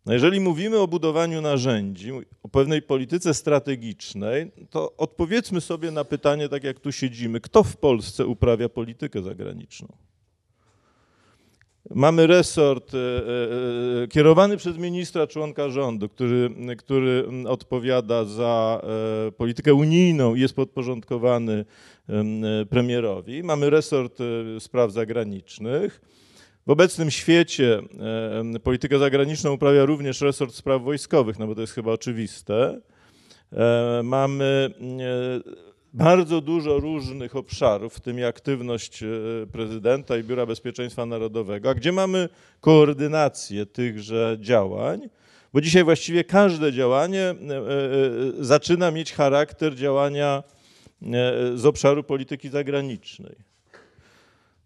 No 0.09 0.15
jeżeli 0.15 0.41
mówimy 0.41 0.79
o 0.79 0.89
budowaniu 0.89 1.41
narzędzi, 1.41 2.13
o 2.43 2.49
pewnej 2.49 2.83
polityce 2.83 3.35
strategicznej, 3.35 4.51
to 4.71 4.97
odpowiedzmy 4.97 5.61
sobie 5.61 5.91
na 5.91 6.05
pytanie, 6.05 6.49
tak 6.49 6.65
jak 6.65 6.81
tu 6.81 6.93
siedzimy, 6.93 7.41
kto 7.41 7.65
w 7.65 7.77
Polsce 7.77 8.27
uprawia 8.27 8.69
politykę 8.69 9.23
zagraniczną? 9.23 9.89
Mamy 11.91 12.27
resort 12.27 12.95
e, 12.95 12.99
e, 12.99 14.09
kierowany 14.09 14.57
przez 14.57 14.79
ministra 14.79 15.27
członka 15.27 15.69
rządu, 15.69 16.09
który, 16.09 16.51
który 16.79 17.25
odpowiada 17.49 18.25
za 18.25 18.83
e, 19.29 19.33
politykę 19.33 19.75
unijną 19.75 20.35
i 20.35 20.41
jest 20.41 20.55
podporządkowany 20.55 21.65
premierowi. 22.71 23.43
Mamy 23.43 23.71
resort 23.71 24.19
spraw 24.59 24.93
zagranicznych. 24.93 26.01
W 26.69 26.71
obecnym 26.71 27.11
świecie 27.11 27.83
politykę 28.63 28.99
zagraniczną 28.99 29.53
uprawia 29.53 29.85
również 29.85 30.21
resort 30.21 30.55
spraw 30.55 30.83
wojskowych, 30.83 31.39
no 31.39 31.47
bo 31.47 31.55
to 31.55 31.61
jest 31.61 31.73
chyba 31.73 31.93
oczywiste. 31.93 32.81
Mamy 34.03 34.71
bardzo 35.95 36.41
dużo 36.41 36.81
różnych 36.81 37.37
obszarów, 37.37 37.95
w 37.95 38.01
tym 38.01 38.19
i 38.19 38.25
aktywność 38.25 39.03
e, 39.03 39.07
prezydenta 39.53 40.17
i 40.17 40.25
Biura 40.25 40.47
Bezpieczeństwa 40.47 41.07
Narodowego, 41.07 41.71
a 41.71 41.75
gdzie 41.75 41.93
mamy 41.93 42.29
koordynację 42.61 43.67
tychże 43.67 44.37
działań, 44.41 45.09
bo 45.53 45.61
dzisiaj 45.61 45.85
właściwie 45.85 46.25
każde 46.25 46.73
działanie 46.73 47.23
e, 47.23 47.35
e, 47.35 47.35
zaczyna 48.41 48.91
mieć 48.91 49.13
charakter 49.13 49.75
działania 49.75 50.43
z 51.55 51.67
obszaru 51.67 52.05
polityki 52.05 52.49
zagranicznej. 52.49 53.37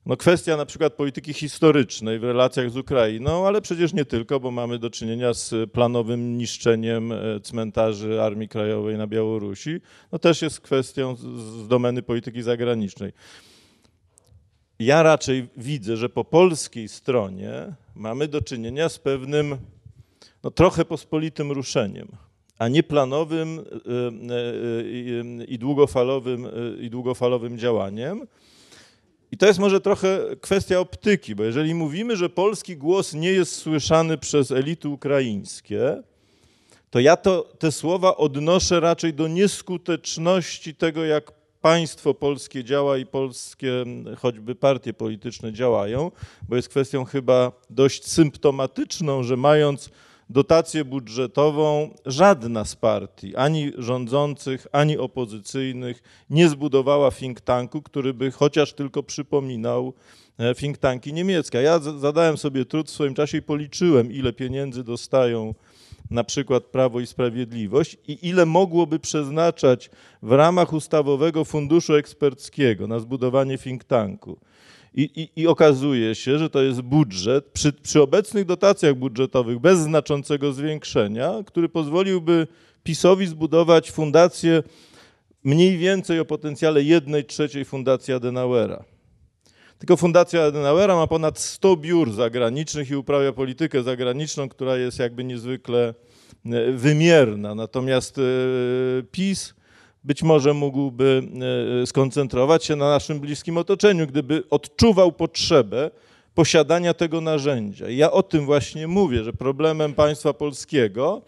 No 0.07 0.17
kwestia 0.17 0.57
na 0.57 0.67
przykład 0.67 0.93
polityki 0.93 1.33
historycznej 1.33 2.19
w 2.19 2.25
relacjach 2.25 2.71
z 2.71 2.77
Ukrainą, 2.77 3.47
ale 3.47 3.61
przecież 3.61 3.93
nie 3.93 4.05
tylko, 4.05 4.41
bo 4.41 4.51
mamy 4.51 4.79
do 4.79 4.91
czynienia 4.91 5.35
z 5.35 5.71
planowym 5.71 6.39
niszczeniem 6.39 7.13
e, 7.13 7.41
cmentarzy 7.43 8.23
Armii 8.23 8.49
Krajowej 8.49 8.99
na 8.99 9.07
Białorusi. 9.07 9.81
No 10.13 10.19
też 10.19 10.43
jest 10.43 10.61
kwestią 10.61 11.17
z 11.17 11.69
domeny 11.69 12.03
polityki 12.03 12.43
zagranicznej. 12.43 13.13
Ja 14.79 15.03
raczej 15.03 15.49
widzę, 15.57 15.97
że 15.97 16.09
po 16.09 16.25
polskiej 16.25 16.89
stronie 16.89 17.75
mamy 17.95 18.29
do 18.29 18.43
czynienia 18.43 18.89
z 18.89 18.99
pewnym 18.99 19.57
no, 20.43 20.51
trochę 20.51 20.85
pospolitym 20.85 21.53
ruszeniem, 21.53 22.09
a 22.59 22.69
nie 22.69 22.83
planowym 22.83 23.59
e, 23.59 23.63
e, 25.41 25.45
i 25.45 25.59
długofalowym, 25.59 26.47
i 26.81 26.91
długofalowym 26.91 27.59
działaniem. 27.59 28.27
I 29.33 29.37
to 29.37 29.47
jest 29.47 29.59
może 29.59 29.81
trochę 29.81 30.21
kwestia 30.41 30.81
optyki, 30.81 31.35
bo 31.35 31.45
jeżeli 31.45 31.75
mówimy, 31.75 32.17
że 32.17 32.31
polski 32.31 32.77
głos 32.77 33.15
nie 33.15 33.33
jest 33.33 33.57
słyszany 33.57 34.19
przez 34.19 34.51
elity 34.51 34.89
ukraińskie, 34.89 36.03
to 36.91 37.01
ja 37.01 37.17
to, 37.17 37.49
te 37.59 37.73
słowa 37.73 38.17
odnoszę 38.17 38.81
raczej 38.81 39.15
do 39.15 39.29
nieskuteczności 39.29 40.75
tego, 40.75 41.05
jak 41.05 41.33
państwo 41.61 42.15
polskie 42.15 42.65
działa 42.65 42.99
i 42.99 43.07
polskie 43.07 43.85
choćby 44.19 44.55
partie 44.55 44.95
polityczne 44.95 45.53
działają, 45.53 46.11
bo 46.49 46.57
jest 46.57 46.69
kwestią 46.69 47.05
chyba 47.05 47.53
dość 47.71 48.07
symptomatyczną, 48.07 49.23
że 49.23 49.37
mając 49.37 49.91
dotację 50.33 50.85
budżetową 50.85 51.95
żadna 52.07 52.65
z 52.65 52.77
partii, 52.77 53.37
ani 53.37 53.73
rządzących, 53.79 54.67
ani 54.73 54.99
opozycyjnych, 54.99 56.03
nie 56.31 56.49
zbudowała 56.49 57.11
think 57.11 57.41
tanku, 57.41 57.83
który 57.83 58.15
by 58.15 58.31
chociaż 58.31 58.73
tylko 58.73 59.03
przypominał 59.03 59.95
e, 60.39 60.55
think 60.55 60.79
tanki 60.79 61.13
niemieckie. 61.13 61.59
Ja 61.59 61.79
zadałem 61.79 62.37
sobie 62.37 62.65
trud 62.65 62.89
w 62.89 62.91
swoim 62.91 63.15
czasie 63.15 63.39
i 63.39 63.43
policzyłem, 63.43 64.13
ile 64.13 64.33
pieniędzy 64.33 64.85
dostają 64.85 65.55
na 66.11 66.25
przykład 66.25 66.65
Prawo 66.65 67.01
i 67.01 67.07
Sprawiedliwość 67.07 67.97
i 68.09 68.29
ile 68.29 68.47
mogłoby 68.47 68.99
przeznaczać 68.99 69.91
w 70.23 70.33
ramach 70.33 70.73
ustawowego 70.73 71.45
funduszu 71.45 71.95
eksperckiego 71.95 72.87
na 72.87 72.99
zbudowanie 72.99 73.59
think 73.59 73.85
tanku. 73.85 74.39
I, 74.95 75.03
i, 75.03 75.41
I, 75.41 75.47
okazuje 75.47 76.15
się, 76.15 76.39
że 76.39 76.51
to 76.51 76.63
jest 76.63 76.81
budżet 76.81 77.45
przy, 77.45 77.73
przy 77.73 78.03
obecnych 78.03 78.45
dotacjach 78.45 78.95
budżetowych 78.95 79.59
bez 79.59 79.79
znaczącego 79.79 80.53
zwiększenia, 80.53 81.33
który 81.47 81.69
pozwoliłby 81.69 82.47
PiSowi 82.83 83.27
zbudować 83.27 83.91
fundację 83.91 84.63
mniej 85.45 85.79
więcej 85.79 86.21
o 86.21 86.25
potencjale 86.25 86.83
jednej 86.83 87.25
trzeciej 87.25 87.65
fundacji 87.65 88.15
Adenauera. 88.15 88.85
Tylko 89.83 89.97
Fundacja 89.97 90.45
Adenauera 90.45 90.97
ma 90.97 91.07
ponad 91.07 91.39
100 91.39 91.77
biur 91.77 92.13
zagranicznych 92.13 92.91
i 92.91 92.97
uprawia 92.97 93.33
politykę 93.33 93.83
zagraniczną, 93.83 94.49
która 94.49 94.77
jest 94.77 94.99
jakby 94.99 95.25
niezwykle 95.25 95.95
e, 96.47 96.73
wymierna. 96.73 97.55
Natomiast 97.55 98.19
e, 98.19 98.23
PiS 99.11 99.55
być 100.05 100.23
może 100.23 100.55
mógłby 100.55 101.23
e, 101.83 101.87
skoncentrować 101.87 102.65
się 102.65 102.77
na 102.77 102.89
naszym 102.91 103.21
bliskim 103.21 103.57
otoczeniu, 103.57 104.07
gdyby 104.07 104.43
odczuwał 104.51 105.13
potrzebę 105.13 105.91
posiadania 106.35 106.95
tego 106.95 107.21
narzędzia. 107.21 107.89
Ja 107.89 108.11
o 108.11 108.23
tym 108.23 108.47
właśnie 108.47 108.89
mówię, 108.89 109.25
że 109.25 109.33
problemem 109.33 109.95
państwa 109.95 110.33
polskiego 110.33 111.23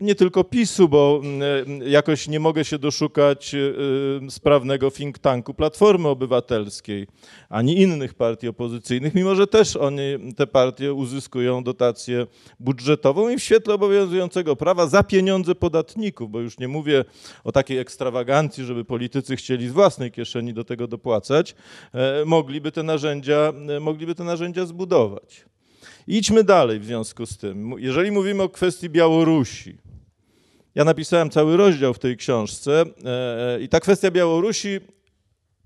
nie 0.00 0.14
tylko 0.14 0.44
PiSu, 0.44 0.88
bo 0.88 1.20
mm, 1.22 1.82
e, 1.82 1.88
jakoś 1.88 2.28
nie 2.28 2.40
mogę 2.40 2.64
się 2.64 2.78
doszukać 2.78 3.54
e, 3.54 4.30
sprawnego 4.30 4.90
think 4.90 5.18
tanku 5.18 5.54
Platformy 5.54 6.08
Obywatelskiej, 6.08 7.06
ani 7.48 7.80
innych 7.80 8.14
partii 8.14 8.48
opozycyjnych, 8.48 9.14
mimo 9.14 9.34
że 9.34 9.46
też 9.46 9.76
oni, 9.76 10.02
te 10.36 10.46
partie 10.46 10.94
uzyskują 10.94 11.64
dotację 11.64 12.26
budżetową 12.60 13.28
i 13.28 13.36
w 13.36 13.42
świetle 13.42 13.74
obowiązującego 13.74 14.56
prawa 14.56 14.86
za 14.86 15.02
pieniądze 15.02 15.54
podatników, 15.54 16.30
bo 16.30 16.40
już 16.40 16.58
nie 16.58 16.68
mówię 16.68 17.04
o 17.44 17.52
takiej 17.52 17.78
ekstrawagancji, 17.78 18.64
żeby 18.64 18.84
politycy 18.84 19.36
chcieli 19.36 19.68
z 19.68 19.72
własnej 19.72 20.10
kieszeni 20.10 20.54
do 20.54 20.64
tego 20.64 20.86
dopłacać, 20.86 21.54
e, 21.94 22.24
mogliby 22.24 22.72
te 22.72 22.82
narzędzia, 22.82 23.52
mogliby 23.80 24.14
te 24.14 24.24
narzędzia 24.24 24.66
zbudować. 24.66 25.50
Idźmy 26.06 26.44
dalej 26.44 26.80
w 26.80 26.84
związku 26.84 27.26
z 27.26 27.38
tym. 27.38 27.74
Jeżeli 27.78 28.10
mówimy 28.10 28.42
o 28.42 28.48
kwestii 28.48 28.90
Białorusi, 28.90 29.78
ja 30.74 30.84
napisałem 30.84 31.30
cały 31.30 31.56
rozdział 31.56 31.94
w 31.94 31.98
tej 31.98 32.16
książce 32.16 32.84
e, 33.04 33.54
e, 33.54 33.60
i 33.60 33.68
ta 33.68 33.80
kwestia 33.80 34.10
Białorusi 34.10 34.80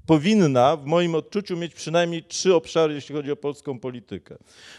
powinna 0.07 0.77
w 0.77 0.85
moim 0.85 1.15
odczuciu 1.15 1.57
mieć 1.57 1.75
przynajmniej 1.75 2.25
trzy 2.25 2.55
obszary, 2.55 2.95
jeśli 2.95 3.15
chodzi 3.15 3.33
o 3.33 3.37
polską 3.37 3.79
politykę. 3.79 4.37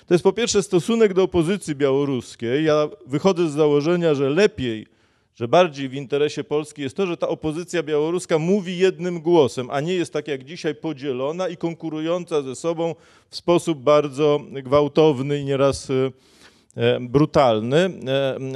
To 0.08 0.14
jest 0.14 0.24
po 0.24 0.34
pierwsze 0.34 0.64
stosunek 0.64 1.14
do 1.14 1.24
opozycji 1.24 1.76
białoruskiej. 1.76 2.66
Ja 2.66 2.88
wychodzę 3.06 3.50
z 3.50 3.54
założenia, 3.54 4.14
że 4.14 4.30
lepiej, 4.30 4.88
że 5.36 5.48
bardziej 5.48 5.90
w 5.90 5.94
interesie 5.94 6.44
Polski 6.44 6.82
jest 6.82 6.98
to, 6.98 7.08
że 7.08 7.18
ta 7.18 7.28
opozycja 7.28 7.84
białoruska 7.84 8.40
mówi 8.40 8.78
jednym 8.78 9.22
głosem, 9.22 9.70
a 9.70 9.82
nie 9.82 9.94
jest 9.94 10.14
tak 10.14 10.28
jak 10.28 10.44
dzisiaj 10.44 10.76
podzielona 10.76 11.48
i 11.48 11.58
konkurująca 11.58 12.42
ze 12.42 12.56
sobą 12.56 12.96
w 13.30 13.36
sposób 13.36 13.80
bardzo 13.80 14.40
gwałtowny 14.52 15.40
i 15.40 15.46
nieraz 15.46 15.90
e, 15.90 17.00
brutalny. 17.00 17.90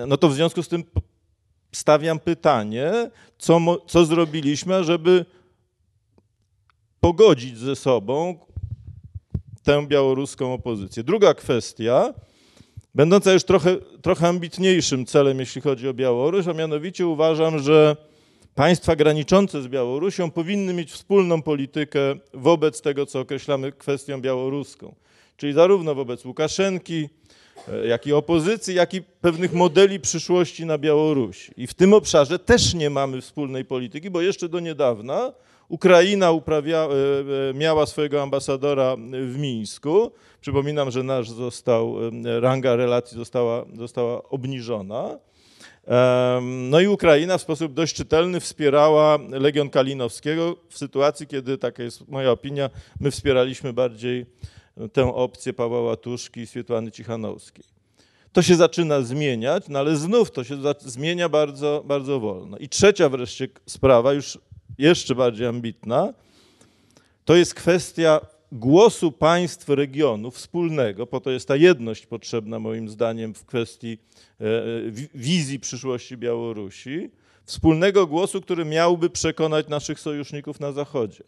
No 0.07 0.17
to 0.17 0.29
w 0.29 0.33
związku 0.33 0.63
z 0.63 0.67
tym 0.67 0.83
stawiam 1.71 2.19
pytanie, 2.19 2.91
co, 3.37 3.59
co 3.87 4.05
zrobiliśmy, 4.05 4.83
żeby 4.83 5.25
pogodzić 6.99 7.57
ze 7.57 7.75
sobą 7.75 8.39
tę 9.63 9.87
białoruską 9.87 10.53
opozycję. 10.53 11.03
Druga 11.03 11.33
kwestia, 11.33 12.13
będąca 12.95 13.33
już 13.33 13.43
trochę, 13.43 13.77
trochę 14.01 14.27
ambitniejszym 14.27 15.05
celem, 15.05 15.39
jeśli 15.39 15.61
chodzi 15.61 15.87
o 15.87 15.93
Białoruś, 15.93 16.47
a 16.47 16.53
mianowicie 16.53 17.07
uważam, 17.07 17.59
że 17.59 17.95
państwa 18.55 18.95
graniczące 18.95 19.61
z 19.61 19.67
Białorusią 19.67 20.31
powinny 20.31 20.73
mieć 20.73 20.91
wspólną 20.91 21.41
politykę 21.41 21.99
wobec 22.33 22.81
tego, 22.81 23.05
co 23.05 23.19
określamy 23.19 23.71
kwestią 23.71 24.21
białoruską. 24.21 24.95
Czyli 25.37 25.53
zarówno 25.53 25.95
wobec 25.95 26.25
Łukaszenki, 26.25 27.09
jak 27.87 28.07
i 28.07 28.13
opozycji, 28.13 28.75
jak 28.75 28.93
i 28.93 29.01
pewnych 29.01 29.53
modeli 29.53 29.99
przyszłości 29.99 30.65
na 30.65 30.77
Białorusi. 30.77 31.51
I 31.57 31.67
w 31.67 31.73
tym 31.73 31.93
obszarze 31.93 32.39
też 32.39 32.73
nie 32.73 32.89
mamy 32.89 33.21
wspólnej 33.21 33.65
polityki, 33.65 34.09
bo 34.09 34.21
jeszcze 34.21 34.49
do 34.49 34.59
niedawna 34.59 35.33
Ukraina 35.69 36.31
uprawia, 36.31 36.77
e, 36.77 36.89
e, 37.49 37.53
miała 37.53 37.85
swojego 37.85 38.21
ambasadora 38.21 38.95
w 39.25 39.37
Mińsku. 39.37 40.11
Przypominam, 40.41 40.91
że 40.91 41.03
nasz 41.03 41.29
został, 41.29 41.95
ranga 42.39 42.75
relacji 42.75 43.17
została, 43.17 43.65
została 43.77 44.23
obniżona. 44.29 45.19
No 46.41 46.79
i 46.79 46.87
Ukraina 46.87 47.37
w 47.37 47.41
sposób 47.41 47.73
dość 47.73 47.95
czytelny 47.95 48.39
wspierała 48.39 49.19
Legion 49.29 49.69
Kalinowskiego 49.69 50.55
w 50.69 50.77
sytuacji, 50.77 51.27
kiedy, 51.27 51.57
taka 51.57 51.83
jest 51.83 52.07
moja 52.07 52.31
opinia, 52.31 52.69
my 52.99 53.11
wspieraliśmy 53.11 53.73
bardziej 53.73 54.25
tę 54.93 55.15
opcję 55.15 55.53
Pawła 55.53 55.81
Łatuszki 55.81 56.39
i 56.39 56.47
Swietłany 56.47 56.91
Cichanowskiej. 56.91 57.65
To 58.33 58.41
się 58.41 58.55
zaczyna 58.55 59.01
zmieniać, 59.01 59.63
no 59.69 59.79
ale 59.79 59.95
znów 59.95 60.31
to 60.31 60.43
się 60.43 60.57
zmienia 60.79 61.29
bardzo, 61.29 61.83
bardzo 61.85 62.19
wolno. 62.19 62.57
I 62.57 62.69
trzecia 62.69 63.09
wreszcie 63.09 63.47
sprawa, 63.65 64.13
już 64.13 64.37
jeszcze 64.77 65.15
bardziej 65.15 65.47
ambitna, 65.47 66.13
to 67.25 67.35
jest 67.35 67.53
kwestia 67.53 68.21
głosu 68.51 69.11
państw 69.11 69.69
regionu 69.69 70.31
wspólnego, 70.31 71.07
po 71.07 71.19
to 71.19 71.31
jest 71.31 71.47
ta 71.47 71.55
jedność 71.55 72.05
potrzebna 72.05 72.59
moim 72.59 72.89
zdaniem 72.89 73.33
w 73.33 73.45
kwestii 73.45 73.97
e, 74.41 74.45
e, 74.45 74.65
wizji 75.15 75.59
przyszłości 75.59 76.17
Białorusi, 76.17 77.09
wspólnego 77.45 78.07
głosu, 78.07 78.41
który 78.41 78.65
miałby 78.65 79.09
przekonać 79.09 79.67
naszych 79.67 79.99
sojuszników 79.99 80.59
na 80.59 80.71
Zachodzie. 80.71 81.23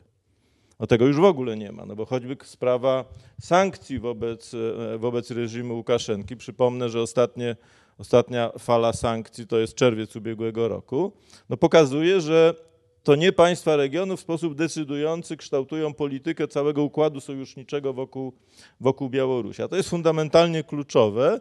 No 0.81 0.87
tego 0.87 1.07
już 1.07 1.17
w 1.17 1.23
ogóle 1.23 1.57
nie 1.57 1.71
ma, 1.71 1.85
no 1.85 1.95
bo 1.95 2.05
choćby 2.05 2.37
sprawa 2.43 3.05
sankcji 3.41 3.99
wobec, 3.99 4.51
wobec 4.97 5.31
reżimu 5.31 5.75
Łukaszenki. 5.75 6.37
Przypomnę, 6.37 6.89
że 6.89 7.01
ostatnie, 7.01 7.55
ostatnia 7.97 8.51
fala 8.59 8.93
sankcji 8.93 9.47
to 9.47 9.59
jest 9.59 9.75
czerwiec 9.75 10.15
ubiegłego 10.15 10.67
roku. 10.67 11.11
No 11.49 11.57
pokazuje, 11.57 12.21
że 12.21 12.55
to 13.03 13.15
nie 13.15 13.31
państwa 13.31 13.75
regionu 13.75 14.17
w 14.17 14.19
sposób 14.19 14.55
decydujący 14.55 15.37
kształtują 15.37 15.93
politykę 15.93 16.47
całego 16.47 16.83
układu 16.83 17.21
sojuszniczego 17.21 17.93
wokół, 17.93 18.33
wokół 18.79 19.09
Białorusi. 19.09 19.61
A 19.61 19.67
to 19.67 19.75
jest 19.75 19.89
fundamentalnie 19.89 20.63
kluczowe, 20.63 21.39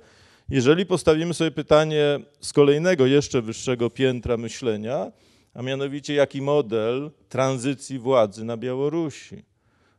jeżeli 0.49 0.87
postawimy 0.87 1.35
sobie 1.35 1.51
pytanie 1.51 2.21
z 2.41 2.53
kolejnego, 2.53 3.07
jeszcze 3.07 3.43
wyższego 3.43 3.91
piętra 3.91 4.37
myślenia, 4.37 5.13
a 5.55 5.63
mianowicie 5.63 6.15
jaki 6.15 6.43
model 6.43 7.11
tranzycji 7.29 7.99
władzy 7.99 8.45
na 8.45 8.57
Białorusi. 8.57 9.45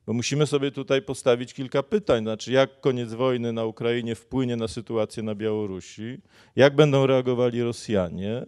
Bo 0.06 0.14
musimy 0.14 0.48
sobie 0.48 0.72
tutaj 0.72 1.02
postawić 1.02 1.54
kilka 1.54 1.84
pytań, 1.84 2.24
znaczy 2.24 2.52
jak 2.52 2.82
koniec 2.82 3.14
wojny 3.14 3.54
na 3.54 3.66
Ukrainie 3.66 4.16
wpłynie 4.16 4.56
na 4.56 4.68
sytuację 4.68 5.24
na 5.24 5.36
Białorusi, 5.36 6.18
jak 6.56 6.76
będą 6.76 7.08
reagowali 7.08 7.64
Rosjanie, 7.64 8.46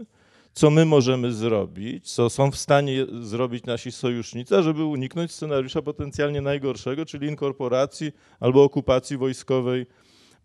co 0.54 0.70
my 0.70 0.86
możemy 0.86 1.34
zrobić, 1.34 2.12
co 2.12 2.30
są 2.30 2.52
w 2.52 2.58
stanie 2.58 3.06
zrobić 3.22 3.66
nasi 3.66 3.92
sojusznicy, 3.92 4.64
żeby 4.64 4.84
uniknąć 4.84 5.32
scenariusza 5.32 5.82
potencjalnie 5.82 6.42
najgorszego, 6.42 7.06
czyli 7.06 7.28
inkorporacji 7.28 8.12
albo 8.40 8.64
okupacji 8.64 9.18
wojskowej 9.18 9.86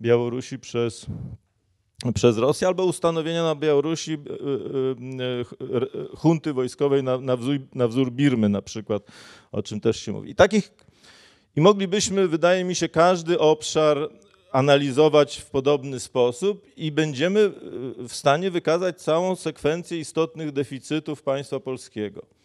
Białorusi 0.01 0.59
przez, 0.59 1.07
przez 2.15 2.39
Rosję, 2.39 2.67
albo 2.69 2.85
ustanowienia 2.85 3.43
na 3.43 3.55
Białorusi 3.55 4.13
e, 4.13 4.17
e, 4.17 4.21
e, 5.83 6.17
hunty 6.17 6.53
wojskowej 6.53 7.03
na, 7.03 7.19
na, 7.19 7.37
wzór, 7.37 7.59
na 7.75 7.89
wzór 7.89 8.13
Birmy 8.13 8.49
na 8.49 8.63
przykład, 8.63 9.03
o 9.53 9.63
czym 9.63 9.81
też 9.81 10.01
się 10.01 10.13
mówi. 10.13 10.31
I 10.31 10.35
takich 10.35 10.71
i 11.57 11.61
moglibyśmy, 11.61 12.29
wydaje 12.29 12.65
mi 12.65 12.75
się, 12.75 12.89
każdy 12.89 13.39
obszar 13.39 14.09
analizować 14.53 15.39
w 15.39 15.51
podobny 15.51 16.01
sposób 16.01 16.67
i 16.77 16.93
będziemy 16.93 17.53
w 18.09 18.13
stanie 18.13 18.51
wykazać 18.51 19.03
całą 19.03 19.37
sekwencję 19.37 19.99
istotnych 19.99 20.53
deficytów 20.53 21.23
państwa 21.23 21.61
polskiego. 21.61 22.38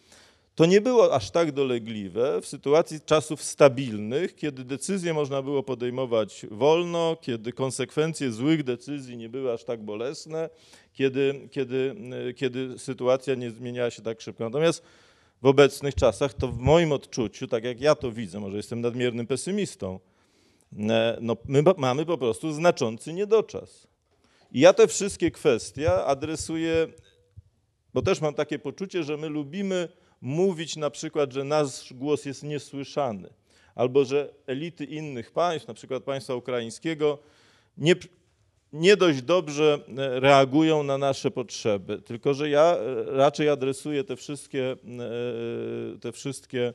To 0.56 0.66
nie 0.66 0.82
było 0.82 1.14
aż 1.14 1.32
tak 1.32 1.52
dolegliwe 1.52 2.42
w 2.42 2.48
sytuacji 2.48 3.02
czasów 3.06 3.44
stabilnych, 3.44 4.36
kiedy 4.36 4.64
decyzje 4.64 5.14
można 5.14 5.42
było 5.42 5.64
podejmować 5.64 6.46
wolno, 6.52 7.18
kiedy 7.22 7.54
konsekwencje 7.54 8.32
złych 8.32 8.64
decyzji 8.64 9.18
nie 9.18 9.30
były 9.30 9.54
aż 9.54 9.64
tak 9.64 9.84
bolesne, 9.84 10.50
kiedy, 10.94 11.50
kiedy, 11.52 11.96
e, 12.30 12.34
kiedy 12.34 12.80
sytuacja 12.80 13.36
nie 13.36 13.52
zmieniała 13.52 13.92
się 13.92 14.02
tak 14.02 14.22
szybko. 14.22 14.44
Natomiast 14.44 14.84
w 15.42 15.46
obecnych 15.46 15.96
czasach 15.96 16.34
to 16.34 16.48
w 16.48 16.58
moim 16.58 16.92
odczuciu, 16.92 17.48
tak 17.48 17.64
jak 17.64 17.82
ja 17.82 17.96
to 17.96 18.12
widzę, 18.12 18.40
może 18.40 18.58
jestem 18.58 18.82
nadmiernym 18.82 19.28
pesymistą, 19.28 20.00
E, 20.80 21.18
no, 21.22 21.38
my 21.46 21.64
mamy 21.78 22.06
po 22.06 22.18
prostu 22.18 22.54
znaczący 22.54 23.14
niedoczas. 23.14 23.88
I 24.52 24.60
ja 24.60 24.74
te 24.74 24.88
wszystkie 24.88 25.32
kwestie 25.32 25.94
adresuję, 25.94 26.88
bo 27.94 28.02
też 28.02 28.22
mam 28.22 28.34
takie 28.34 28.60
poczucie, 28.60 29.04
że 29.04 29.18
my 29.18 29.30
lubimy 29.30 29.88
mówić 30.24 30.76
na 30.76 30.90
przykład, 30.90 31.34
że 31.34 31.44
nasz 31.44 31.94
głos 31.94 32.26
jest 32.26 32.44
niesłyszany, 32.44 33.30
albo 33.76 34.06
że 34.06 34.34
elity 34.48 34.86
innych 34.86 35.32
państw, 35.32 35.68
na 35.68 35.74
przykład 35.74 36.04
państwa 36.04 36.36
ukraińskiego, 36.36 37.18
nie, 37.78 37.96
nie 38.74 38.98
dość 38.98 39.22
dobrze 39.22 39.80
e, 39.98 40.20
reagują 40.20 40.84
na 40.84 40.98
nasze 40.98 41.32
potrzeby, 41.32 42.02
tylko 42.02 42.34
że 42.34 42.50
ja 42.50 42.78
e, 42.78 43.04
raczej 43.06 43.50
adresuję 43.50 44.04
te 44.04 44.16
wszystkie, 44.16 44.76
te 46.02 46.12
wszystkie 46.12 46.74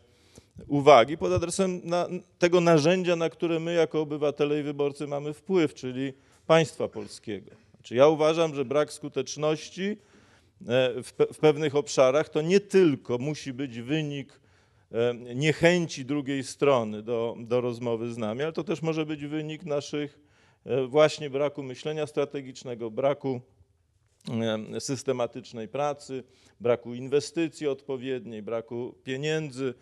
uwagi 0.66 1.18
pod 1.18 1.32
adresem 1.32 1.80
na 1.84 2.08
tego 2.38 2.60
narzędzia, 2.60 3.16
na 3.16 3.30
które 3.30 3.60
my 3.60 3.74
jako 3.74 4.00
obywatele 4.00 4.60
i 4.60 4.62
wyborcy 4.62 5.06
mamy 5.06 5.32
wpływ, 5.32 5.74
czyli 5.74 6.12
państwa 6.46 6.88
polskiego. 6.88 7.50
Znaczy 7.74 7.94
ja 7.94 8.08
uważam, 8.08 8.54
że 8.54 8.64
brak 8.64 8.92
skuteczności 8.92 9.82
e, 9.82 10.07
w, 11.04 11.12
pe 11.16 11.26
w 11.26 11.38
pewnych 11.38 11.76
obszarach 11.76 12.28
to 12.28 12.42
nie 12.42 12.60
tylko 12.60 13.18
musi 13.18 13.52
być 13.52 13.80
wynik 13.80 14.40
e, 14.92 15.14
niechęci 15.34 16.04
drugiej 16.04 16.44
strony 16.44 17.02
do, 17.02 17.36
do 17.38 17.60
rozmowy 17.60 18.12
z 18.12 18.18
nami, 18.18 18.42
ale 18.42 18.52
to 18.52 18.64
też 18.64 18.82
może 18.82 19.06
być 19.06 19.26
wynik 19.26 19.64
naszych 19.64 20.18
e, 20.64 20.86
właśnie 20.86 21.30
braku 21.30 21.62
myślenia 21.62 22.06
strategicznego, 22.06 22.90
braku 22.90 23.40
systematycznej 24.78 25.68
pracy, 25.68 26.24
braku 26.60 26.94
inwestycji 26.94 27.66
odpowiedniej, 27.66 28.42
braku 28.42 28.94
pieniędzy, 29.04 29.74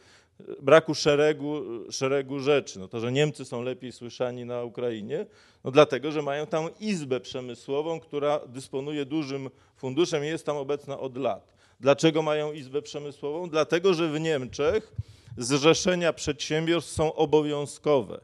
braku 0.63 0.95
szeregu, 0.95 1.63
szeregu 1.91 2.41
rzeczy. 2.41 2.79
No 2.79 2.89
to, 2.89 3.01
że 3.01 3.13
Niemcy 3.13 3.45
są 3.45 3.63
lepiej 3.63 3.93
słyszani 3.93 4.45
na 4.45 4.63
Ukrainie, 4.63 5.27
no 5.65 5.71
dlatego, 5.71 6.13
że 6.13 6.23
mają 6.23 6.47
tam 6.47 6.69
izbę 6.81 7.21
przemysłową, 7.21 8.01
która 8.01 8.41
dysponuje 8.47 9.05
dużym 9.05 9.51
funduszem 9.77 10.25
jest 10.25 10.47
tam 10.47 10.57
obecna 10.57 10.99
od 10.99 11.17
lat. 11.17 11.53
Dlaczego 11.81 12.23
mają 12.23 12.53
izbę 12.53 12.83
przemysłową? 12.83 13.51
Dlatego, 13.51 13.95
że 13.95 14.09
w 14.09 14.21
Niemczech 14.21 14.93
zrzeszenia 15.37 16.13
przedsiębiorstw 16.13 16.93
są 16.93 17.15
obowiązkowe. 17.15 18.21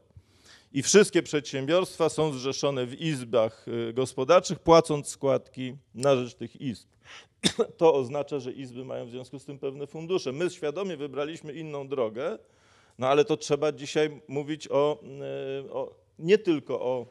I 0.72 0.82
wszystkie 0.82 1.22
przedsiębiorstwa 1.22 2.09
są 2.09 2.32
zrzeszone 2.32 2.86
w 2.86 3.00
izbach 3.00 3.68
y, 3.68 3.92
gospodarczych, 3.92 4.59
płacąc 4.59 5.09
składki 5.09 5.76
na 5.94 6.16
rzecz 6.16 6.34
tych 6.34 6.61
izb. 6.61 6.88
to 7.78 7.94
oznacza, 7.94 8.38
że 8.38 8.53
izby 8.53 8.84
mają 8.84 9.07
w 9.07 9.11
związku 9.11 9.38
z 9.38 9.44
tym 9.44 9.59
pewne 9.59 9.86
fundusze. 9.86 10.32
My 10.32 10.50
świadomie 10.50 10.96
wybraliśmy 10.96 11.53
inną 11.53 11.88
drogę, 11.88 12.38
no 12.98 13.09
ale 13.09 13.24
to 13.24 13.36
trzeba 13.36 13.72
dzisiaj 13.72 14.20
mówić 14.28 14.68
o, 14.68 15.00
e, 15.66 15.72
o 15.72 15.94
nie 16.18 16.38
tylko 16.38 16.80
o 16.80 17.07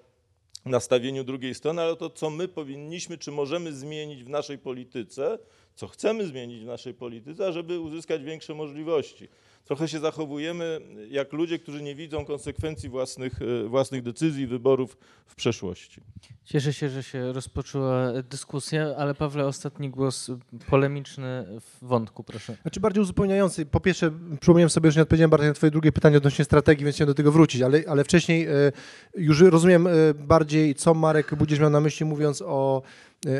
nastawieniu 0.65 1.23
drugiej 1.23 1.55
strony, 1.55 1.81
ale 1.81 1.95
to, 1.95 2.09
co 2.09 2.29
my 2.29 2.47
powinniśmy, 2.47 3.17
czy 3.17 3.31
możemy 3.31 3.73
zmienić 3.73 4.23
w 4.23 4.29
naszej 4.29 4.57
polityce, 4.57 5.39
co 5.75 5.87
chcemy 5.87 6.27
zmienić 6.27 6.63
w 6.63 6.65
naszej 6.65 6.93
polityce, 6.93 7.47
ażeby 7.47 7.79
uzyskać 7.79 8.23
większe 8.23 8.53
możliwości 8.53 9.27
trochę 9.65 9.87
się 9.87 9.99
zachowujemy 9.99 10.81
jak 11.09 11.33
ludzie, 11.33 11.59
którzy 11.59 11.83
nie 11.83 11.95
widzą 11.95 12.25
konsekwencji 12.25 12.89
własnych, 12.89 13.33
e, 13.41 13.67
własnych 13.67 14.03
decyzji, 14.03 14.47
wyborów 14.47 14.97
w 15.25 15.35
przeszłości. 15.35 16.01
Cieszę 16.43 16.73
się, 16.73 16.89
że 16.89 17.03
się 17.03 17.33
rozpoczęła 17.33 18.21
dyskusja, 18.29 18.95
ale 18.97 19.15
Pawle, 19.15 19.45
ostatni 19.45 19.89
głos 19.89 20.31
polemiczny 20.69 21.45
w 21.59 21.85
wątku, 21.85 22.23
proszę. 22.23 22.57
Znaczy 22.61 22.79
bardziej 22.79 23.01
uzupełniający. 23.01 23.65
Po 23.65 23.79
pierwsze, 23.79 24.11
przypomniałem 24.39 24.69
sobie, 24.69 24.91
że 24.91 24.99
nie 24.99 25.03
odpowiedziałem 25.03 25.29
bardziej 25.29 25.49
na 25.49 25.53
twoje 25.53 25.71
drugie 25.71 25.91
pytanie 25.91 26.17
odnośnie 26.17 26.45
strategii, 26.45 26.83
więc 26.85 26.95
chciałem 26.95 27.07
do 27.07 27.15
tego 27.15 27.31
wrócić, 27.31 27.61
ale, 27.61 27.83
ale 27.87 28.03
wcześniej 28.03 28.47
e, 28.47 28.71
już 29.15 29.41
rozumiem 29.41 29.87
e, 29.87 29.91
bardziej, 30.13 30.75
co 30.75 30.93
Marek 30.93 31.35
Budzież 31.35 31.59
miał 31.59 31.69
na 31.69 31.81
myśli, 31.81 32.05
mówiąc 32.05 32.41
o, 32.41 32.81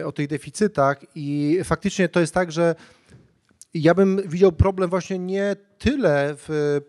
o 0.05 0.11
tych 0.11 0.28
deficytach 0.28 1.05
i 1.15 1.59
faktycznie 1.63 2.09
to 2.09 2.19
jest 2.19 2.34
tak, 2.34 2.51
że 2.51 2.76
ja 3.74 3.93
bym 3.93 4.22
widział 4.26 4.51
problem 4.51 4.89
właśnie 4.89 5.19
nie 5.19 5.55
tyle 5.78 6.36
w, 6.38 6.80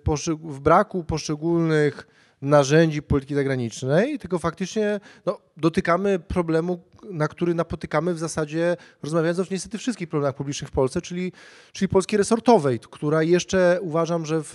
w 0.43 0.61
braku 0.61 1.05
poszczególnych 1.05 2.07
narzędzi 2.43 3.03
polityki 3.03 3.35
zagranicznej, 3.35 4.19
tylko 4.19 4.39
faktycznie 4.39 5.01
no, 5.27 5.39
dotykamy 5.57 6.19
problemu, 6.19 6.79
na 7.11 7.29
który 7.29 7.55
napotykamy 7.55 8.15
w 8.15 8.19
zasadzie, 8.19 8.77
rozmawiając 9.03 9.39
o 9.39 9.45
niestety 9.51 9.79
wszystkich 9.79 10.09
problemach 10.09 10.35
publicznych 10.35 10.71
w 10.71 10.73
Polsce, 10.73 11.01
czyli, 11.01 11.33
czyli 11.73 11.89
Polskiej 11.89 12.19
resortowej, 12.19 12.81
która 12.91 13.23
jeszcze 13.23 13.79
uważam, 13.81 14.27
że 14.27 14.43
w, 14.43 14.55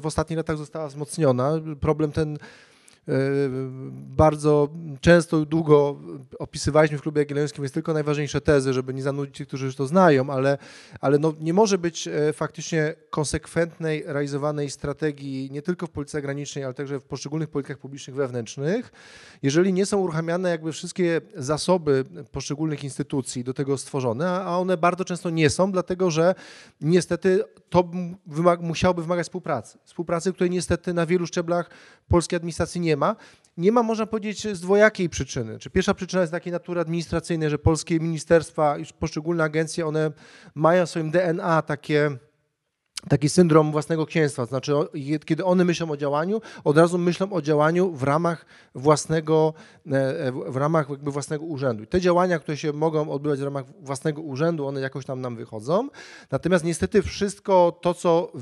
w 0.00 0.06
ostatnich 0.06 0.36
latach 0.36 0.56
została 0.56 0.88
wzmocniona. 0.88 1.52
Problem 1.80 2.12
ten 2.12 2.38
bardzo 4.16 4.68
często 5.00 5.40
i 5.40 5.46
długo 5.46 5.96
opisywaliśmy 6.38 6.98
w 6.98 7.02
klubie 7.02 7.20
Jagiellońskim, 7.20 7.64
jest 7.64 7.74
tylko 7.74 7.92
najważniejsze 7.92 8.40
tezy, 8.40 8.72
żeby 8.72 8.94
nie 8.94 9.02
zanudzić 9.02 9.36
tych, 9.36 9.48
którzy 9.48 9.66
już 9.66 9.76
to 9.76 9.86
znają, 9.86 10.30
ale, 10.30 10.58
ale 11.00 11.18
no 11.18 11.34
nie 11.40 11.54
może 11.54 11.78
być 11.78 12.08
e, 12.08 12.32
faktycznie 12.32 12.94
konsekwentnej, 13.10 14.02
realizowanej 14.06 14.70
strategii 14.70 15.48
nie 15.52 15.62
tylko 15.62 15.86
w 15.86 15.90
polityce 15.90 16.18
zagranicznej, 16.18 16.64
ale 16.64 16.74
także 16.74 17.00
w 17.00 17.04
poszczególnych 17.04 17.48
politykach 17.48 17.78
publicznych 17.78 18.16
wewnętrznych, 18.16 18.92
jeżeli 19.42 19.72
nie 19.72 19.86
są 19.86 19.98
uruchamiane 19.98 20.50
jakby 20.50 20.72
wszystkie 20.72 21.20
zasoby 21.36 22.04
poszczególnych 22.32 22.84
instytucji 22.84 23.44
do 23.44 23.54
tego 23.54 23.78
stworzone, 23.78 24.30
a 24.30 24.58
one 24.58 24.76
bardzo 24.76 25.04
często 25.04 25.30
nie 25.30 25.50
są, 25.50 25.72
dlatego 25.72 26.10
że 26.10 26.34
niestety 26.80 27.44
to 27.70 27.90
wymag 28.26 28.60
musiałoby 28.60 29.02
wymagać 29.02 29.26
współpracy. 29.26 29.78
Współpracy, 29.84 30.32
której 30.32 30.50
niestety 30.50 30.94
na 30.94 31.06
wielu 31.06 31.26
szczeblach 31.26 31.70
polskiej 32.08 32.36
administracji 32.36 32.80
nie 32.80 32.96
ma. 32.96 32.99
Nie 33.56 33.72
ma, 33.72 33.82
można 33.82 34.06
powiedzieć, 34.06 34.56
z 34.56 34.60
dwojakiej 34.60 35.08
przyczyny. 35.08 35.58
Czy 35.58 35.70
pierwsza 35.70 35.94
przyczyna 35.94 36.20
jest 36.20 36.32
takiej 36.32 36.52
natury 36.52 36.80
administracyjnej, 36.80 37.50
że 37.50 37.58
polskie 37.58 38.00
ministerstwa 38.00 38.78
i 38.78 38.84
poszczególne 38.98 39.44
agencje, 39.44 39.86
one 39.86 40.10
mają 40.54 40.86
w 40.86 40.90
swoim 40.90 41.10
DNA 41.10 41.62
takie 41.62 42.10
taki 43.08 43.28
syndrom 43.28 43.72
własnego 43.72 44.06
księstwa. 44.06 44.46
Znaczy, 44.46 44.72
kiedy 45.24 45.44
one 45.44 45.64
myślą 45.64 45.90
o 45.90 45.96
działaniu, 45.96 46.40
od 46.64 46.78
razu 46.78 46.98
myślą 46.98 47.32
o 47.32 47.42
działaniu 47.42 47.92
w 47.92 48.02
ramach 48.02 48.46
własnego, 48.74 49.54
e, 49.86 50.32
w 50.32 50.56
ramach 50.56 50.90
jakby 50.90 51.10
własnego 51.10 51.44
urzędu. 51.44 51.82
I 51.82 51.86
te 51.86 52.00
działania, 52.00 52.38
które 52.38 52.56
się 52.56 52.72
mogą 52.72 53.10
odbywać 53.10 53.40
w 53.40 53.42
ramach 53.42 53.64
własnego 53.80 54.22
urzędu, 54.22 54.66
one 54.66 54.80
jakoś 54.80 55.04
tam 55.04 55.20
nam 55.20 55.36
wychodzą. 55.36 55.88
Natomiast 56.30 56.64
niestety 56.64 57.02
wszystko 57.02 57.78
to, 57.82 57.94
co 57.94 58.32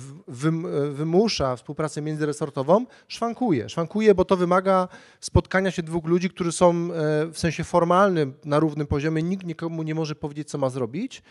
wymusza 0.91 1.57
współpracę 1.57 2.03
międzyresortową, 2.03 2.87
szwankuje. 3.09 3.69
Szwankuje, 3.69 4.15
bo 4.15 4.25
to 4.25 4.37
wymaga 4.37 4.89
spotkania 5.21 5.71
się 5.71 5.83
dwóch 5.83 6.05
ludzi, 6.05 6.31
którzy 6.31 6.53
są 6.53 6.71
e, 6.71 7.27
w 7.33 7.39
sensie 7.39 7.65
formalnym 7.65 8.35
na 8.45 8.59
równym 8.59 8.87
poziomie. 8.87 9.23
Nikt 9.23 9.47
nikomu 9.47 9.83
nie 9.83 9.95
może 9.95 10.15
powiedzieć, 10.15 10.49
co 10.51 10.59
ma 10.59 10.71
zrobić. 10.71 11.23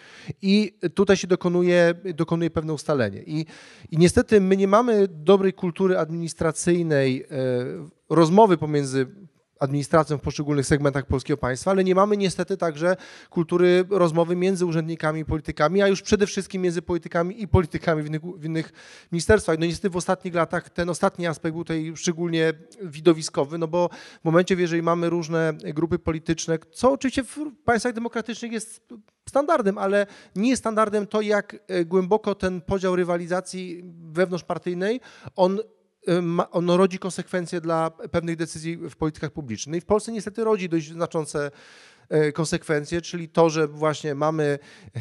I 0.41 0.77
tutaj 0.93 1.17
się 1.17 1.27
dokonuje, 1.27 1.93
dokonuje 2.15 2.49
pewne 2.49 2.73
ustalenie. 2.73 3.16
I, 3.25 3.45
I 3.91 3.97
niestety 3.97 4.41
my 4.41 4.57
nie 4.57 4.67
mamy 4.67 5.07
dobrej 5.07 5.53
kultury 5.53 5.97
administracyjnej, 5.97 7.21
e, 7.21 7.25
rozmowy 8.09 8.57
pomiędzy 8.57 9.07
administracją 9.59 10.17
w 10.17 10.21
poszczególnych 10.21 10.65
segmentach 10.65 11.05
polskiego 11.05 11.37
państwa, 11.37 11.71
ale 11.71 11.83
nie 11.83 11.95
mamy 11.95 12.17
niestety 12.17 12.57
także 12.57 12.95
kultury 13.29 13.85
rozmowy 13.89 14.35
między 14.35 14.65
urzędnikami 14.65 15.21
i 15.21 15.25
politykami, 15.25 15.81
a 15.81 15.87
już 15.87 16.01
przede 16.01 16.27
wszystkim 16.27 16.61
między 16.61 16.81
politykami 16.81 17.41
i 17.41 17.47
politykami 17.47 18.03
w 18.03 18.05
innych, 18.05 18.21
w 18.21 18.45
innych 18.45 18.73
ministerstwach. 19.11 19.59
No 19.59 19.65
niestety 19.65 19.89
w 19.89 19.95
ostatnich 19.95 20.33
latach 20.33 20.69
ten 20.69 20.89
ostatni 20.89 21.27
aspekt 21.27 21.53
był 21.53 21.63
tutaj 21.63 21.93
szczególnie 21.95 22.53
widowiskowy, 22.81 23.57
no 23.57 23.67
bo 23.67 23.89
w 24.21 24.25
momencie, 24.25 24.55
jeżeli 24.55 24.81
mamy 24.81 25.09
różne 25.09 25.53
grupy 25.63 25.99
polityczne, 25.99 26.57
co 26.71 26.91
oczywiście 26.91 27.23
w 27.23 27.37
państwach 27.65 27.93
demokratycznych 27.93 28.51
jest 28.51 28.81
standardem, 29.29 29.77
ale 29.77 30.07
nie 30.35 30.49
jest 30.49 30.61
standardem 30.61 31.07
to, 31.07 31.21
jak 31.21 31.55
e, 31.67 31.85
głęboko 31.85 32.35
ten 32.35 32.61
podział 32.61 32.95
rywalizacji 32.95 33.83
wewnątrzpartyjnej, 34.11 35.01
on 35.35 35.59
on 36.51 36.69
rodzi 36.69 36.99
konsekwencje 36.99 37.61
dla 37.61 37.91
pewnych 37.91 38.35
decyzji 38.35 38.77
w 38.77 38.95
politykach 38.95 39.31
publicznych. 39.31 39.71
No 39.71 39.77
I 39.77 39.81
w 39.81 39.85
Polsce 39.85 40.11
niestety 40.11 40.43
rodzi 40.43 40.69
dość 40.69 40.91
znaczące 40.91 41.51
konsekwencje, 42.33 43.01
czyli 43.01 43.29
to, 43.29 43.49
że 43.49 43.67
właśnie 43.67 44.15
mamy 44.15 44.59
e, 44.95 44.99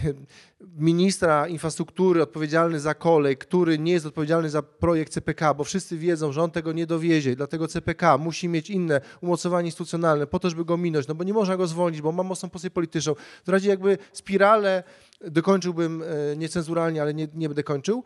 ministra 0.61 1.48
infrastruktury 1.48 2.22
odpowiedzialny 2.22 2.80
za 2.80 2.94
kolej, 2.94 3.36
który 3.36 3.78
nie 3.78 3.92
jest 3.92 4.07
odpowiedzialny 4.07 4.50
za 4.50 4.62
projekt 4.62 5.12
CPK, 5.12 5.54
bo 5.54 5.64
wszyscy 5.64 5.98
wiedzą, 5.98 6.32
że 6.32 6.42
on 6.42 6.50
tego 6.50 6.72
nie 6.72 6.86
dowiezie, 6.86 7.36
dlatego 7.36 7.68
CPK 7.68 8.18
musi 8.18 8.48
mieć 8.48 8.70
inne 8.70 9.00
umocowanie 9.20 9.66
instytucjonalne 9.66 10.26
po 10.26 10.38
to, 10.38 10.50
żeby 10.50 10.64
go 10.64 10.76
minąć, 10.76 11.09
no 11.09 11.14
bo 11.14 11.24
nie 11.24 11.32
można 11.32 11.57
go 11.57 11.66
zwolnić, 11.66 12.02
bo 12.02 12.12
ma 12.12 12.22
mocną 12.22 12.50
pozycję 12.50 12.70
polityczną. 12.70 13.14
To 13.44 13.52
razie 13.52 13.68
jakby 13.68 13.98
spiralę 14.12 14.82
dokończyłbym 15.20 16.02
e, 16.02 16.36
niecenzuralnie, 16.36 17.02
ale 17.02 17.14
nie, 17.14 17.28
nie 17.34 17.48
będę 17.48 17.62
kończył, 17.62 18.04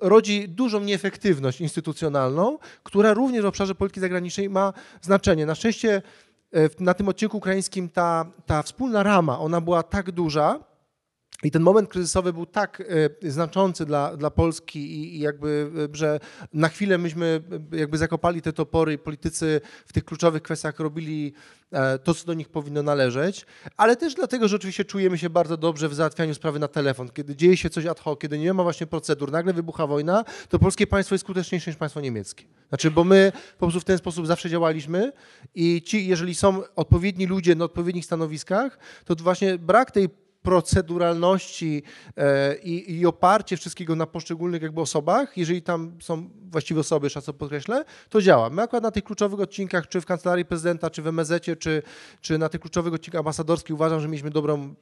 rodzi 0.00 0.48
dużą 0.48 0.80
nieefektywność 0.80 1.60
instytucjonalną, 1.60 2.58
która 2.82 3.14
również 3.14 3.42
w 3.42 3.46
obszarze 3.46 3.74
polityki 3.74 4.00
zagranicznej 4.00 4.50
ma 4.50 4.72
znaczenie. 5.00 5.46
Na 5.46 5.54
szczęście 5.54 5.96
e, 5.96 6.02
na 6.80 6.94
tym 6.94 7.08
odcinku 7.08 7.36
ukraińskim 7.38 7.88
ta, 7.88 8.26
ta 8.46 8.62
wspólna 8.62 9.02
rama, 9.02 9.38
ona 9.38 9.60
była 9.60 9.82
tak 9.82 10.10
duża, 10.10 10.58
i 11.42 11.50
ten 11.50 11.62
moment 11.62 11.88
kryzysowy 11.88 12.32
był 12.32 12.46
tak 12.46 12.82
e, 13.22 13.30
znaczący 13.30 13.86
dla, 13.86 14.16
dla 14.16 14.30
Polski 14.30 14.78
i, 15.16 15.20
jakby, 15.20 15.70
e, 15.92 15.96
że 15.96 16.20
na 16.52 16.68
chwilę 16.68 16.98
myśmy 16.98 17.42
e, 17.72 17.76
jakby 17.76 17.98
zakopali 17.98 18.42
te 18.42 18.52
topory 18.52 18.92
i 18.92 18.98
politycy 18.98 19.60
w 19.86 19.92
tych 19.92 20.04
kluczowych 20.04 20.42
kwestiach 20.42 20.80
robili 20.80 21.32
to, 22.04 22.14
co 22.14 22.26
do 22.26 22.34
nich 22.34 22.48
powinno 22.48 22.82
należeć, 22.82 23.46
ale 23.76 23.96
też 23.96 24.14
dlatego, 24.14 24.48
że 24.48 24.56
oczywiście 24.56 24.84
czujemy 24.84 25.18
się 25.18 25.30
bardzo 25.30 25.56
dobrze 25.56 25.88
w 25.88 25.94
załatwianiu 25.94 26.34
sprawy 26.34 26.58
na 26.58 26.68
telefon. 26.68 27.08
Kiedy 27.08 27.36
dzieje 27.36 27.56
się 27.56 27.70
coś 27.70 27.86
ad 27.86 28.00
hoc, 28.00 28.20
kiedy 28.20 28.38
nie 28.38 28.54
ma 28.54 28.62
właśnie 28.62 28.86
procedur, 28.86 29.32
nagle 29.32 29.52
wybucha 29.52 29.86
wojna, 29.86 30.24
to 30.48 30.58
polskie 30.58 30.86
państwo 30.86 31.14
jest 31.14 31.24
skuteczniejsze 31.24 31.70
niż 31.70 31.78
państwo 31.78 32.00
niemieckie. 32.00 32.44
Znaczy, 32.68 32.90
bo 32.90 33.04
my 33.04 33.32
po 33.58 33.66
prostu 33.66 33.80
w 33.80 33.84
ten 33.84 33.98
sposób 33.98 34.26
zawsze 34.26 34.50
działaliśmy 34.50 35.12
i 35.54 35.82
ci, 35.82 36.06
jeżeli 36.06 36.34
są 36.34 36.62
odpowiedni 36.76 37.26
ludzie 37.26 37.54
na 37.54 37.64
odpowiednich 37.64 38.04
stanowiskach, 38.04 38.78
to 39.04 39.14
właśnie 39.14 39.58
brak 39.58 39.90
tej 39.90 40.08
proceduralności 40.42 41.82
e, 42.16 42.56
i, 42.56 42.98
i, 42.98 43.06
oparcie 43.06 43.56
wszystkiego 43.56 43.96
na 43.96 44.06
poszczególnych 44.06 44.62
jakby 44.62 44.80
osobach, 44.80 45.36
jeżeli 45.36 45.62
tam 45.62 45.96
są 46.00 46.30
właściwe 46.50 46.80
osoby, 46.80 47.06
jeszcze 47.06 47.22
co 47.22 47.32
podkreślę, 47.32 47.84
to 48.08 48.22
działa. 48.22 48.50
My 48.50 48.62
akurat 48.62 48.82
na 48.82 48.90
tych 48.90 49.04
kluczowych 49.04 49.40
odcinkach, 49.40 49.88
czy 49.88 50.00
w 50.00 50.06
Kancelarii 50.06 50.44
Prezydenta, 50.44 50.90
czy 50.90 51.02
w 51.02 51.06
MSZ, 51.06 51.44
czy, 51.58 51.82
czy 52.20 52.38
na 52.38 52.48
tych 52.48 52.60
kluczowych 52.60 52.94
odcinkach 52.94 53.18
ambasadorskich 53.18 53.74
uważam, 53.74 54.00
że 54.00 54.08
mieliśmy 54.08 54.30
dobrą 54.30 54.74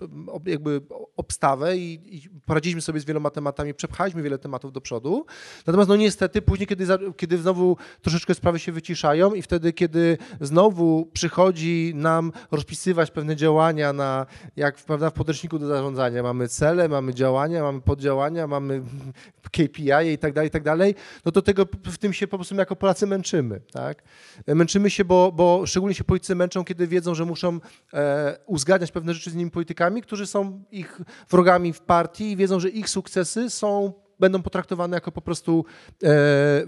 jakby 0.47 0.81
obstawę 1.17 1.77
i, 1.77 2.17
i 2.17 2.31
poradziliśmy 2.47 2.83
sobie 2.83 3.01
z 3.01 3.05
wieloma 3.05 3.31
tematami, 3.31 3.75
przepchaliśmy 3.75 4.23
wiele 4.23 4.39
tematów 4.39 4.73
do 4.73 4.81
przodu. 4.81 5.27
Natomiast 5.67 5.89
no 5.89 5.97
niestety 5.97 6.43
później, 6.43 6.67
kiedy, 6.67 6.87
kiedy 7.17 7.39
znowu 7.39 7.77
troszeczkę 8.03 8.35
sprawy 8.35 8.59
się 8.59 8.73
wyciszają 8.73 9.35
i 9.35 9.43
wtedy, 9.43 9.73
kiedy 9.73 10.19
znowu 10.41 11.11
przychodzi 11.13 11.93
nam 11.95 12.33
rozpisywać 12.51 13.11
pewne 13.11 13.37
działania 13.37 13.93
na, 13.93 14.27
jak 14.57 14.77
prawda, 14.77 15.11
w 15.11 15.13
podręczniku 15.13 15.48
do 15.49 15.67
zarządzania. 15.67 16.23
Mamy 16.23 16.49
cele, 16.49 16.89
mamy 16.89 17.15
działania, 17.15 17.63
mamy 17.63 17.81
poddziałania, 17.81 18.47
mamy 18.47 18.83
KPI 19.57 20.13
i 20.13 20.19
tak 20.19 20.33
dalej, 20.33 20.49
i 20.49 20.51
tak 20.51 20.63
dalej. 20.63 20.95
No 21.25 21.33
to 21.33 21.43
tego 21.43 21.67
w 21.85 21.99
tym 21.99 22.13
się 22.13 22.27
po 22.27 22.39
prostu 22.39 22.55
jako 22.55 22.77
Polacy 22.77 23.07
męczymy. 23.07 23.61
Tak? 23.73 24.03
Męczymy 24.47 24.91
się, 24.91 25.05
bo, 25.05 25.33
bo 25.33 25.67
szczególnie 25.67 25.95
się 25.95 26.05
politycy 26.05 26.35
męczą, 26.35 26.65
kiedy 26.65 26.87
wiedzą, 26.87 27.15
że 27.15 27.25
muszą 27.25 27.61
e, 27.93 28.39
uzgadniać 28.47 28.93
pewne 28.93 29.15
rzeczy 29.15 29.31
z 29.31 29.35
innymi 29.35 29.51
politykami, 29.51 30.03
którzy 30.03 30.27
są 30.27 30.65
ich 30.71 31.01
wrogami 31.31 31.73
w 31.73 31.81
partii 31.81 32.31
i 32.31 32.37
wiedzą, 32.37 32.61
że 32.61 32.69
ich 32.69 32.89
sukcesy 32.89 33.51
są 33.51 33.93
będą 34.21 34.43
potraktowane 34.43 34.97
jako 34.97 35.13
po 35.13 35.21
prostu 35.21 35.65
e, 36.03 36.09
e, 36.09 36.65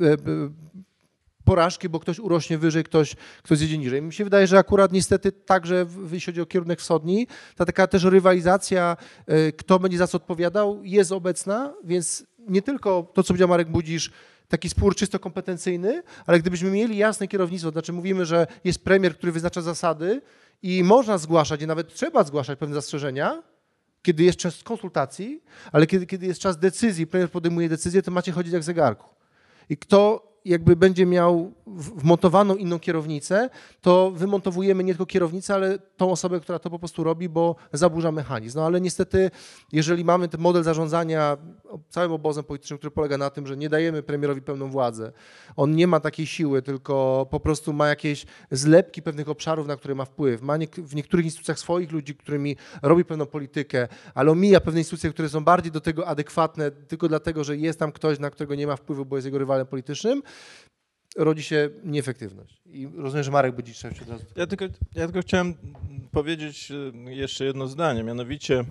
porażki, 1.51 1.89
bo 1.89 2.01
ktoś 2.01 2.19
urośnie 2.19 2.59
wyżej, 2.59 2.85
ktoś, 2.85 3.17
ktoś 3.43 3.59
zjedzie 3.59 3.79
niżej. 3.79 4.03
Mi 4.03 4.13
się 4.13 4.25
wydaje, 4.25 4.47
że 4.47 4.59
akurat 4.59 4.93
niestety 4.93 5.33
także, 5.33 5.87
jeśli 6.13 6.33
chodzi 6.33 6.41
o 6.41 6.47
kierunek 6.47 6.81
wschodni, 6.81 7.27
ta 7.57 7.65
taka 7.65 7.87
też 7.87 8.05
rywalizacja, 8.05 8.97
e, 9.27 9.53
kto 9.53 9.79
będzie 9.79 9.99
za 9.99 10.07
co 10.07 10.17
odpowiadał, 10.17 10.81
jest 10.85 11.13
obecna, 11.13 11.75
więc 11.85 12.27
nie 12.39 12.63
tylko 12.63 13.13
to, 13.15 13.23
co 13.23 13.27
powiedział 13.27 13.49
Marek 13.49 13.69
Budzisz, 13.69 14.11
taki 14.49 14.69
spór 14.69 14.95
czysto 14.95 15.19
kompetencyjny, 15.19 16.03
ale 16.27 16.39
gdybyśmy 16.39 16.71
mieli 16.71 16.97
jasne 16.97 17.29
kierownictwo, 17.29 17.71
znaczy 17.71 17.93
mówimy, 17.93 18.27
że 18.27 18.47
jest 18.65 18.85
premier, 18.85 19.17
który 19.17 19.33
wyznacza 19.33 19.61
zasady 19.63 20.23
i 20.63 20.85
można 20.85 21.19
zgłaszać, 21.19 21.63
i 21.63 21.67
nawet 21.67 21.95
trzeba 21.95 22.25
zgłaszać 22.25 22.59
pewne 22.59 22.75
zastrzeżenia, 22.75 23.43
kiedy 24.03 24.23
jest 24.23 24.39
czas 24.39 24.63
konsultacji, 24.63 25.43
ale 25.73 25.87
kiedy, 25.87 26.07
kiedy 26.07 26.27
jest 26.27 26.41
czas 26.41 26.59
decyzji, 26.59 27.07
premier 27.07 27.31
podejmuje 27.31 27.69
decyzję, 27.69 28.03
to 28.03 28.11
macie 28.11 28.33
chodzić 28.33 28.53
jak 28.53 28.63
zegarku. 28.63 29.09
I 29.69 29.77
kto 29.77 30.30
jakby 30.45 30.77
będzie 30.77 31.07
miał 31.07 31.53
wmontowaną 31.67 32.57
inną 32.57 32.79
kierownicę, 32.79 33.51
to 33.81 34.11
wymontowujemy 34.11 34.85
nie 34.85 34.93
tylko 34.93 35.07
kierownicę, 35.07 35.55
ale 35.55 35.79
tą 35.97 36.11
osobę, 36.11 36.41
która 36.41 36.59
to 36.59 36.71
po 36.71 36.79
prostu 36.79 37.05
robi, 37.05 37.29
bo 37.29 37.57
zaburza 37.73 38.13
mechanizm. 38.13 38.59
No 38.59 38.67
ale 38.67 38.81
niestety, 38.81 39.31
jeżeli 39.73 40.05
mamy 40.05 40.29
ten 40.29 40.41
model 40.41 40.63
zarządzania 40.63 41.37
całym 41.89 42.13
obozem 42.13 42.45
politycznym, 42.45 42.79
który 42.79 42.91
polega 42.91 43.19
na 43.19 43.31
tym, 43.31 43.47
że 43.47 43.57
nie 43.57 43.69
dajemy 43.69 44.03
premierowi 44.03 44.43
pełną 44.43 44.71
władzę, 44.71 45.13
on 45.57 45.77
nie 45.77 45.87
ma 45.87 46.01
takiej 46.01 46.27
siły, 46.27 46.63
tylko 46.63 47.27
po 47.31 47.41
prostu 47.41 47.73
ma 47.73 47.89
jakieś 47.89 48.27
zlepki 48.51 49.03
pewnych 49.03 49.29
obszarów, 49.29 49.67
na 49.67 49.77
które 49.77 49.95
ma 49.95 50.05
wpływ. 50.05 50.43
Ma 50.43 50.59
w 50.79 50.95
niektórych 50.95 51.27
instytucjach 51.27 51.59
swoich 51.59 51.93
ludzi, 51.93 52.15
którymi 52.15 52.57
robi 52.83 53.05
pewną 53.05 53.27
politykę, 53.27 53.89
ale 54.15 54.31
omija 54.31 54.61
pewne 54.61 54.81
instytucje, 54.81 55.11
które 55.11 55.29
są 55.29 55.45
bardziej 55.45 55.73
do 55.73 55.81
tego 55.81 56.07
adekwatne 56.07 56.71
tylko 56.71 57.09
dlatego, 57.09 57.45
że 57.45 57.57
jest 57.57 57.79
tam 57.79 57.93
ktoś, 57.93 58.19
na 58.19 58.31
którego 58.31 58.55
nie 58.55 58.67
ma 58.67 58.77
wpływu, 58.77 59.05
bo 59.05 59.17
jest 59.17 59.27
jego 59.27 59.39
rywalem 59.39 59.67
politycznym, 59.67 60.23
rodzi 61.17 61.43
się 61.43 61.71
nieefektywność. 61.85 62.63
I 62.67 62.89
rozumiem, 62.97 63.25
że 63.25 63.31
Marek 63.31 63.55
będzie 63.55 63.71
jeszcze 63.71 63.89
od 63.89 64.09
razu. 64.09 64.25
Ja 64.37 64.47
tylko, 64.47 64.65
ja 64.95 65.05
tylko 65.07 65.21
chciałem 65.21 65.55
powiedzieć 66.11 66.73
e, 67.07 67.13
jeszcze 67.15 67.45
jedno 67.45 67.67
zdanie, 67.67 68.03
mianowicie 68.03 68.65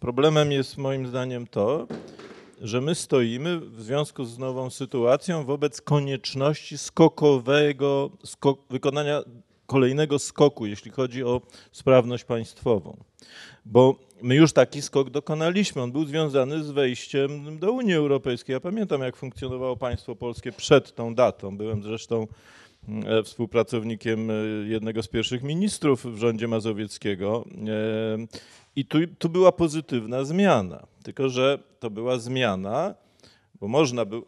problemem 0.00 0.52
jest 0.52 0.78
moim 0.78 1.06
zdaniem 1.06 1.46
to, 1.46 1.86
że 2.60 2.80
my 2.80 2.94
stoimy 2.94 3.60
w 3.60 3.82
związku 3.82 4.24
z 4.24 4.38
nową 4.38 4.70
sytuacją 4.70 5.44
wobec 5.44 5.80
konieczności 5.80 6.78
skokowego, 6.78 8.10
skok, 8.24 8.60
wykonania 8.70 9.22
kolejnego 9.66 10.18
skoku, 10.18 10.66
jeśli 10.66 10.90
chodzi 10.90 11.24
o 11.24 11.40
sprawność 11.72 12.24
państwową. 12.24 12.96
Bo 13.64 13.96
my 14.22 14.34
już 14.34 14.52
taki 14.52 14.82
skok 14.82 15.10
dokonaliśmy. 15.10 15.82
On 15.82 15.92
był 15.92 16.04
związany 16.04 16.64
z 16.64 16.70
wejściem 16.70 17.58
do 17.58 17.72
Unii 17.72 17.94
Europejskiej. 17.94 18.54
Ja 18.54 18.60
pamiętam, 18.60 19.00
jak 19.00 19.16
funkcjonowało 19.16 19.76
państwo 19.76 20.16
polskie 20.16 20.52
przed 20.52 20.94
tą 20.94 21.14
datą. 21.14 21.56
Byłem 21.56 21.82
zresztą 21.82 22.26
e, 22.88 23.22
współpracownikiem 23.22 24.30
e, 24.30 24.34
jednego 24.68 25.02
z 25.02 25.08
pierwszych 25.08 25.42
ministrów 25.42 26.04
w 26.04 26.18
rządzie 26.18 26.48
mazowieckiego. 26.48 27.44
E, 27.68 28.26
I 28.76 28.84
tu, 28.84 28.98
tu 29.18 29.28
była 29.28 29.52
pozytywna 29.52 30.24
zmiana. 30.24 30.86
Tylko, 31.02 31.28
że 31.28 31.58
to 31.80 31.90
była 31.90 32.18
zmiana, 32.18 32.94
bo 33.60 33.68
można 33.68 34.04
by, 34.04 34.22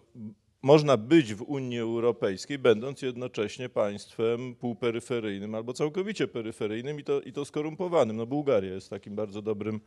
można 0.67 0.97
być 0.97 1.35
w 1.35 1.43
Unii 1.43 1.79
Europejskiej, 1.79 2.59
będąc 2.59 3.03
jednocześnie 3.03 3.69
państwem 3.69 4.55
półperyferyjnym 4.55 5.55
albo 5.55 5.73
całkowicie 5.73 6.29
peryferyjnym 6.29 7.01
i 7.01 7.05
to, 7.05 7.21
i 7.21 7.33
to 7.33 7.45
skorumpowanym. 7.45 8.17
No 8.17 8.27
Bułgaria 8.27 8.75
jest 8.75 8.91
takim 8.91 9.17
bardzo 9.17 9.43
dobrym, 9.43 9.81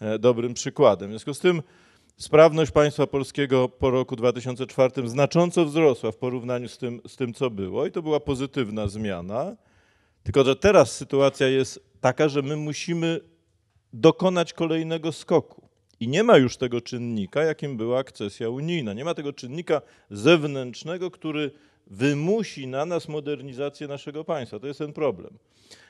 e, 0.00 0.18
dobrym 0.18 0.54
przykładem. 0.54 1.08
W 1.08 1.10
związku 1.10 1.34
z 1.34 1.38
tym 1.38 1.62
Sprawność 2.16 2.70
państwa 2.70 3.06
polskiego 3.06 3.68
po 3.68 3.90
roku 3.90 4.16
2004 4.16 5.08
znacząco 5.08 5.64
wzrosła 5.64 6.12
w 6.12 6.16
porównaniu 6.16 6.68
z 6.68 6.78
tym, 6.78 7.00
z 7.08 7.16
tym, 7.16 7.34
co 7.34 7.50
było, 7.50 7.86
i 7.86 7.90
to 7.90 8.02
była 8.02 8.20
pozytywna 8.20 8.88
zmiana. 8.88 9.56
Tylko, 10.22 10.44
że 10.44 10.56
teraz 10.56 10.96
sytuacja 10.96 11.48
jest 11.48 11.80
taka, 12.00 12.28
że 12.28 12.42
my 12.42 12.56
musimy 12.56 13.20
dokonać 13.92 14.52
kolejnego 14.52 15.12
skoku. 15.12 15.65
I 16.00 16.08
nie 16.08 16.22
ma 16.22 16.36
już 16.36 16.56
tego 16.56 16.80
czynnika, 16.80 17.42
jakim 17.42 17.76
była 17.76 17.98
akcesja 17.98 18.48
unijna. 18.48 18.92
Nie 18.92 19.04
ma 19.04 19.14
tego 19.14 19.32
czynnika 19.32 19.82
zewnętrznego, 20.10 21.10
który 21.10 21.50
wymusi 21.86 22.66
na 22.66 22.86
nas 22.86 23.08
modernizację 23.08 23.88
naszego 23.88 24.24
państwa. 24.24 24.58
To 24.58 24.66
jest 24.66 24.78
ten 24.78 24.92
problem. 24.92 25.38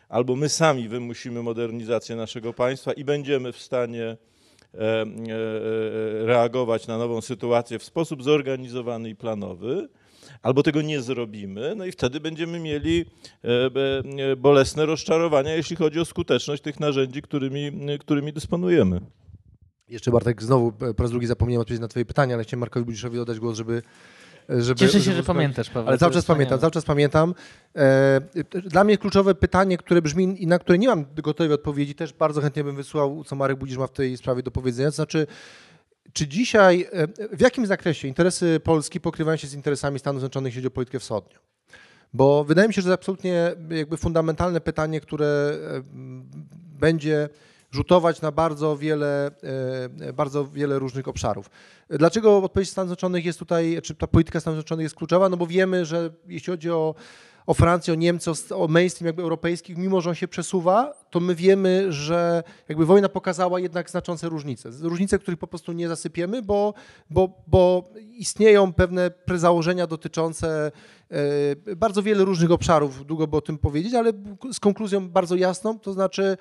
Albo 0.09 0.37
my 0.37 0.49
sami 0.49 0.89
wymusimy 0.89 1.43
modernizację 1.43 2.17
naszego 2.17 2.53
państwa 2.53 2.93
i 2.93 3.05
będziemy 3.05 3.53
w 3.53 3.59
stanie 3.59 4.05
e, 4.05 4.17
e, 4.79 5.03
e, 5.03 5.07
reagować 6.27 6.87
na 6.87 6.99
nową 6.99 7.21
sytuację 7.21 7.79
w 7.79 7.85
sposób 7.85 8.23
zorganizowany 8.23 9.11
i 9.11 9.17
planowy, 9.17 9.89
albo 10.43 10.63
tego 10.63 10.83
nie 10.83 11.01
zrobimy, 11.01 11.75
no 11.77 11.85
i 11.85 11.93
wtedy 11.93 12.21
będziemy 12.21 12.61
mieli 12.61 13.05
bolesne 14.37 14.87
rozczarowania, 14.87 15.55
jeśli 15.55 15.77
chodzi 15.77 16.01
o 16.01 16.05
skuteczność 16.05 16.63
tych 16.63 16.81
narzędzi, 16.81 17.23
którymi, 17.23 17.73
którymi 18.01 18.33
dysponujemy. 18.33 19.01
Jeszcze 19.89 20.11
Bartek, 20.11 20.43
znowu 20.43 20.73
po 20.73 21.03
raz 21.03 21.11
drugi 21.11 21.27
zapomniałem 21.27 21.61
odpowiedzieć 21.61 21.81
na 21.81 21.89
twoje 21.89 22.05
pytania, 22.05 22.35
ale 22.35 22.45
chciałem 22.45 22.61
Markowi 22.61 22.87
Budziszowi 22.87 23.19
oddać 23.19 23.41
głos, 23.41 23.57
żeby 23.57 23.83
żeby, 24.49 24.81
Cieszę 24.81 24.93
się, 24.93 25.01
żeby 25.01 25.17
że 25.17 25.23
pamiętasz, 25.23 25.71
Paweł. 25.71 25.89
Ale 25.89 25.99
cały 25.99 26.13
czas 26.13 26.25
pamiętam, 26.25 26.59
cały 26.59 26.71
czas 26.71 26.85
pamiętam. 26.85 27.35
E, 27.77 28.21
dla 28.65 28.85
mnie 28.85 28.99
kluczowe 28.99 29.35
pytanie, 29.35 29.79
które 29.79 30.03
brzmi 30.03 30.43
i 30.43 30.47
na 30.47 30.59
które 30.59 30.79
nie 30.79 30.89
mam 30.89 31.05
gotowej 31.15 31.53
odpowiedzi, 31.53 31.95
też 31.95 32.13
bardzo 32.13 32.41
chętnie 32.41 32.65
bym 32.65 32.77
wysłał, 32.77 33.25
co 33.25 33.37
Marek 33.37 33.59
Budzisz 33.59 33.79
ma 33.79 33.87
w 33.87 33.93
tej 33.93 34.17
sprawie 34.17 34.43
do 34.43 34.51
powiedzenia, 34.51 34.89
to 34.89 34.95
znaczy 34.97 35.27
czy 36.13 36.29
dzisiaj, 36.29 36.89
e, 36.93 37.37
w 37.37 37.41
jakim 37.41 37.67
zakresie 37.67 38.09
interesy 38.09 38.61
Polski 38.65 39.01
pokrywają 39.01 39.37
się 39.37 39.47
z 39.47 39.55
interesami 39.55 39.99
Stanów 39.99 40.21
Zjednoczonych, 40.21 40.51
jeśli 40.51 40.61
chodzi 40.63 40.67
o 40.67 40.71
politykę 40.75 40.99
wschodnią? 40.99 41.39
Bo 42.15 42.45
wydaje 42.45 42.69
mi 42.69 42.75
się, 42.75 42.83
że 42.83 42.89
to 42.89 42.95
absolutnie 42.95 43.53
jakby 43.71 43.97
fundamentalne 43.97 44.61
pytanie, 44.61 45.01
które 45.01 45.27
e, 45.27 45.83
będzie 46.81 47.29
rzutować 47.71 48.21
na 48.21 48.33
bardzo 48.33 48.77
wiele, 48.77 49.31
e, 50.01 50.13
bardzo 50.13 50.47
wiele 50.47 50.79
różnych 50.79 51.09
obszarów. 51.09 51.51
Dlaczego 51.89 52.39
odpowiedź 52.39 52.71
Stanów 52.71 52.89
Zjednoczonych 52.89 53.25
jest 53.25 53.39
tutaj, 53.39 53.79
czy 53.83 53.95
ta 53.95 54.07
polityka 54.07 54.41
Stanów 54.41 54.57
Zjednoczonych 54.57 54.85
jest 54.85 54.95
kluczowa? 54.95 55.29
No 55.29 55.37
bo 55.37 55.47
wiemy, 55.47 55.85
że 55.85 56.11
jeśli 56.29 56.53
chodzi 56.53 56.71
o 56.71 56.95
o 57.47 57.55
Francję, 57.55 57.95
o 57.95 57.97
Niemcy, 57.97 58.31
o 58.55 58.69
mainstream 58.69 59.07
jakby 59.07 59.23
europejskich, 59.23 59.77
mimo 59.77 60.01
że 60.01 60.11
on 60.11 60.15
się 60.15 60.29
przesuwa, 60.29 60.93
to 61.11 61.21
my 61.21 61.35
wiemy, 61.35 61.93
że 61.93 62.43
jakby 62.69 62.87
wojna 62.87 63.09
pokazała 63.09 63.61
jednak 63.61 63.91
znaczące 63.91 64.29
różnice. 64.29 64.71
Różnice, 64.81 65.19
których 65.19 65.41
po 65.41 65.47
prostu 65.47 65.73
nie 65.73 65.89
zasypiemy, 65.89 66.43
bo, 66.43 66.75
bo, 67.11 67.43
bo 67.47 67.91
istnieją 68.13 68.73
pewne 68.73 69.11
prezałożenia 69.11 69.87
dotyczące 69.87 70.73
e, 71.69 71.77
bardzo 71.77 72.03
wiele 72.03 72.25
różnych 72.25 72.51
obszarów, 72.51 73.07
długo 73.07 73.27
by 73.27 73.37
o 73.37 73.41
tym 73.41 73.59
powiedzieć, 73.59 73.95
ale 73.95 74.13
z 74.53 74.61
konkluzją 74.61 75.09
bardzo 75.09 75.37
jasną, 75.37 75.79
to 75.79 75.93
znaczy 75.93 76.37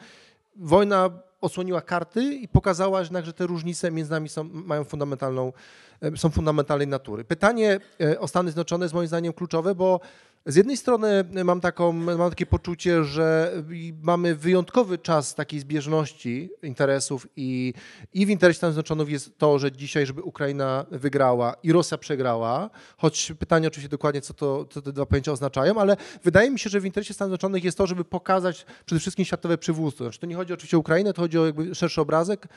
wojna 0.56 1.10
osłoniła 1.42 1.82
karty 1.82 2.24
i 2.24 2.48
pokazała 2.48 3.00
jednak, 3.00 3.26
że 3.26 3.34
te 3.34 3.48
różnice 3.48 3.92
między 3.92 4.12
nami 4.12 4.30
są, 4.30 4.44
mają 4.44 4.84
fundamentalną, 4.84 5.54
e, 6.02 6.18
są 6.18 6.30
fundamentalnej 6.30 6.88
natury. 6.88 7.24
Pytanie 7.24 7.80
e, 8.02 8.20
o 8.20 8.28
Stany 8.28 8.50
Zjednoczone 8.50 8.86
jest 8.86 8.94
moim 8.94 9.08
zdaniem 9.08 9.34
kluczowe, 9.34 9.76
bo 9.76 10.00
z 10.48 10.56
jednej 10.56 10.78
strony 10.78 11.24
mam, 11.44 11.62
taką, 11.62 11.92
mam 11.92 12.30
takie 12.30 12.46
poczucie, 12.46 13.04
że 13.04 13.54
mamy 14.02 14.36
wyjątkowy 14.36 14.98
czas 14.98 15.36
takiej 15.36 15.60
zbieżności 15.60 16.50
interesów 16.64 17.28
i, 17.36 17.74
i 18.14 18.26
w 18.26 18.30
interesie 18.30 18.58
Stanów 18.58 18.74
Zjednoczonych 18.74 19.10
jest 19.10 19.38
to, 19.38 19.60
że 19.60 19.72
dzisiaj, 19.72 20.06
żeby 20.06 20.22
Ukraina 20.22 20.86
wygrała 20.92 21.56
i 21.64 21.72
Rosja 21.72 21.98
przegrała, 21.98 22.70
choć 22.98 23.34
pytanie 23.40 23.68
oczywiście 23.68 23.90
dokładnie, 23.90 24.22
co, 24.22 24.34
to, 24.34 24.66
co 24.66 24.82
te 24.82 24.94
dwa 24.94 25.06
pojęcia 25.06 25.32
oznaczają, 25.32 25.78
ale 25.78 25.98
wydaje 26.24 26.52
mi 26.52 26.60
się, 26.60 26.70
że 26.70 26.80
w 26.80 26.86
interesie 26.86 27.14
Stanów 27.14 27.30
Zjednoczonych 27.30 27.64
jest 27.64 27.78
to, 27.78 27.88
żeby 27.88 28.06
pokazać 28.06 28.66
przede 28.86 29.00
wszystkim 29.00 29.26
światowe 29.26 29.58
przywództwo. 29.58 30.04
Znaczy, 30.04 30.20
to 30.20 30.26
nie 30.26 30.36
chodzi 30.36 30.54
oczywiście 30.54 30.78
o 30.78 30.80
Ukrainę, 30.80 31.14
to 31.14 31.22
chodzi 31.22 31.40
o 31.40 31.46
jakby 31.46 31.76
szerszy 31.76 32.02
obrazek 32.02 32.48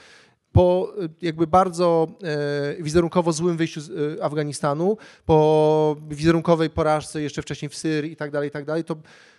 po 0.52 0.92
jakby 1.22 1.46
bardzo 1.46 2.06
e, 2.22 2.82
wizerunkowo 2.82 3.32
złym 3.32 3.56
wyjściu 3.56 3.80
z 3.80 3.90
e, 4.18 4.24
Afganistanu, 4.24 4.96
po 5.26 5.96
wizerunkowej 6.08 6.70
porażce 6.70 7.22
jeszcze 7.22 7.42
wcześniej 7.42 7.68
w 7.68 7.76
Syrii 7.76 8.12
i 8.12 8.16
tak 8.16 8.30
dalej, 8.30 8.48
i 8.48 8.52
tak 8.52 8.64
dalej, 8.64 8.84
to, 8.84 8.96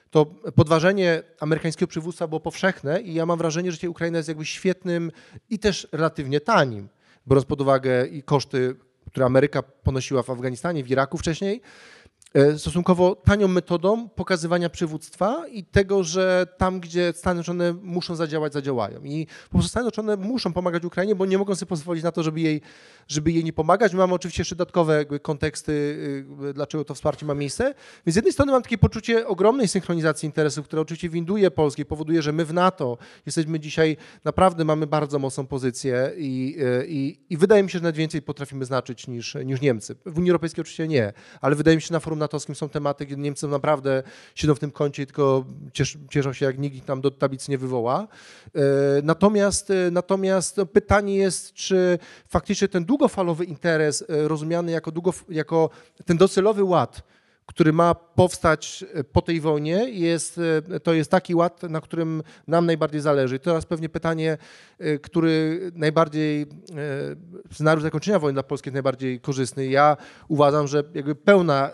to 0.10 0.26
podważenie 0.55 1.24
amerykańskiego 1.39 1.88
przywództwa 1.88 2.28
było 2.28 2.39
powszechne 2.39 3.01
i 3.01 3.14
ja 3.14 3.26
mam 3.26 3.38
wrażenie, 3.38 3.72
że 3.72 3.89
Ukraina 3.89 4.18
jest 4.18 4.30
jakby 4.30 4.45
świetnym 4.45 5.12
i 5.49 5.60
też 5.60 5.88
relatywnie 5.91 6.41
tanim, 6.41 6.89
biorąc 7.28 7.45
pod 7.45 7.62
uwagę 7.62 8.07
i 8.07 8.24
koszty, 8.24 8.76
które 9.12 9.26
Ameryka 9.26 9.64
ponosiła 9.64 10.24
w 10.24 10.30
Afganistanie, 10.30 10.84
w 10.84 10.89
Iraku 10.89 11.18
wcześniej, 11.18 11.62
stosunkowo 12.57 13.15
tanią 13.15 13.47
metodą 13.47 14.09
pokazywania 14.09 14.69
przywództwa 14.69 15.47
i 15.47 15.63
tego, 15.63 16.03
że 16.03 16.47
tam, 16.57 16.80
gdzie 16.80 17.13
Stany 17.15 17.43
Zjednoczone 17.43 17.73
muszą 17.73 18.15
zadziałać, 18.15 18.53
zadziałają. 18.53 19.03
I 19.03 19.27
po 19.43 19.49
prostu 19.49 19.69
Stany 19.69 19.84
Zjednoczone 19.84 20.17
muszą 20.17 20.53
pomagać 20.53 20.86
Ukrainie, 20.86 21.15
bo 21.15 21.25
nie 21.25 21.38
mogą 21.38 21.55
sobie 21.55 21.69
pozwolić 21.69 22.03
na 22.03 22.11
to, 22.11 22.23
żeby 22.23 22.41
jej, 22.41 22.61
żeby 23.07 23.32
jej 23.32 23.43
nie 23.43 23.53
pomagać. 23.53 23.93
My 23.93 23.97
mamy 23.97 24.13
oczywiście 24.13 24.41
jeszcze 24.41 24.55
dodatkowe 24.55 25.05
konteksty, 25.05 25.71
y, 26.49 26.53
dlaczego 26.53 26.86
to 26.86 26.93
wsparcie 26.95 27.25
ma 27.25 27.34
miejsce. 27.34 27.73
Więc 28.05 28.13
z 28.13 28.15
jednej 28.15 28.34
strony 28.34 28.51
mam 28.51 28.61
takie 28.61 28.77
poczucie 28.77 29.27
ogromnej 29.27 29.67
synchronizacji 29.67 30.25
interesów, 30.25 30.65
które 30.65 30.82
oczywiście 30.82 31.09
winduje 31.09 31.51
Polskę 31.51 31.82
i 31.82 31.86
powoduje, 31.86 32.21
że 32.21 32.32
my 32.32 32.45
w 32.45 32.53
NATO 32.53 32.97
jesteśmy 33.25 33.59
dzisiaj, 33.59 33.97
naprawdę 34.23 34.65
mamy 34.65 34.88
bardzo 34.88 35.19
mocną 35.19 35.47
pozycję 35.47 36.11
i, 36.17 36.55
y, 36.59 36.86
i, 36.88 37.19
i 37.30 37.38
wydaje 37.38 37.63
mi 37.63 37.69
się, 37.69 37.80
że 37.80 37.84
nawet 37.84 37.95
więcej 37.95 38.21
potrafimy 38.21 38.65
znaczyć 38.65 39.07
niż, 39.07 39.38
niż 39.45 39.61
Niemcy. 39.61 39.95
W 40.05 40.17
Unii 40.17 40.32
Europejskiej 40.32 40.61
oczywiście 40.61 40.88
nie, 40.88 41.13
ale 41.41 41.55
wydaje 41.55 41.77
mi 41.77 41.82
się, 41.82 41.88
że 41.88 41.93
na 41.93 41.99
forum 41.99 42.18
natowskim 42.20 42.55
są 42.55 42.70
tematy, 42.70 43.05
gdzie 43.05 43.15
Niemcy 43.15 43.47
naprawdę 43.47 44.03
siedzą 44.36 44.55
w 44.55 44.59
tym 44.59 44.72
kącie, 44.72 45.05
tylko 45.05 45.45
cieszą 46.09 46.34
się, 46.34 46.45
jak 46.45 46.59
nikt 46.59 46.76
ich 46.76 46.86
tam 46.86 47.01
do 47.01 47.11
tablicy 47.11 47.51
nie 47.51 47.57
wywoła. 47.57 48.07
E, 48.55 48.61
natomiast, 49.03 49.72
e, 49.72 49.91
natomiast 49.91 50.57
no, 50.57 50.65
pytanie 50.65 51.15
jest, 51.15 51.53
czy 51.53 51.99
faktycznie 52.28 52.67
ten 52.67 52.86
długofalowy 52.86 53.45
interes 53.45 54.01
e, 54.09 54.28
rozumiany 54.28 54.72
jako, 54.72 54.91
długo, 54.91 55.13
jako 55.30 55.70
ten 56.05 56.17
docelowy 56.17 56.63
ład, 56.63 57.03
który 57.45 57.74
ma 57.74 57.95
powstać 57.95 58.86
po 59.11 59.22
tej 59.22 59.41
wojnie, 59.41 59.89
jest, 59.89 60.39
to 60.84 60.93
jest 60.93 61.11
taki 61.11 61.36
ład, 61.36 61.63
na 61.63 61.82
którym 61.82 62.24
nam 62.47 62.65
najbardziej 62.65 63.01
zależy. 63.01 63.36
I 63.36 63.39
teraz 63.39 63.65
pewnie 63.65 63.89
pytanie, 63.89 64.38
który 65.01 65.59
najbardziej, 65.76 66.45
scenariusz 67.51 67.84
zakończenia 67.84 68.20
wojny 68.20 68.34
dla 68.34 68.43
Polski 68.43 68.67
jest 68.67 68.74
najbardziej 68.74 69.20
korzystny. 69.20 69.67
Ja 69.67 69.97
uważam, 70.28 70.67
że 70.67 70.84
jakby 70.93 71.15
pełna 71.15 71.70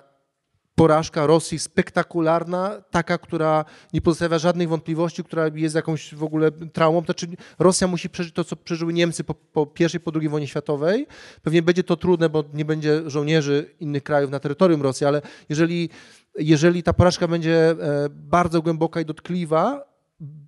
porażka 0.75 1.27
Rosji 1.27 1.59
spektakularna, 1.59 2.81
taka, 2.91 3.17
która 3.17 3.65
nie 3.93 4.01
pozostawia 4.01 4.39
żadnych 4.39 4.69
wątpliwości, 4.69 5.23
która 5.23 5.47
jest 5.55 5.75
jakąś 5.75 6.15
w 6.15 6.23
ogóle 6.23 6.51
traumą. 6.51 7.01
To 7.01 7.05
znaczy 7.05 7.27
Rosja 7.59 7.87
musi 7.87 8.09
przeżyć 8.09 8.33
to, 8.33 8.43
co 8.43 8.55
przeżyły 8.55 8.93
Niemcy 8.93 9.23
po, 9.23 9.33
po 9.33 9.65
pierwszej, 9.65 9.99
po 9.99 10.11
II 10.19 10.29
wojnie 10.29 10.47
światowej. 10.47 11.07
Pewnie 11.41 11.61
będzie 11.61 11.83
to 11.83 11.95
trudne, 11.95 12.29
bo 12.29 12.43
nie 12.53 12.65
będzie 12.65 13.09
żołnierzy 13.09 13.75
innych 13.79 14.03
krajów 14.03 14.31
na 14.31 14.39
terytorium 14.39 14.81
Rosji, 14.81 15.05
ale 15.07 15.21
jeżeli, 15.49 15.89
jeżeli 16.35 16.83
ta 16.83 16.93
porażka 16.93 17.27
będzie 17.27 17.69
e, 17.69 17.75
bardzo 18.09 18.61
głęboka 18.61 19.01
i 19.01 19.05
dotkliwa, 19.05 19.95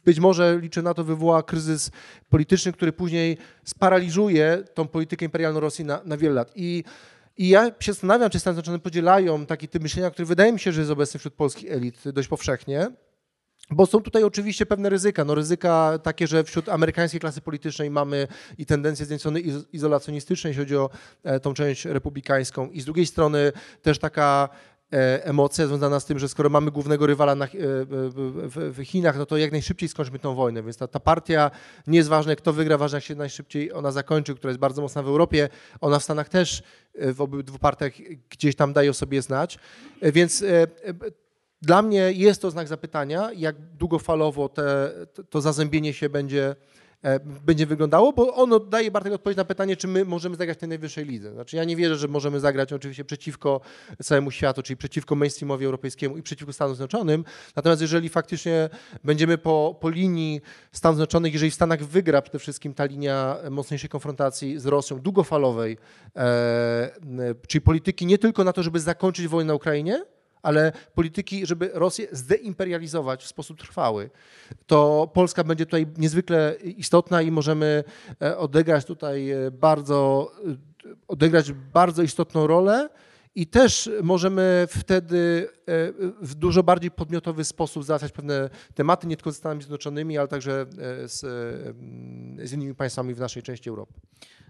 być 0.05 0.19
może 0.19 0.59
liczę 0.61 0.82
na 0.82 0.93
to 0.93 1.03
wywoła 1.03 1.43
kryzys 1.43 1.91
polityczny, 2.30 2.73
który 2.73 2.93
później 2.93 3.38
sparaliżuje 3.63 4.63
tą 4.73 4.88
politykę 4.88 5.25
imperialną 5.25 5.59
Rosji 5.59 5.86
na, 5.86 6.01
na 6.05 6.17
wiele 6.17 6.36
lat. 6.36 6.51
I 6.55 6.84
i 7.38 7.50
ja 7.50 7.72
się 7.80 7.94
zastanawiam, 7.94 8.30
czy 8.30 8.40
Stany 8.40 8.56
Zjednoczone 8.56 8.80
podzielają 8.80 9.46
taki 9.46 9.68
typ 9.68 9.84
myślenia, 9.84 10.12
który 10.12 10.26
wydaje 10.26 10.54
mi 10.54 10.60
się, 10.60 10.72
że 10.72 10.82
jest 10.82 10.92
obecny 10.92 11.18
wśród 11.18 11.34
polskich 11.34 11.72
elit 11.72 12.04
dość 12.10 12.28
powszechnie. 12.28 12.92
Bo 13.70 13.86
są 13.86 14.02
tutaj 14.02 14.24
oczywiście 14.24 14.66
pewne 14.66 14.90
ryzyka. 14.90 15.26
No 15.26 15.36
ryzyka 15.36 16.00
takie, 16.04 16.28
że 16.28 16.44
wśród 16.44 16.70
amerykańskiej 16.70 17.20
klasy 17.20 17.42
politycznej 17.42 17.90
mamy 17.90 18.28
i 18.58 18.66
tendencje 18.66 19.06
z 19.06 19.10
jednej 19.10 19.46
izolacjonistyczne, 19.74 20.50
jeśli 20.50 20.64
chodzi 20.64 20.78
o 20.78 20.90
e, 21.24 21.40
tą 21.40 21.54
część 21.54 21.86
republikańską, 21.86 22.70
i 22.70 22.82
z 22.82 22.86
drugiej 22.86 23.06
strony 23.06 23.52
też 23.82 24.00
taka 24.00 24.50
emocja 24.92 25.68
związana 25.68 26.00
z 26.00 26.06
tym, 26.06 26.20
że 26.20 26.30
skoro 26.30 26.50
mamy 26.50 26.72
głównego 26.72 27.08
rywala 27.08 27.36
na, 27.36 27.46
e, 27.46 27.50
w, 27.52 28.80
Chinach, 28.84 29.18
no 29.18 29.26
to 29.26 29.38
jak 29.38 29.52
najszybciej 29.52 29.90
skończmy 29.90 30.20
tą 30.20 30.36
wojnę. 30.36 30.64
Więc 30.64 30.78
ta, 30.78 30.88
ta 30.88 31.00
partia 31.00 31.52
nie 31.88 31.98
jest 31.98 32.10
ważna, 32.10 32.36
kto 32.36 32.54
wygra, 32.54 32.78
ważne 32.78 32.98
jak 32.98 33.04
się 33.04 33.16
najszybciej 33.16 33.74
ona 33.74 33.92
zakończy, 33.92 34.36
która 34.36 34.52
jest 34.52 34.60
bardzo 34.60 34.82
mocna 34.82 35.04
w 35.04 35.08
Europie. 35.08 35.50
Ona 35.82 36.00
w 36.00 36.04
Stanach 36.04 36.30
też 36.30 36.64
e, 36.96 37.14
w 37.14 37.22
obydwu 37.22 37.60
partiach 37.60 37.92
gdzieś 38.30 38.56
tam 38.56 38.74
daje 38.74 38.90
o 38.90 38.94
sobie 38.94 39.22
znać. 39.22 39.60
Więc 40.02 40.44
dla 41.62 41.82
mnie 41.82 42.12
jest 42.12 42.42
to 42.42 42.52
znak 42.52 42.68
zapytania, 42.68 43.30
jak 43.36 43.56
długofalowo 43.60 44.50
te, 44.50 44.92
to 45.30 45.42
zazębienie 45.42 45.94
się 45.94 46.10
będzie 46.10 46.50
e, 46.50 46.56
będzie 47.45 47.66
wyglądało, 47.66 48.14
bo 48.14 48.36
ono 48.36 48.60
daje 48.60 48.91
Bartek 48.91 49.14
odpowiedź 49.14 49.38
na 49.38 49.45
pytanie, 49.45 49.78
czy 49.78 49.88
my 49.88 50.06
możemy 50.06 50.36
zagrać 50.36 50.58
w 50.58 50.60
tej 50.60 50.70
najwyższej 50.70 51.06
lidze. 51.06 51.34
Znaczy 51.34 51.56
ja 51.58 51.64
nie 51.64 51.76
wierzę, 51.76 51.95
że 51.95 52.08
możemy 52.08 52.39
zagrać 52.39 52.74
oczywiście 52.74 53.06
przeciwko 53.06 53.62
całemu 54.04 54.32
światu, 54.32 54.64
czyli 54.64 54.78
przeciwko 54.78 55.16
mainstreamowi 55.16 55.66
europejskiemu 55.66 56.18
i 56.18 56.22
przeciwko 56.22 56.54
Stanom 56.54 56.76
Zjednoczonym, 56.76 57.24
natomiast 57.56 57.82
jeżeli 57.82 58.10
faktycznie 58.10 58.70
będziemy 59.04 59.38
po, 59.38 59.78
po 59.82 59.89
linii 59.89 60.41
Stanów 60.72 60.98
Zjednoczonych, 60.98 61.34
jeżeli 61.34 61.52
w 61.52 61.56
Stanach 61.56 61.84
wygra 61.84 62.22
przede 62.22 62.39
wszystkim 62.39 62.74
ta 62.74 62.86
linia 62.86 63.38
mocniejszej 63.52 63.89
konfrontacji 63.89 64.60
z 64.60 64.66
Rosją, 64.66 65.00
długofalowej, 65.00 65.78
e, 66.16 66.89
czyli 67.48 67.62
polityki 67.62 68.06
nie 68.06 68.18
tylko 68.18 68.43
na 68.43 68.54
to, 68.54 68.64
żeby 68.64 68.80
zakończyć 68.80 69.28
wojnę 69.28 69.48
na 69.48 69.54
Ukrainie, 69.54 70.04
ale 70.48 70.72
polityki, 70.95 71.45
żeby 71.45 71.72
Rosję 71.74 72.08
zdeimperializować 72.12 73.24
w 73.24 73.28
sposób 73.28 73.60
trwały, 73.60 74.10
to 74.68 75.10
Polska 75.14 75.43
będzie 75.43 75.66
tutaj 75.66 75.88
niezwykle 75.98 76.56
istotna 76.78 77.22
i 77.22 77.32
możemy 77.32 77.84
e, 78.22 78.38
odegrać 78.38 78.86
tutaj 78.86 79.30
e, 79.32 79.52
bardzo, 79.52 80.32
e, 80.86 80.95
odegrać 81.08 81.52
bardzo 81.52 82.04
istotną 82.04 82.48
rolę. 82.48 82.89
I 83.36 83.48
też 83.48 83.89
możemy 84.04 84.68
wtedy 84.70 85.50
w 86.22 86.36
dużo 86.36 86.64
bardziej 86.64 86.91
podmiotowy 86.91 87.43
sposób 87.45 87.84
załatwiać 87.84 88.12
pewne 88.12 88.50
tematy, 88.76 89.08
nie 89.08 89.18
tylko 89.18 89.32
ze 89.32 89.38
Stanami 89.38 89.62
Zjednoczonymi, 89.62 90.18
ale 90.18 90.28
także 90.28 90.66
z, 91.06 91.20
z 92.50 92.54
innymi 92.54 92.76
państwami 92.76 93.14
w 93.14 93.20
naszej 93.20 93.43
części 93.43 93.70
Europy. 93.70 93.93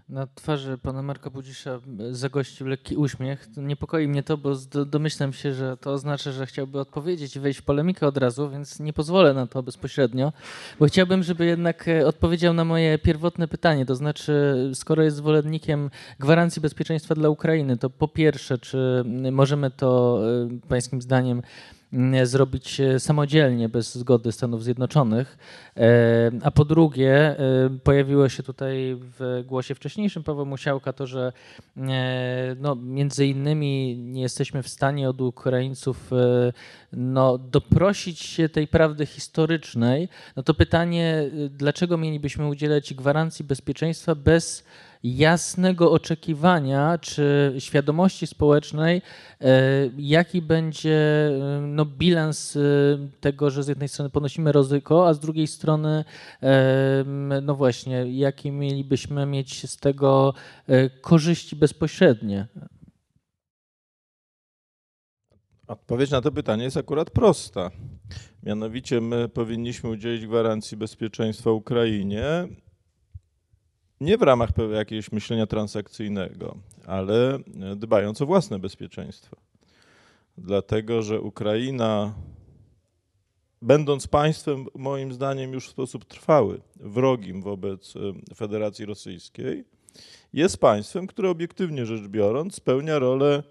Na 0.08 0.26
twarzy 0.34 0.78
pana 0.78 1.02
Marka 1.02 1.30
Budzisza 1.30 1.80
zagościł 2.10 2.66
lekki 2.66 2.96
uśmiech. 2.96 3.48
Niepokoi 3.56 4.08
mnie 4.08 4.22
to, 4.22 4.36
bo 4.36 4.54
domyślam 4.86 5.32
się, 5.32 5.54
że 5.54 5.76
to 5.76 5.92
oznacza, 5.92 6.32
że 6.32 6.46
chciałby 6.46 6.80
odpowiedzieć 6.80 7.36
i 7.36 7.40
wejść 7.40 7.60
w 7.60 7.62
polemikę 7.62 8.06
od 8.06 8.16
razu, 8.16 8.50
więc 8.50 8.80
nie 8.80 8.92
pozwolę 8.92 9.34
na 9.34 9.46
to 9.46 9.62
bezpośrednio, 9.62 10.32
bo 10.80 10.86
chciałbym, 10.86 11.22
żeby 11.22 11.46
jednak 11.46 11.88
e, 11.88 12.06
odpowiedział 12.06 12.54
na 12.54 12.64
moje 12.64 12.98
pierwotne 12.98 13.48
pytanie, 13.48 13.86
to 13.86 13.94
znaczy, 13.94 14.54
skoro 14.74 15.02
jest 15.02 15.16
zwolennikiem 15.16 15.90
gwarancji 16.18 16.62
bezpieczeństwa 16.62 17.14
dla 17.14 17.28
Ukrainy, 17.28 17.76
to 17.76 17.90
po 17.90 18.08
pierwsze, 18.08 18.58
czy 18.58 19.04
możemy 19.32 19.70
to 19.70 20.20
e, 20.64 20.68
pańskim 20.68 21.02
zdaniem 21.02 21.42
zrobić 22.24 22.80
samodzielnie, 22.98 23.68
bez 23.68 23.94
zgody 23.94 24.32
Stanów 24.32 24.64
Zjednoczonych. 24.64 25.38
E, 25.76 26.30
a 26.42 26.50
po 26.50 26.64
drugie, 26.64 27.14
e, 27.14 27.36
pojawiło 27.84 28.28
się 28.28 28.42
tutaj 28.42 28.96
w 29.18 29.42
głosie 29.46 29.74
wcześniejszym 29.74 30.22
Paweł 30.22 30.46
Musiałka 30.46 30.92
to, 30.92 31.06
że 31.06 31.32
e, 31.76 32.56
no, 32.60 32.74
między 32.74 33.26
innymi 33.26 33.96
nie 33.96 34.22
jesteśmy 34.22 34.62
w 34.62 34.68
stanie 34.68 35.08
od 35.08 35.20
Ukraińców 35.20 36.10
no, 36.92 37.38
doprosić 37.38 38.20
się 38.20 38.48
tej 38.48 38.66
prawdy 38.66 39.06
historycznej. 39.06 40.08
No 40.36 40.42
to 40.42 40.54
pytanie, 40.54 41.30
dlaczego 41.50 41.98
mielibyśmy 41.98 42.46
udzielać 42.48 42.94
gwarancji 42.94 43.44
bezpieczeństwa 43.44 44.14
bez 44.14 44.64
jasnego 45.02 45.92
oczekiwania 45.92 46.98
czy 46.98 47.54
świadomości 47.58 48.26
społecznej, 48.26 49.02
e, 49.40 49.50
jaki 49.98 50.42
będzie 50.42 51.28
e, 51.28 51.60
no, 51.60 51.84
bilans 51.84 52.56
e, 52.56 52.60
tego, 53.20 53.50
że 53.50 53.62
z 53.62 53.68
jednej 53.68 53.88
strony 53.88 54.10
ponosimy 54.10 54.52
ryzyko, 54.52 55.08
a 55.08 55.14
z 55.14 55.20
drugiej 55.20 55.46
strony, 55.46 56.04
no 57.42 57.54
właśnie, 57.54 58.18
jakie 58.18 58.52
mielibyśmy 58.52 59.26
mieć 59.26 59.70
z 59.70 59.76
tego 59.76 60.34
korzyści 61.00 61.56
bezpośrednie. 61.56 62.46
Odpowiedź 65.66 66.10
na 66.10 66.20
to 66.20 66.32
pytanie 66.32 66.64
jest 66.64 66.76
akurat 66.76 67.10
prosta. 67.10 67.70
Mianowicie 68.42 69.00
my 69.00 69.28
powinniśmy 69.28 69.90
udzielić 69.90 70.26
gwarancji 70.26 70.76
bezpieczeństwa 70.76 71.50
Ukrainie 71.50 72.48
nie 74.00 74.18
w 74.18 74.22
ramach 74.22 74.50
jakiegoś 74.72 75.12
myślenia 75.12 75.46
transakcyjnego, 75.46 76.56
ale 76.86 77.38
dbając 77.76 78.22
o 78.22 78.26
własne 78.26 78.58
bezpieczeństwo. 78.58 79.36
Dlatego, 80.38 81.02
że 81.02 81.20
Ukraina, 81.20 82.14
będąc 83.62 84.06
państwem, 84.06 84.66
moim 84.74 85.12
zdaniem, 85.12 85.52
już 85.52 85.66
w 85.68 85.70
sposób 85.70 86.04
trwały 86.04 86.60
wrogim 86.76 87.42
wobec 87.42 87.94
e, 87.96 88.34
Federacji 88.34 88.84
Rosyjskiej, 88.84 89.64
jest 90.32 90.58
państwem, 90.58 91.06
które 91.06 91.30
obiektywnie 91.30 91.86
rzecz 91.86 92.08
biorąc 92.08 92.54
spełnia 92.54 92.98
rolę 92.98 93.42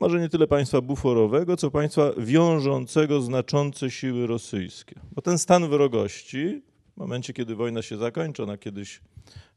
może 0.00 0.20
nie 0.20 0.28
tyle 0.28 0.46
państwa 0.46 0.80
buforowego, 0.80 1.56
co 1.56 1.70
państwa 1.70 2.12
wiążącego 2.18 3.20
znaczące 3.20 3.90
siły 3.90 4.26
rosyjskie. 4.26 4.94
Bo 5.12 5.22
ten 5.22 5.38
stan 5.38 5.68
wrogości 5.68 6.62
momencie, 7.00 7.32
kiedy 7.32 7.54
wojna 7.54 7.82
się 7.82 7.96
zakończy, 7.96 8.42
ona 8.42 8.58
kiedyś 8.58 9.00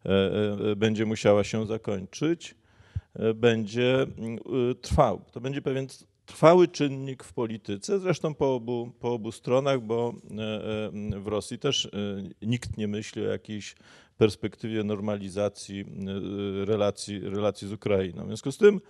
e, 0.05 0.09
e, 0.71 0.75
będzie 0.75 1.05
musiała 1.05 1.43
się 1.43 1.65
zakończyć, 1.65 2.55
e, 3.15 3.33
będzie 3.33 4.07
trwał. 4.81 5.21
To 5.31 5.41
będzie 5.41 5.61
pewien 5.61 5.87
trwały 6.25 6.67
czynnik 6.67 7.23
w 7.23 7.33
polityce, 7.33 7.99
zresztą 7.99 8.33
po 8.33 8.55
obu, 8.55 8.91
po 8.99 9.13
obu 9.13 9.31
stronach, 9.31 9.81
bo 9.81 10.13
w 11.11 11.27
Rosji 11.27 11.59
też 11.59 11.89
nikt 12.41 12.77
nie 12.77 12.87
myśli 12.87 13.21
o 13.21 13.25
jakiejś 13.25 13.75
perspektywie 14.17 14.83
normalizacji 14.83 15.85
relacji, 16.65 17.19
relacji 17.19 17.67
z 17.67 17.71
Ukrainą. 17.71 18.23
W 18.23 18.27
związku 18.27 18.51
z 18.51 18.57
tym, 18.57 18.81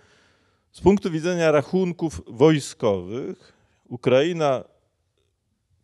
z 0.72 0.80
punktu 0.80 1.10
widzenia 1.10 1.50
rachunków 1.50 2.22
wojskowych, 2.26 3.52
Ukraina 3.88 4.64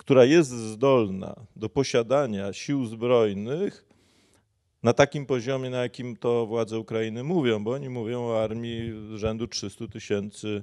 która 0.00 0.24
jest 0.24 0.50
zdolna 0.50 1.34
do 1.56 1.68
posiadania 1.68 2.52
sił 2.52 2.86
zbrojnych 2.86 3.84
na 4.82 4.92
takim 4.92 5.26
poziomie, 5.26 5.70
na 5.70 5.82
jakim 5.82 6.16
to 6.16 6.46
władze 6.46 6.78
Ukrainy 6.78 7.24
mówią, 7.24 7.64
bo 7.64 7.70
oni 7.70 7.88
mówią 7.88 8.22
o 8.22 8.42
armii 8.42 8.92
rzędu 9.14 9.46
300 9.46 9.88
tysięcy 9.88 10.62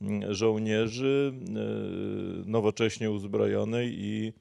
mm, 0.00 0.34
żołnierzy 0.34 1.32
e, 1.34 1.40
nowocześnie 2.50 3.10
uzbrojonej 3.10 3.94
i 3.98 4.32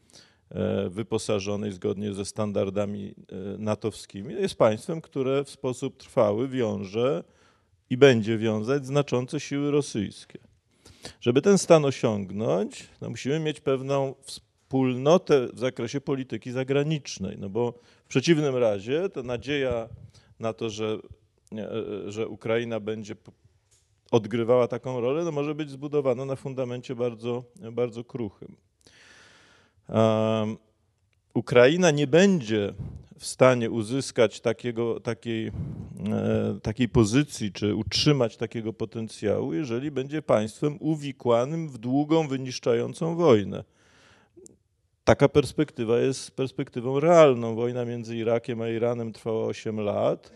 e, 0.49 0.89
wyposażonej 0.89 1.71
zgodnie 1.71 2.13
ze 2.13 2.25
standardami 2.25 3.13
e, 3.31 3.35
natowskimi. 3.57 4.33
Jest 4.33 4.55
państwem, 4.55 5.01
które 5.01 5.43
w 5.43 5.49
sposób 5.49 5.97
trwały 5.97 6.47
wiąże 6.47 7.23
i 7.89 7.97
będzie 7.97 8.37
wiązać 8.37 8.85
znaczące 8.85 9.39
siły 9.39 9.71
rosyjskie. 9.71 10.48
Żeby 11.21 11.41
ten 11.41 11.57
stan 11.57 11.85
osiągnąć, 11.85 12.89
no 13.01 13.09
musimy 13.09 13.39
mieć 13.39 13.61
pewną 13.61 14.15
wspólnotę 14.21 15.47
w 15.53 15.59
zakresie 15.59 16.01
polityki 16.01 16.51
zagranicznej, 16.51 17.37
no 17.37 17.49
bo 17.49 17.73
w 18.05 18.07
przeciwnym 18.07 18.55
razie 18.55 19.09
ta 19.09 19.23
nadzieja 19.23 19.89
na 20.39 20.53
to, 20.53 20.69
że, 20.69 20.97
że 22.07 22.27
Ukraina 22.27 22.79
będzie 22.79 23.15
odgrywała 24.11 24.67
taką 24.67 25.01
rolę, 25.01 25.23
no 25.23 25.31
może 25.31 25.55
być 25.55 25.69
zbudowana 25.69 26.25
na 26.25 26.35
fundamencie 26.35 26.95
bardzo, 26.95 27.43
bardzo 27.71 28.03
kruchym. 28.03 28.55
Um, 29.89 30.57
Ukraina 31.33 31.91
nie 31.91 32.07
będzie 32.07 32.73
w 33.19 33.25
stanie 33.25 33.71
uzyskać 33.71 34.41
takiego, 34.41 34.99
takiej, 34.99 35.51
takiej 36.61 36.89
pozycji, 36.89 37.51
czy 37.51 37.75
utrzymać 37.75 38.37
takiego 38.37 38.73
potencjału, 38.73 39.53
jeżeli 39.53 39.91
będzie 39.91 40.21
państwem 40.21 40.77
uwikłanym 40.79 41.69
w 41.69 41.77
długą, 41.77 42.27
wyniszczającą 42.27 43.15
wojnę. 43.15 43.63
Taka 45.03 45.29
perspektywa 45.29 45.99
jest 45.99 46.31
perspektywą 46.31 46.99
realną. 46.99 47.55
Wojna 47.55 47.85
między 47.85 48.17
Irakiem 48.17 48.61
a 48.61 48.69
Iranem 48.69 49.13
trwała 49.13 49.45
8 49.45 49.79
lat 49.79 50.31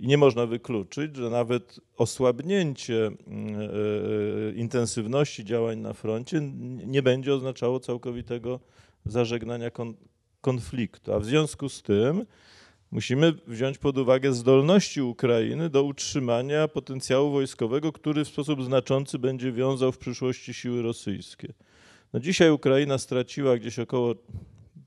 i 0.00 0.06
nie 0.06 0.18
można 0.18 0.46
wykluczyć, 0.46 1.16
że 1.16 1.30
nawet 1.30 1.80
osłabnięcie 1.96 3.06
e, 3.06 3.10
e, 3.10 4.52
intensywności 4.54 5.44
działań 5.44 5.78
na 5.78 5.92
froncie 5.92 6.40
nie 6.86 7.02
będzie 7.02 7.34
oznaczało 7.34 7.80
całkowitego 7.80 8.60
zażegnania 9.04 9.70
konfliktu. 10.40 11.14
A 11.14 11.18
w 11.18 11.24
związku 11.24 11.68
z 11.68 11.82
tym 11.82 12.26
musimy 12.90 13.32
wziąć 13.46 13.78
pod 13.78 13.98
uwagę 13.98 14.32
zdolności 14.32 15.02
Ukrainy 15.02 15.70
do 15.70 15.82
utrzymania 15.82 16.68
potencjału 16.68 17.30
wojskowego, 17.30 17.92
który 17.92 18.24
w 18.24 18.28
sposób 18.28 18.64
znaczący 18.64 19.18
będzie 19.18 19.52
wiązał 19.52 19.92
w 19.92 19.98
przyszłości 19.98 20.54
siły 20.54 20.82
rosyjskie. 20.82 21.52
No 22.12 22.20
dzisiaj 22.20 22.50
Ukraina 22.50 22.98
straciła 22.98 23.56
gdzieś 23.56 23.78
około, 23.78 24.14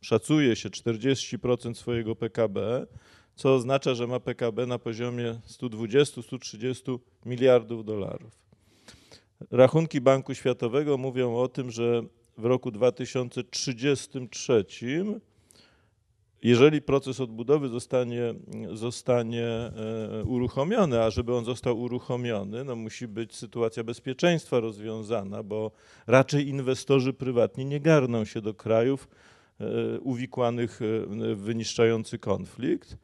szacuje 0.02 0.56
się, 0.56 0.70
40% 0.70 1.74
swojego 1.74 2.16
PKB, 2.16 2.88
co 3.36 3.56
oznacza, 3.56 3.96
że 3.96 4.08
ma 4.08 4.20
PKB 4.20 4.66
na 4.66 4.80
poziomie 4.80 5.40
120-130 5.48 7.00
miliardów 7.26 7.86
dolarów. 7.86 8.32
Rachunki 9.52 10.02
Banku 10.02 10.34
Światowego 10.34 10.98
mówią 10.98 11.36
o 11.38 11.48
tym, 11.48 11.72
że 11.72 12.04
w 12.38 12.46
roku 12.46 12.72
2033 12.72 14.66
jeżeli 16.44 16.82
proces 16.82 17.20
odbudowy 17.20 17.70
zostanie, 17.70 18.34
zostanie 18.74 19.48
e, 19.48 19.72
uruchomiony, 20.26 21.04
a 21.04 21.10
żeby 21.10 21.36
on 21.36 21.46
został 21.46 21.80
uruchomiony, 21.80 22.64
no 22.64 22.76
musi 22.76 23.08
być 23.08 23.36
sytuacja 23.36 23.84
bezpieczeństwa 23.84 24.60
rozwiązana, 24.60 25.44
bo 25.44 25.72
raczej 26.08 26.48
inwestorzy 26.48 27.14
prywatni 27.14 27.66
nie 27.66 27.80
garną 27.80 28.26
się 28.26 28.42
do 28.42 28.54
krajów, 28.54 29.08
uwikłanych 30.02 30.80
w 31.18 31.42
wyniszczający 31.42 32.20
konflikt, 32.20 32.98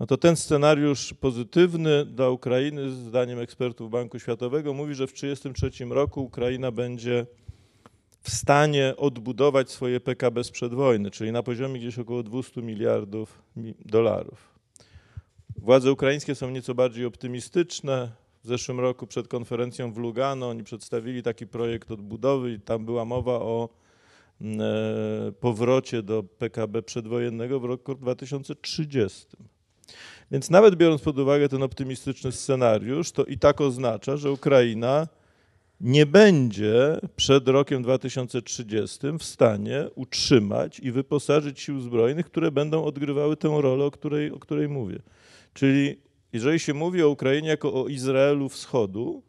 no 0.00 0.06
to 0.06 0.16
ten 0.16 0.36
scenariusz 0.36 1.14
pozytywny 1.14 2.04
dla 2.04 2.28
Ukrainy, 2.28 2.90
zdaniem 2.90 3.38
ekspertów 3.38 3.90
Banku 3.90 4.18
Światowego, 4.18 4.74
mówi, 4.74 4.94
że 4.94 5.06
w 5.06 5.12
1933 5.12 5.94
roku 5.94 6.22
Ukraina 6.22 6.70
będzie 6.70 7.26
w 8.24 8.30
stanie 8.30 8.94
odbudować 8.96 9.70
swoje 9.70 10.00
PKB 10.00 10.44
sprzed 10.44 10.74
wojny, 10.74 11.10
czyli 11.10 11.32
na 11.32 11.42
poziomie 11.42 11.80
gdzieś 11.80 11.98
około 11.98 12.22
200 12.22 12.62
miliardów 12.62 13.42
dolarów. 13.84 14.54
Władze 15.56 15.92
ukraińskie 15.92 16.34
są 16.34 16.50
nieco 16.50 16.74
bardziej 16.74 17.04
optymistyczne. 17.04 18.10
W 18.44 18.46
zeszłym 18.46 18.80
roku 18.80 19.06
przed 19.06 19.28
konferencją 19.28 19.92
w 19.92 19.96
Lugano 19.96 20.48
oni 20.48 20.64
przedstawili 20.64 21.22
taki 21.22 21.46
projekt 21.46 21.90
odbudowy 21.90 22.52
i 22.52 22.60
tam 22.60 22.84
była 22.84 23.04
mowa 23.04 23.32
o 23.32 23.68
mm, 24.40 24.60
e, 24.60 25.32
powrocie 25.32 26.02
do 26.02 26.22
PKB 26.22 26.82
przedwojennego 26.82 27.60
w 27.60 27.64
roku 27.64 27.94
2030. 27.94 29.26
Więc 30.30 30.50
nawet 30.50 30.76
biorąc 30.76 31.02
pod 31.02 31.18
uwagę 31.18 31.48
ten 31.48 31.62
optymistyczny 31.62 32.32
scenariusz, 32.32 33.12
to 33.12 33.24
i 33.24 33.38
tak 33.38 33.60
oznacza, 33.60 34.16
że 34.16 34.32
Ukraina 34.32 35.08
nie 35.84 36.06
będzie 36.06 37.00
przed 37.16 37.48
rokiem 37.48 37.82
2030 37.82 38.98
w 39.18 39.24
stanie 39.24 39.88
utrzymać 39.94 40.80
i 40.80 40.92
wyposażyć 40.92 41.60
sił 41.60 41.80
zbrojnych, 41.80 42.26
które 42.26 42.50
będą 42.50 42.84
odgrywały 42.84 43.36
tę 43.36 43.58
rolę, 43.60 43.84
o 43.84 43.90
której, 43.90 44.30
o 44.32 44.38
której 44.38 44.68
mówię. 44.68 44.98
Czyli 45.54 45.96
jeżeli 46.32 46.58
się 46.58 46.74
mówi 46.74 47.02
o 47.02 47.08
Ukrainie 47.08 47.48
jako 47.48 47.82
o 47.82 47.88
Izraelu 47.88 48.48
Wschodu, 48.48 49.22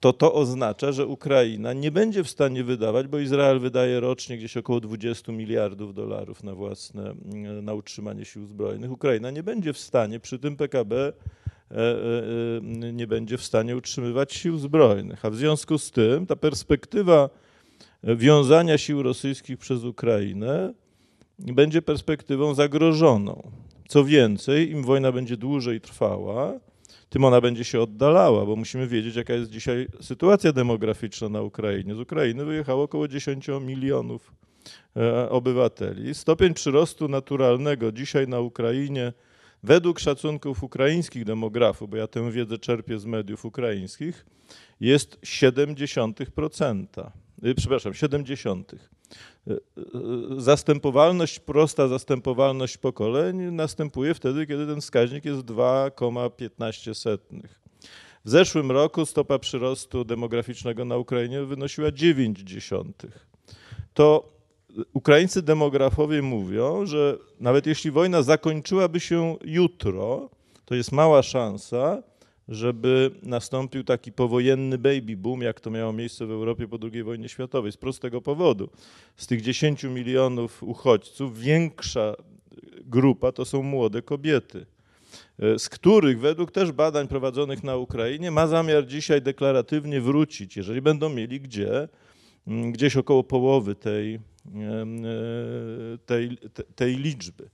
to 0.00 0.12
to 0.12 0.34
oznacza, 0.34 0.92
że 0.92 1.06
Ukraina 1.06 1.72
nie 1.72 1.90
będzie 1.90 2.24
w 2.24 2.30
stanie 2.30 2.64
wydawać, 2.64 3.06
bo 3.06 3.18
Izrael 3.18 3.60
wydaje 3.60 4.00
rocznie 4.00 4.38
gdzieś 4.38 4.56
około 4.56 4.80
20 4.80 5.32
miliardów 5.32 5.94
dolarów 5.94 6.42
na 6.42 6.54
własne, 6.54 7.14
na 7.62 7.74
utrzymanie 7.74 8.24
sił 8.24 8.46
zbrojnych. 8.46 8.92
Ukraina 8.92 9.30
nie 9.30 9.42
będzie 9.42 9.72
w 9.72 9.78
stanie 9.78 10.20
przy 10.20 10.38
tym 10.38 10.56
PKB 10.56 11.12
nie 12.92 13.06
będzie 13.06 13.38
w 13.38 13.42
stanie 13.42 13.76
utrzymywać 13.76 14.34
sił 14.34 14.58
zbrojnych. 14.58 15.24
A 15.24 15.30
w 15.30 15.36
związku 15.36 15.78
z 15.78 15.90
tym 15.90 16.26
ta 16.26 16.36
perspektywa 16.36 17.30
wiązania 18.02 18.78
sił 18.78 19.02
rosyjskich 19.02 19.58
przez 19.58 19.84
Ukrainę 19.84 20.74
będzie 21.38 21.82
perspektywą 21.82 22.54
zagrożoną. 22.54 23.50
Co 23.88 24.04
więcej, 24.04 24.70
im 24.70 24.82
wojna 24.82 25.12
będzie 25.12 25.36
dłużej 25.36 25.80
trwała, 25.80 26.52
tym 27.08 27.24
ona 27.24 27.40
będzie 27.40 27.64
się 27.64 27.80
oddalała, 27.80 28.46
bo 28.46 28.56
musimy 28.56 28.86
wiedzieć, 28.86 29.16
jaka 29.16 29.34
jest 29.34 29.50
dzisiaj 29.50 29.88
sytuacja 30.00 30.52
demograficzna 30.52 31.28
na 31.28 31.42
Ukrainie. 31.42 31.94
Z 31.94 32.00
Ukrainy 32.00 32.44
wyjechało 32.44 32.82
około 32.82 33.08
10 33.08 33.46
milionów 33.60 34.32
e, 34.96 35.30
obywateli. 35.30 36.14
Stopień 36.14 36.54
przyrostu 36.54 37.08
naturalnego 37.08 37.92
dzisiaj 37.92 38.28
na 38.28 38.40
Ukrainie, 38.40 39.12
według 39.66 40.00
szacunków 40.00 40.62
ukraińskich 40.62 41.24
demografów, 41.24 41.90
bo 41.90 41.96
ja 41.96 42.06
tę 42.06 42.30
wiedzę 42.30 42.58
czerpię 42.58 42.98
z 42.98 43.06
mediów 43.06 43.44
ukraińskich, 43.44 44.26
jest 44.80 45.20
0,7%. 45.20 47.10
E, 47.42 47.54
przepraszam, 47.54 47.94
70. 47.94 48.72
E, 48.74 48.78
e, 49.52 49.58
zastępowalność, 50.38 51.38
prosta 51.38 51.88
zastępowalność 51.88 52.76
pokoleń 52.76 53.36
następuje 53.36 54.14
wtedy, 54.14 54.46
kiedy 54.46 54.66
ten 54.66 54.80
wskaźnik 54.80 55.24
jest 55.24 55.40
2,15. 55.40 57.18
W 58.24 58.30
zeszłym 58.30 58.70
roku 58.70 59.06
stopa 59.06 59.38
przyrostu 59.38 60.04
demograficznego 60.04 60.84
na 60.84 60.96
Ukrainie 60.96 61.42
wynosiła 61.42 61.88
0,9. 61.88 62.92
To 63.94 64.35
ukraińscy 64.92 65.42
demografowie 65.42 66.22
mówią, 66.22 66.86
że 66.86 67.18
nawet 67.40 67.66
jeśli 67.66 67.90
wojna 67.90 68.22
zakończyłaby 68.22 69.00
się 69.00 69.36
jutro, 69.44 70.30
to 70.64 70.74
jest 70.74 70.92
mała 70.92 71.22
szansa, 71.22 72.02
żeby 72.48 73.10
nastąpił 73.22 73.84
taki 73.84 74.12
powojenny 74.12 74.78
baby 74.78 75.16
boom, 75.16 75.42
jak 75.42 75.60
to 75.60 75.70
miało 75.70 75.92
miejsce 75.92 76.26
w 76.26 76.30
Europie 76.30 76.68
po 76.68 76.78
II 76.92 77.02
wojnie 77.02 77.28
światowej. 77.28 77.72
Z 77.72 77.76
prostego 77.76 78.20
powodu. 78.22 78.68
Z 79.16 79.26
tych 79.26 79.42
10 79.42 79.84
milionów 79.84 80.62
uchodźców 80.62 81.38
większa 81.38 82.14
grupa 82.86 83.32
to 83.32 83.44
są 83.44 83.62
młode 83.62 84.02
kobiety, 84.02 84.66
e, 85.38 85.58
z 85.58 85.68
których 85.68 86.20
według 86.20 86.52
też 86.52 86.72
badań 86.72 87.08
prowadzonych 87.08 87.64
na 87.64 87.76
Ukrainie 87.76 88.30
ma 88.30 88.46
zamiar 88.46 88.86
dzisiaj 88.86 89.22
deklaratywnie 89.22 90.00
wrócić, 90.00 90.56
jeżeli 90.56 90.82
będą 90.82 91.08
mieli 91.08 91.40
gdzie, 91.40 91.88
gdzieś 92.46 92.96
około 92.96 93.24
połowy 93.24 93.74
tej, 93.74 94.20
tej, 96.06 96.38
tej 96.76 96.96
liczby. 96.96 97.48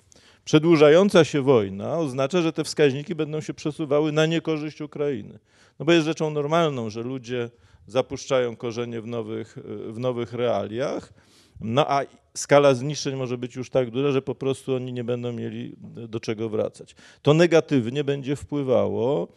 Przedłużająca 0.44 1.24
się 1.24 1.42
wojna 1.42 1.98
oznacza, 1.98 2.42
że 2.42 2.52
te 2.52 2.64
wskaźniki 2.64 3.14
będą 3.14 3.40
się 3.40 3.54
przesuwały 3.54 4.12
na 4.12 4.26
niekorzyść 4.26 4.80
Ukrainy. 4.80 5.38
No 5.78 5.84
bo 5.84 5.92
jest 5.92 6.06
rzeczą 6.06 6.30
normalną, 6.30 6.90
że 6.90 7.02
ludzie 7.02 7.50
zapuszczają 7.86 8.56
korzenie 8.56 9.00
w 9.00 9.06
nowych, 9.06 9.58
w 9.88 9.98
nowych 9.98 10.32
realiach, 10.32 11.12
no 11.60 11.90
a 11.90 12.02
skala 12.34 12.74
zniszczeń 12.74 13.16
może 13.16 13.38
być 13.38 13.56
już 13.56 13.70
tak 13.70 13.90
duża, 13.90 14.12
że 14.12 14.22
po 14.22 14.34
prostu 14.34 14.74
oni 14.74 14.92
nie 14.92 15.04
będą 15.04 15.32
mieli 15.32 15.76
do 16.08 16.20
czego 16.20 16.48
wracać. 16.48 16.94
To 17.22 17.34
negatywnie 17.34 18.04
będzie 18.04 18.36
wpływało 18.36 19.28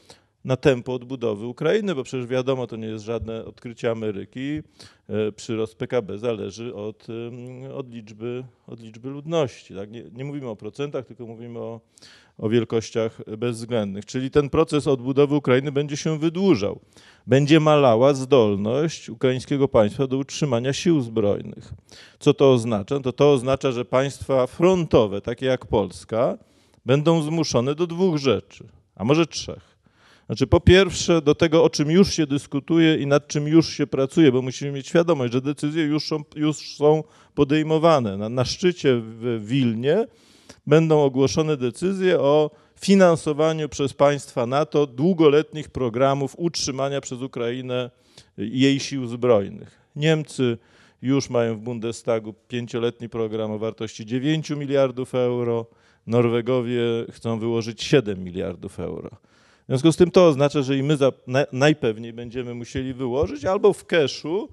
na 0.46 0.58
tempo 0.58 0.93
odbudowy 0.93 1.48
Ukrainy, 1.48 1.96
bo 1.96 2.04
przecież 2.04 2.28
wiadomo, 2.28 2.68
to 2.68 2.76
nie 2.76 2.88
jest 2.88 3.06
żadne 3.06 3.46
odkrycie 3.46 3.91
Ameryki. 3.91 4.62
E, 5.10 5.32
przyrost 5.32 5.76
PKB 5.76 6.18
zależy 6.18 6.76
od, 6.76 7.08
od, 7.74 7.93
liczby, 7.93 8.43
od 8.68 8.80
liczby 8.80 9.10
ludności. 9.10 9.76
Tak? 9.76 9.91
Nie, 9.91 10.04
nie 10.14 10.26
mówimy 10.26 10.50
o 10.50 10.56
procentach, 10.56 11.06
tylko 11.06 11.26
mówimy 11.26 11.60
o, 11.60 11.82
o 12.38 12.50
wielkościach 12.50 13.22
bezwzględnych. 13.38 14.06
Czyli 14.06 14.32
ten 14.32 14.50
proces 14.50 14.88
odbudowy 14.88 15.36
Ukrainy 15.36 15.72
będzie 15.72 15.98
się 15.98 16.20
wydłużał. 16.20 16.80
Będzie 17.28 17.60
malała 17.60 18.14
zdolność 18.14 19.10
ukraińskiego 19.10 19.68
państwa 19.68 20.08
do 20.08 20.18
utrzymania 20.18 20.74
sił 20.74 21.02
zbrojnych. 21.02 21.74
Co 22.20 22.34
to 22.34 22.52
oznacza? 22.52 23.00
To 23.00 23.14
to 23.14 23.32
oznacza, 23.32 23.72
że 23.72 23.86
państwa 23.86 24.48
frontowe, 24.48 25.22
takie 25.22 25.46
jak 25.46 25.66
Polska, 25.66 26.38
będą 26.86 27.22
zmuszone 27.22 27.76
do 27.76 27.88
dwóch 27.88 28.18
rzeczy, 28.18 28.68
a 28.96 29.04
może 29.04 29.26
trzech 29.26 29.74
znaczy, 30.26 30.47
po 30.47 30.59
pierwsze, 30.59 31.21
do 31.21 31.36
tego, 31.36 31.63
o 31.63 31.69
czym 31.69 31.91
już 31.91 32.13
się 32.13 32.28
dyskutuje 32.28 32.95
i 32.95 33.07
nad 33.07 33.28
czym 33.28 33.47
już 33.47 33.69
się 33.69 33.88
pracuje, 33.88 34.32
bo 34.32 34.41
musimy 34.41 34.71
mieć 34.71 34.88
świadomość, 34.88 35.34
że 35.34 35.41
decyzje 35.41 35.84
już 35.84 36.07
są, 36.07 36.23
już 36.36 36.76
są 36.76 37.03
podejmowane. 37.36 38.17
Na, 38.17 38.30
na 38.30 38.45
szczycie 38.45 39.01
w 39.01 39.45
Wilnie 39.45 40.07
będą 40.67 41.03
ogłoszone 41.03 41.57
decyzje 41.57 42.19
o 42.19 42.51
finansowaniu 42.80 43.69
przez 43.69 43.93
państwa 43.93 44.45
NATO 44.45 44.88
długoletnich 44.88 45.69
programów 45.69 46.36
utrzymania 46.38 47.01
przez 47.01 47.21
Ukrainę 47.21 47.91
jej 48.38 48.80
sił 48.80 49.07
zbrojnych. 49.07 49.82
Niemcy 49.95 50.57
już 51.01 51.30
mają 51.30 51.55
w 51.55 51.59
Bundestagu 51.59 52.34
pięcioletni 52.47 53.09
program 53.09 53.51
o 53.51 53.59
wartości 53.59 54.05
9 54.05 54.49
miliardów 54.49 55.15
euro, 55.15 55.65
Norwegowie 56.07 56.82
chcą 57.11 57.39
wyłożyć 57.39 57.84
7 57.84 58.23
miliardów 58.23 58.80
euro. 58.80 59.09
W 59.66 59.68
związku 59.68 59.91
z 59.91 59.97
tym 59.97 60.11
to 60.11 60.28
oznacza, 60.28 60.61
że 60.61 60.78
i 60.78 60.84
my 60.84 60.97
za, 60.97 61.11
na, 61.28 61.45
najpewniej 61.51 62.13
będziemy 62.13 62.53
musieli 62.53 62.93
wyłożyć 62.93 63.45
albo 63.45 63.74
w 63.74 63.86
keszu, 63.86 64.49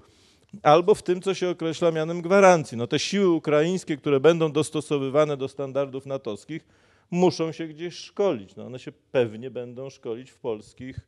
albo 0.63 0.95
w 0.95 1.03
tym, 1.03 1.21
co 1.21 1.33
się 1.33 1.49
określa 1.49 1.91
mianem 1.91 2.21
gwarancji. 2.21 2.77
No 2.77 2.87
te 2.87 2.99
siły 2.99 3.29
ukraińskie, 3.29 3.97
które 3.97 4.19
będą 4.19 4.51
dostosowywane 4.51 5.37
do 5.37 5.47
standardów 5.47 6.05
natowskich, 6.05 6.65
muszą 7.11 7.51
się 7.51 7.67
gdzieś 7.67 7.95
szkolić. 7.95 8.55
No 8.55 8.65
one 8.65 8.79
się 8.79 8.91
pewnie 9.11 9.51
będą 9.51 9.89
szkolić 9.89 10.31
w 10.31 10.37
polskich, 10.37 10.99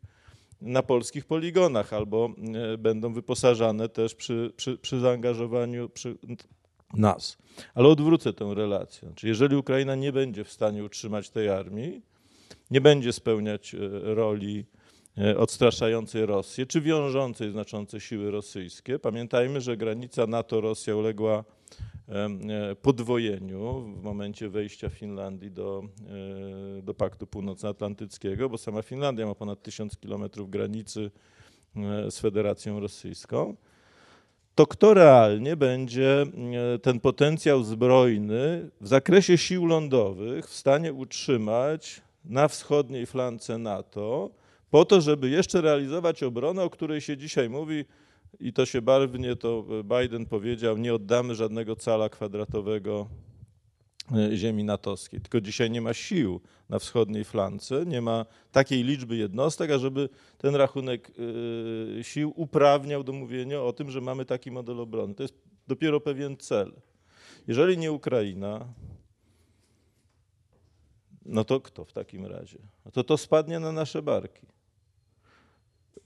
na 0.61 0.83
polskich 0.83 1.25
poligonach 1.25 1.93
albo 1.93 2.29
e, 2.73 2.77
będą 2.77 3.13
wyposażane 3.13 3.89
też 3.89 4.15
przy, 4.15 4.53
przy, 4.57 4.77
przy 4.77 4.99
zaangażowaniu 4.99 5.89
przy 5.89 6.17
nas. 6.93 7.37
Ale 7.73 7.87
odwrócę 7.87 8.33
tę 8.33 8.53
relację. 8.55 9.07
Znaczy, 9.07 9.27
jeżeli 9.27 9.55
Ukraina 9.55 9.95
nie 9.95 10.11
będzie 10.11 10.43
w 10.43 10.51
stanie 10.51 10.83
utrzymać 10.83 11.29
tej 11.29 11.49
armii, 11.49 12.01
nie 12.71 12.81
będzie 12.81 13.13
spełniać 13.13 13.75
e, 13.75 13.77
roli 14.15 14.65
e, 15.17 15.37
odstraszającej 15.37 16.25
Rosję, 16.25 16.65
czy 16.65 16.81
wiążącej 16.81 17.51
znaczące 17.51 17.99
siły 17.99 18.31
rosyjskie. 18.31 18.99
Pamiętajmy, 18.99 19.61
że 19.61 19.77
granica 19.77 20.27
NATO-Rosja 20.27 20.95
uległa 20.95 21.43
e, 22.09 22.75
podwojeniu 22.81 23.81
w 23.99 24.03
momencie 24.03 24.49
wejścia 24.49 24.89
Finlandii 24.89 25.51
do, 25.51 25.83
do 26.83 26.93
Paktu 26.93 27.27
Północnoatlantyckiego, 27.27 28.49
bo 28.49 28.57
sama 28.57 28.81
Finlandia 28.81 29.25
ma 29.25 29.35
ponad 29.35 29.63
tysiąc 29.63 29.97
kilometrów 29.97 30.49
granicy 30.49 31.11
z 32.09 32.19
Federacją 32.19 32.79
Rosyjską. 32.79 33.55
To 34.55 34.67
kto 34.67 34.93
realnie 34.93 35.55
będzie 35.55 36.25
ten 36.81 36.99
potencjał 36.99 37.63
zbrojny 37.63 38.69
w 38.81 38.87
zakresie 38.87 39.37
sił 39.37 39.65
lądowych 39.65 40.49
w 40.49 40.53
stanie 40.53 40.93
utrzymać 40.93 42.01
na 42.25 42.47
wschodniej 42.47 43.05
flance 43.05 43.57
NATO, 43.57 44.29
po 44.69 44.85
to, 44.85 45.01
żeby 45.01 45.29
jeszcze 45.29 45.61
realizować 45.61 46.23
obronę, 46.23 46.63
o 46.63 46.69
której 46.69 47.01
się 47.01 47.17
dzisiaj 47.17 47.49
mówi, 47.49 47.85
i 48.39 48.53
to 48.53 48.65
się 48.65 48.81
barwnie, 48.81 49.35
to 49.35 49.65
Biden 49.83 50.25
powiedział, 50.25 50.77
nie 50.77 50.93
oddamy 50.93 51.35
żadnego 51.35 51.75
cala 51.75 52.09
kwadratowego 52.09 53.07
e, 54.11 54.37
ziemi 54.37 54.63
natowskiej. 54.63 55.21
Tylko 55.21 55.41
dzisiaj 55.41 55.71
nie 55.71 55.81
ma 55.81 55.93
sił 55.93 56.41
na 56.69 56.79
wschodniej 56.79 57.23
flance, 57.23 57.85
nie 57.85 58.01
ma 58.01 58.25
takiej 58.51 58.83
liczby 58.83 59.15
jednostek, 59.15 59.71
ażeby 59.71 60.09
ten 60.37 60.55
rachunek 60.55 61.11
e, 61.99 62.03
sił 62.03 62.33
uprawniał 62.35 63.03
do 63.03 63.13
mówienia 63.13 63.61
o 63.61 63.73
tym, 63.73 63.91
że 63.91 64.01
mamy 64.01 64.25
taki 64.25 64.51
model 64.51 64.79
obrony. 64.79 65.15
To 65.15 65.23
jest 65.23 65.35
dopiero 65.67 65.99
pewien 65.99 66.37
cel. 66.37 66.71
Jeżeli 67.47 67.77
nie 67.77 67.91
Ukraina, 67.91 68.67
no 71.25 71.43
to 71.43 71.61
kto 71.61 71.85
w 71.85 71.93
takim 71.93 72.25
razie? 72.25 72.59
No 72.85 72.91
to 72.91 73.03
to 73.03 73.17
spadnie 73.17 73.59
na 73.59 73.71
nasze 73.71 74.01
barki. 74.01 74.47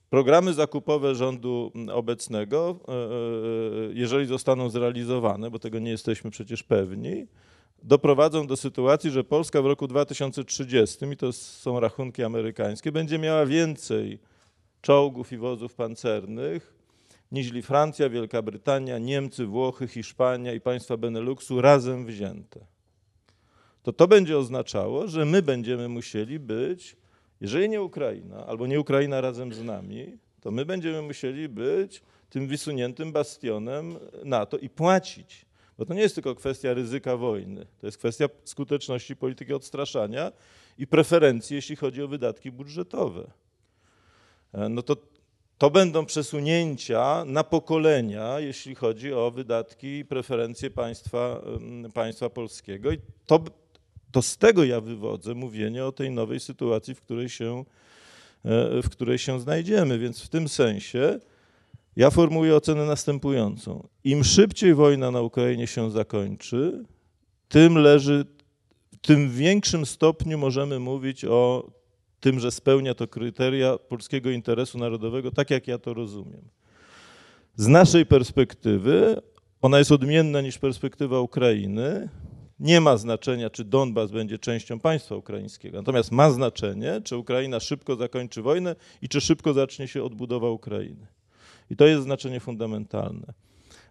Programy 0.10 0.54
zakupowe 0.54 1.16
rządu 1.16 1.72
obecnego, 1.94 2.80
e, 2.88 2.92
e, 2.92 3.94
jeżeli 3.94 4.26
zostaną 4.26 4.70
zrealizowane, 4.70 5.52
bo 5.52 5.60
tego 5.60 5.80
nie 5.80 5.92
jesteśmy 5.92 6.32
przecież 6.32 6.64
pewni, 6.64 7.28
doprowadzą 7.84 8.48
do 8.48 8.58
sytuacji, 8.58 9.12
że 9.12 9.24
Polska 9.24 9.62
w 9.62 9.66
roku 9.66 9.88
2030, 9.88 11.06
i 11.06 11.18
to 11.18 11.34
są 11.34 11.80
rachunki 11.80 12.24
amerykańskie, 12.24 12.92
będzie 12.92 13.20
miała 13.20 13.46
więcej 13.46 14.20
czołgów 14.82 15.32
i 15.32 15.38
wozów 15.38 15.74
pancernych 15.76 16.80
niż 17.32 17.52
Francja, 17.64 18.10
Wielka 18.10 18.42
Brytania, 18.42 18.98
Niemcy, 18.98 19.46
Włochy, 19.46 19.88
Hiszpania 19.88 20.54
i 20.54 20.62
państwa 20.62 20.98
Beneluxu 20.98 21.62
razem 21.62 22.06
wzięte. 22.06 22.60
To 23.90 23.94
to 23.94 24.08
będzie 24.08 24.38
oznaczało, 24.38 25.08
że 25.08 25.26
my 25.26 25.42
będziemy 25.42 25.88
musieli 25.88 26.40
być 26.40 26.96
jeżeli 27.42 27.70
nie 27.70 27.82
Ukraina, 27.82 28.46
albo 28.46 28.68
nie 28.68 28.80
Ukraina 28.80 29.22
razem 29.22 29.54
z 29.54 29.64
nami, 29.64 30.18
to 30.42 30.52
my 30.52 30.66
będziemy 30.66 31.02
musieli 31.02 31.50
być 31.50 32.02
tym 32.30 32.48
wysuniętym 32.48 33.12
bastionem 33.12 34.00
NATO 34.24 34.58
i 34.58 34.70
płacić. 34.70 35.46
Bo 35.78 35.86
to 35.86 35.94
nie 35.94 36.02
jest 36.02 36.16
tylko 36.16 36.36
kwestia 36.36 36.74
ryzyka 36.74 37.18
wojny, 37.18 37.66
to 37.80 37.88
jest 37.88 37.98
kwestia 37.98 38.30
skuteczności 38.44 39.16
polityki 39.16 39.54
odstraszania 39.54 40.32
i 40.78 40.88
preferencji, 40.88 41.56
jeśli 41.56 41.76
chodzi 41.76 42.04
o 42.04 42.08
wydatki 42.08 42.52
budżetowe. 42.52 43.32
E, 44.54 44.70
no 44.70 44.82
to, 44.82 44.96
to 45.58 45.70
będą 45.70 46.06
przesunięcia 46.06 47.24
na 47.26 47.44
pokolenia, 47.44 48.40
jeśli 48.40 48.76
chodzi 48.76 49.14
o 49.14 49.32
wydatki 49.32 49.88
i 49.88 50.06
preferencje 50.06 50.72
państwa, 50.72 51.42
państwa 51.94 52.30
polskiego. 52.30 52.92
I 52.92 52.98
to, 53.26 53.44
to 54.12 54.22
z 54.22 54.38
tego 54.38 54.64
ja 54.64 54.82
wywodzę 54.82 55.36
mówienie 55.36 55.86
o 55.86 55.92
tej 55.92 56.12
nowej 56.12 56.40
sytuacji, 56.40 56.96
w 56.96 57.02
której 57.02 57.30
się, 57.30 57.66
e, 58.46 58.82
w 58.82 58.90
której 58.90 59.18
się 59.18 59.40
znajdziemy. 59.40 60.00
Więc 60.00 60.22
w 60.22 60.30
tym 60.30 60.50
sensie 60.50 61.20
ja 61.96 62.10
formułuję 62.10 62.56
ocenę 62.56 62.86
następującą. 62.86 63.88
Im 64.04 64.24
szybciej 64.24 64.74
wojna 64.74 65.12
na 65.12 65.22
Ukrainie 65.22 65.68
się 65.68 65.92
zakończy, 65.92 66.84
tym 67.50 67.78
leży, 67.78 68.26
tym 69.02 69.30
w 69.30 69.36
większym 69.36 69.86
stopniu 69.86 70.38
możemy 70.38 70.80
mówić 70.80 71.26
o 71.26 71.72
tym, 72.20 72.40
że 72.40 72.52
spełnia 72.52 72.94
to 72.94 73.08
kryteria 73.08 73.78
polskiego 73.78 74.30
interesu 74.30 74.78
narodowego, 74.78 75.32
tak 75.32 75.50
jak 75.50 75.68
ja 75.68 75.78
to 75.78 75.94
rozumiem. 75.94 76.42
Z 77.56 77.68
naszej 77.68 78.06
perspektywy 78.06 79.22
ona 79.62 79.80
jest 79.80 79.92
odmienna 79.92 80.42
niż 80.42 80.58
perspektywa 80.58 81.20
Ukrainy, 81.20 82.10
nie 82.60 82.82
ma 82.82 82.98
znaczenia, 82.98 83.50
czy 83.50 83.66
Donbas 83.66 84.12
będzie 84.12 84.38
częścią 84.38 84.80
państwa 84.80 85.16
ukraińskiego. 85.16 85.78
Natomiast 85.78 86.12
ma 86.12 86.32
znaczenie, 86.32 87.02
czy 87.04 87.18
Ukraina 87.18 87.60
szybko 87.60 87.96
zakończy 87.96 88.42
wojnę 88.42 88.76
i 89.02 89.10
czy 89.10 89.22
szybko 89.22 89.54
zacznie 89.54 89.88
się 89.88 90.04
odbudowa 90.04 90.50
Ukrainy. 90.50 91.08
I 91.70 91.76
to 91.76 91.88
jest 91.88 92.04
znaczenie 92.04 92.40
fundamentalne. 92.40 93.34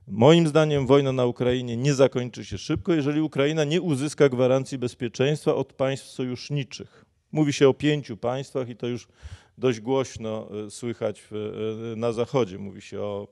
Moim 0.08 0.48
zdaniem 0.48 0.86
wojna 0.86 1.12
na 1.12 1.26
Ukrainie 1.26 1.76
nie 1.76 1.94
zakończy 1.94 2.44
się 2.44 2.58
szybko, 2.58 2.94
jeżeli 2.94 3.20
Ukraina 3.20 3.64
nie 3.64 3.80
uzyska 3.80 4.28
gwarancji 4.28 4.78
bezpieczeństwa 4.78 5.54
od 5.54 5.72
państw 5.72 6.06
sojuszniczych. 6.06 7.04
Mówi 7.32 7.52
się 7.52 7.68
o 7.68 7.74
pięciu 7.74 8.16
państwach 8.16 8.68
i 8.68 8.76
to 8.76 8.86
już 8.86 9.08
dość 9.58 9.80
głośno 9.80 10.48
e, 10.66 10.70
słychać 10.70 11.22
w, 11.30 11.32
e, 11.92 11.96
na 11.96 12.12
Zachodzie. 12.12 12.58
Mówi 12.58 12.82
się 12.82 13.00
o 13.00 13.28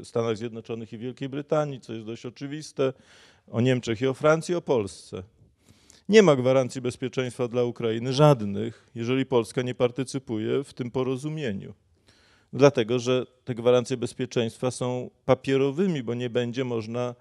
e, 0.00 0.04
Stanach 0.04 0.36
Zjednoczonych 0.36 0.92
i 0.92 0.98
Wielkiej 0.98 1.28
Brytanii, 1.28 1.80
co 1.80 1.92
jest 1.92 2.06
dość 2.06 2.26
oczywiste 2.26 2.92
o 3.50 3.60
Niemczech 3.60 4.00
i 4.00 4.06
o 4.06 4.14
Francji, 4.14 4.54
o 4.54 4.60
Polsce. 4.60 5.22
Nie 6.08 6.22
ma 6.22 6.36
gwarancji 6.36 6.80
bezpieczeństwa 6.80 7.48
dla 7.48 7.64
Ukrainy, 7.64 8.12
żadnych, 8.12 8.90
jeżeli 8.94 9.26
Polska 9.26 9.62
nie 9.62 9.74
partycypuje 9.74 10.64
w 10.64 10.74
tym 10.74 10.90
porozumieniu. 10.90 11.74
Dlatego, 12.52 12.98
że 12.98 13.26
te 13.44 13.54
gwarancje 13.54 13.96
bezpieczeństwa 13.96 14.70
są 14.70 15.10
papierowymi, 15.24 16.02
bo 16.02 16.14
nie 16.14 16.30
będzie 16.30 16.64
można 16.64 17.14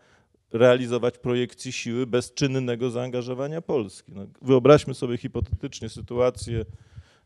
realizować 0.53 1.18
projekcji 1.18 1.72
siły 1.72 2.07
bez 2.07 2.34
czynnego 2.34 2.91
zaangażowania 2.91 3.61
Polski. 3.61 4.11
No, 4.15 4.27
wyobraźmy 4.41 4.93
sobie 4.93 5.18
hipotetycznie 5.18 5.89
sytuację, 5.89 6.65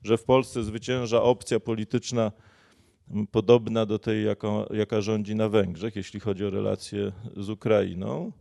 że 0.03 0.17
w 0.17 0.23
Polsce 0.23 0.63
zwycięża 0.63 1.21
opcja 1.21 1.59
polityczna 1.59 2.31
podobna 3.31 3.85
do 3.85 3.99
tej, 3.99 4.25
jaka, 4.25 4.47
jaka 4.73 5.01
rządzi 5.01 5.35
na 5.35 5.49
Węgrzech, 5.49 5.95
jeśli 5.95 6.19
chodzi 6.19 6.45
o 6.45 6.49
relacje 6.49 7.11
z 7.37 7.49
Ukrainą 7.49 8.31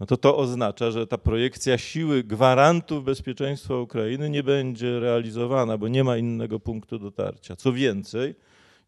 no 0.00 0.06
to 0.06 0.16
to 0.16 0.36
oznacza, 0.36 0.90
że 0.90 1.06
ta 1.06 1.18
projekcja 1.18 1.78
siły 1.78 2.24
gwarantów 2.24 3.04
bezpieczeństwa 3.04 3.76
Ukrainy 3.76 4.30
nie 4.30 4.42
będzie 4.42 5.00
realizowana, 5.00 5.78
bo 5.78 5.88
nie 5.88 6.04
ma 6.04 6.16
innego 6.16 6.60
punktu 6.60 6.98
dotarcia. 6.98 7.56
Co 7.56 7.72
więcej, 7.72 8.34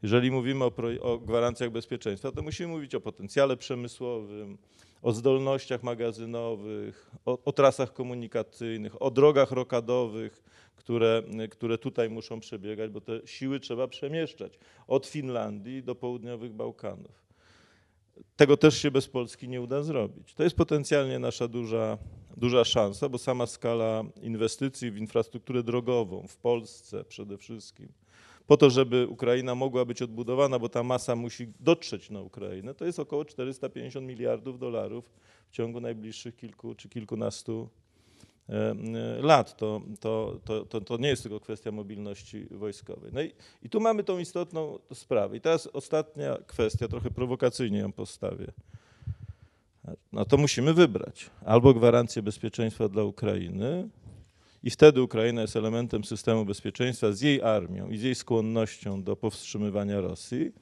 jeżeli 0.03 0.31
mówimy 0.31 0.65
o, 0.65 0.73
o 1.01 1.19
gwarancjach 1.19 1.71
bezpieczeństwa, 1.71 2.33
to 2.33 2.43
musimy 2.43 2.69
mówić 2.69 2.95
o 2.95 3.01
potencjale 3.01 3.57
przemysłowym, 3.57 4.59
o 5.03 5.13
zdolnościach 5.13 5.83
magazynowych, 5.83 7.11
o, 7.27 7.39
o 7.45 7.53
trasach 7.53 7.93
komunikacyjnych, 7.93 9.03
o 9.03 9.11
drogach 9.11 9.51
rokadowych, 9.51 10.43
które, 10.77 11.23
które 11.51 11.79
tutaj 11.79 12.11
muszą 12.11 12.41
przebiegać, 12.41 12.91
bo 12.91 13.01
te 13.01 13.21
siły 13.25 13.61
trzeba 13.61 13.89
przemieszczać 13.89 14.59
od 14.87 15.07
Finlandii 15.07 15.83
do 15.83 15.95
południowych 15.95 16.53
Bałkanów. 16.53 17.30
Tego 18.37 18.57
też 18.57 18.79
się 18.83 18.91
bez 18.91 19.09
Polski 19.09 19.49
nie 19.49 19.61
uda 19.61 19.83
zrobić. 19.83 20.35
To 20.35 20.43
jest 20.43 20.57
potencjalnie 20.57 21.19
nasza 21.19 21.49
duża, 21.49 21.99
duża 22.37 22.65
szansa, 22.65 23.09
bo 23.09 23.19
sama 23.19 23.47
skala 23.47 24.05
inwestycji 24.23 24.91
w 24.91 24.97
infrastrukturę 24.97 25.63
drogową 25.63 26.27
w 26.29 26.37
Polsce 26.37 27.05
przede 27.05 27.39
wszystkim, 27.39 27.89
po 28.47 28.57
to, 28.57 28.71
żeby 28.71 29.07
Ukraina 29.09 29.55
mogła 29.55 29.85
być 29.85 30.03
odbudowana, 30.03 30.59
bo 30.59 30.69
ta 30.69 30.83
masa 30.83 31.17
musi 31.17 31.53
dotrzeć 31.61 32.11
na 32.11 32.21
Ukrainę, 32.21 32.75
to 32.75 32.85
jest 32.85 32.99
około 32.99 33.25
450 33.25 34.07
miliardów 34.07 34.59
dolarów 34.59 35.11
w 35.49 35.51
ciągu 35.51 35.81
najbliższych 35.81 36.37
kilku 36.37 36.75
czy 36.75 36.89
kilkunastu 36.89 37.69
lat. 39.21 39.57
To, 39.57 39.83
to, 40.01 40.41
to, 40.69 40.81
to, 40.81 40.97
nie 40.97 41.09
jest 41.09 41.23
tylko 41.23 41.41
kwestia 41.41 41.73
mobilności 41.73 42.47
wojskowej. 42.51 43.11
No 43.13 43.23
i, 43.23 43.33
i 43.63 43.71
tu 43.71 43.81
mamy 43.81 44.05
tą 44.05 44.19
istotną 44.19 44.79
sprawę. 44.95 45.37
I 45.37 45.41
teraz 45.41 45.67
ostatnia 45.67 46.39
kwestia, 46.47 46.89
trochę 46.89 47.11
prowokacyjnie 47.11 47.79
ją 47.79 47.93
postawię. 47.93 48.47
No 50.13 50.25
to 50.25 50.37
musimy 50.37 50.75
wybrać 50.75 51.31
albo 51.45 51.75
gwarancję 51.75 52.23
bezpieczeństwa 52.23 52.89
dla 52.89 53.05
Ukrainy, 53.05 53.89
i 54.63 54.71
wtedy 54.71 55.03
Ukraina 55.03 55.43
jest 55.43 55.57
elementem 55.57 56.05
systemu 56.05 56.45
bezpieczeństwa 56.45 57.13
z 57.13 57.21
jej 57.21 57.43
armią 57.43 57.91
i 57.91 57.99
z 57.99 58.03
jej 58.03 58.15
skłonnością 58.15 59.03
do 59.03 59.17
powstrzymywania 59.17 60.01
Rosji, 60.01 60.53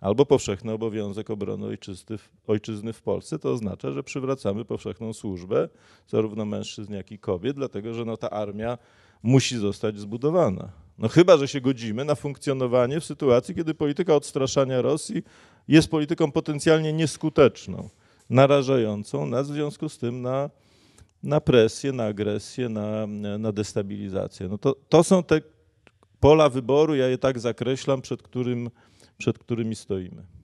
albo 0.00 0.26
powszechny 0.26 0.72
obowiązek 0.72 1.30
obrony 1.30 1.66
ojczyzny, 1.66 2.16
ojczyzny 2.46 2.92
w 2.92 3.02
Polsce, 3.02 3.38
to 3.38 3.52
oznacza, 3.52 3.92
że 3.92 4.02
przywracamy 4.02 4.64
powszechną 4.64 5.12
służbę 5.12 5.68
zarówno 6.08 6.44
mężczyzn, 6.44 6.92
jak 6.92 7.12
i 7.12 7.18
kobiet, 7.18 7.56
dlatego 7.56 7.94
że 7.94 8.04
no, 8.04 8.16
ta 8.16 8.30
armia 8.30 8.78
musi 9.22 9.58
zostać 9.58 9.98
zbudowana. 9.98 10.68
No 10.98 11.08
chyba, 11.08 11.36
że 11.36 11.48
się 11.48 11.60
godzimy 11.60 12.04
na 12.04 12.14
funkcjonowanie 12.14 13.00
w 13.00 13.04
sytuacji, 13.04 13.54
kiedy 13.54 13.74
polityka 13.74 14.14
odstraszania 14.14 14.82
Rosji 14.82 15.22
jest 15.68 15.88
polityką 15.88 16.32
potencjalnie 16.32 16.92
nieskuteczną, 16.92 17.88
narażającą 18.30 19.26
nas 19.26 19.50
w 19.50 19.54
związku 19.54 19.88
z 19.88 19.98
tym 19.98 20.22
na, 20.22 20.50
na 21.22 21.40
presję, 21.40 21.92
na 21.92 22.04
agresję, 22.04 22.68
na, 22.68 23.06
na 23.38 23.52
destabilizację. 23.52 24.48
No 24.48 24.58
to, 24.58 24.76
to 24.88 25.04
są 25.04 25.22
te 25.22 25.40
pola 26.20 26.48
wyboru, 26.48 26.94
ja 26.94 27.08
je 27.08 27.18
tak 27.18 27.38
zakreślam, 27.38 28.02
przed 28.02 28.22
którym 28.22 28.70
przed 29.18 29.38
którymi 29.38 29.74
stoimy. 29.74 30.35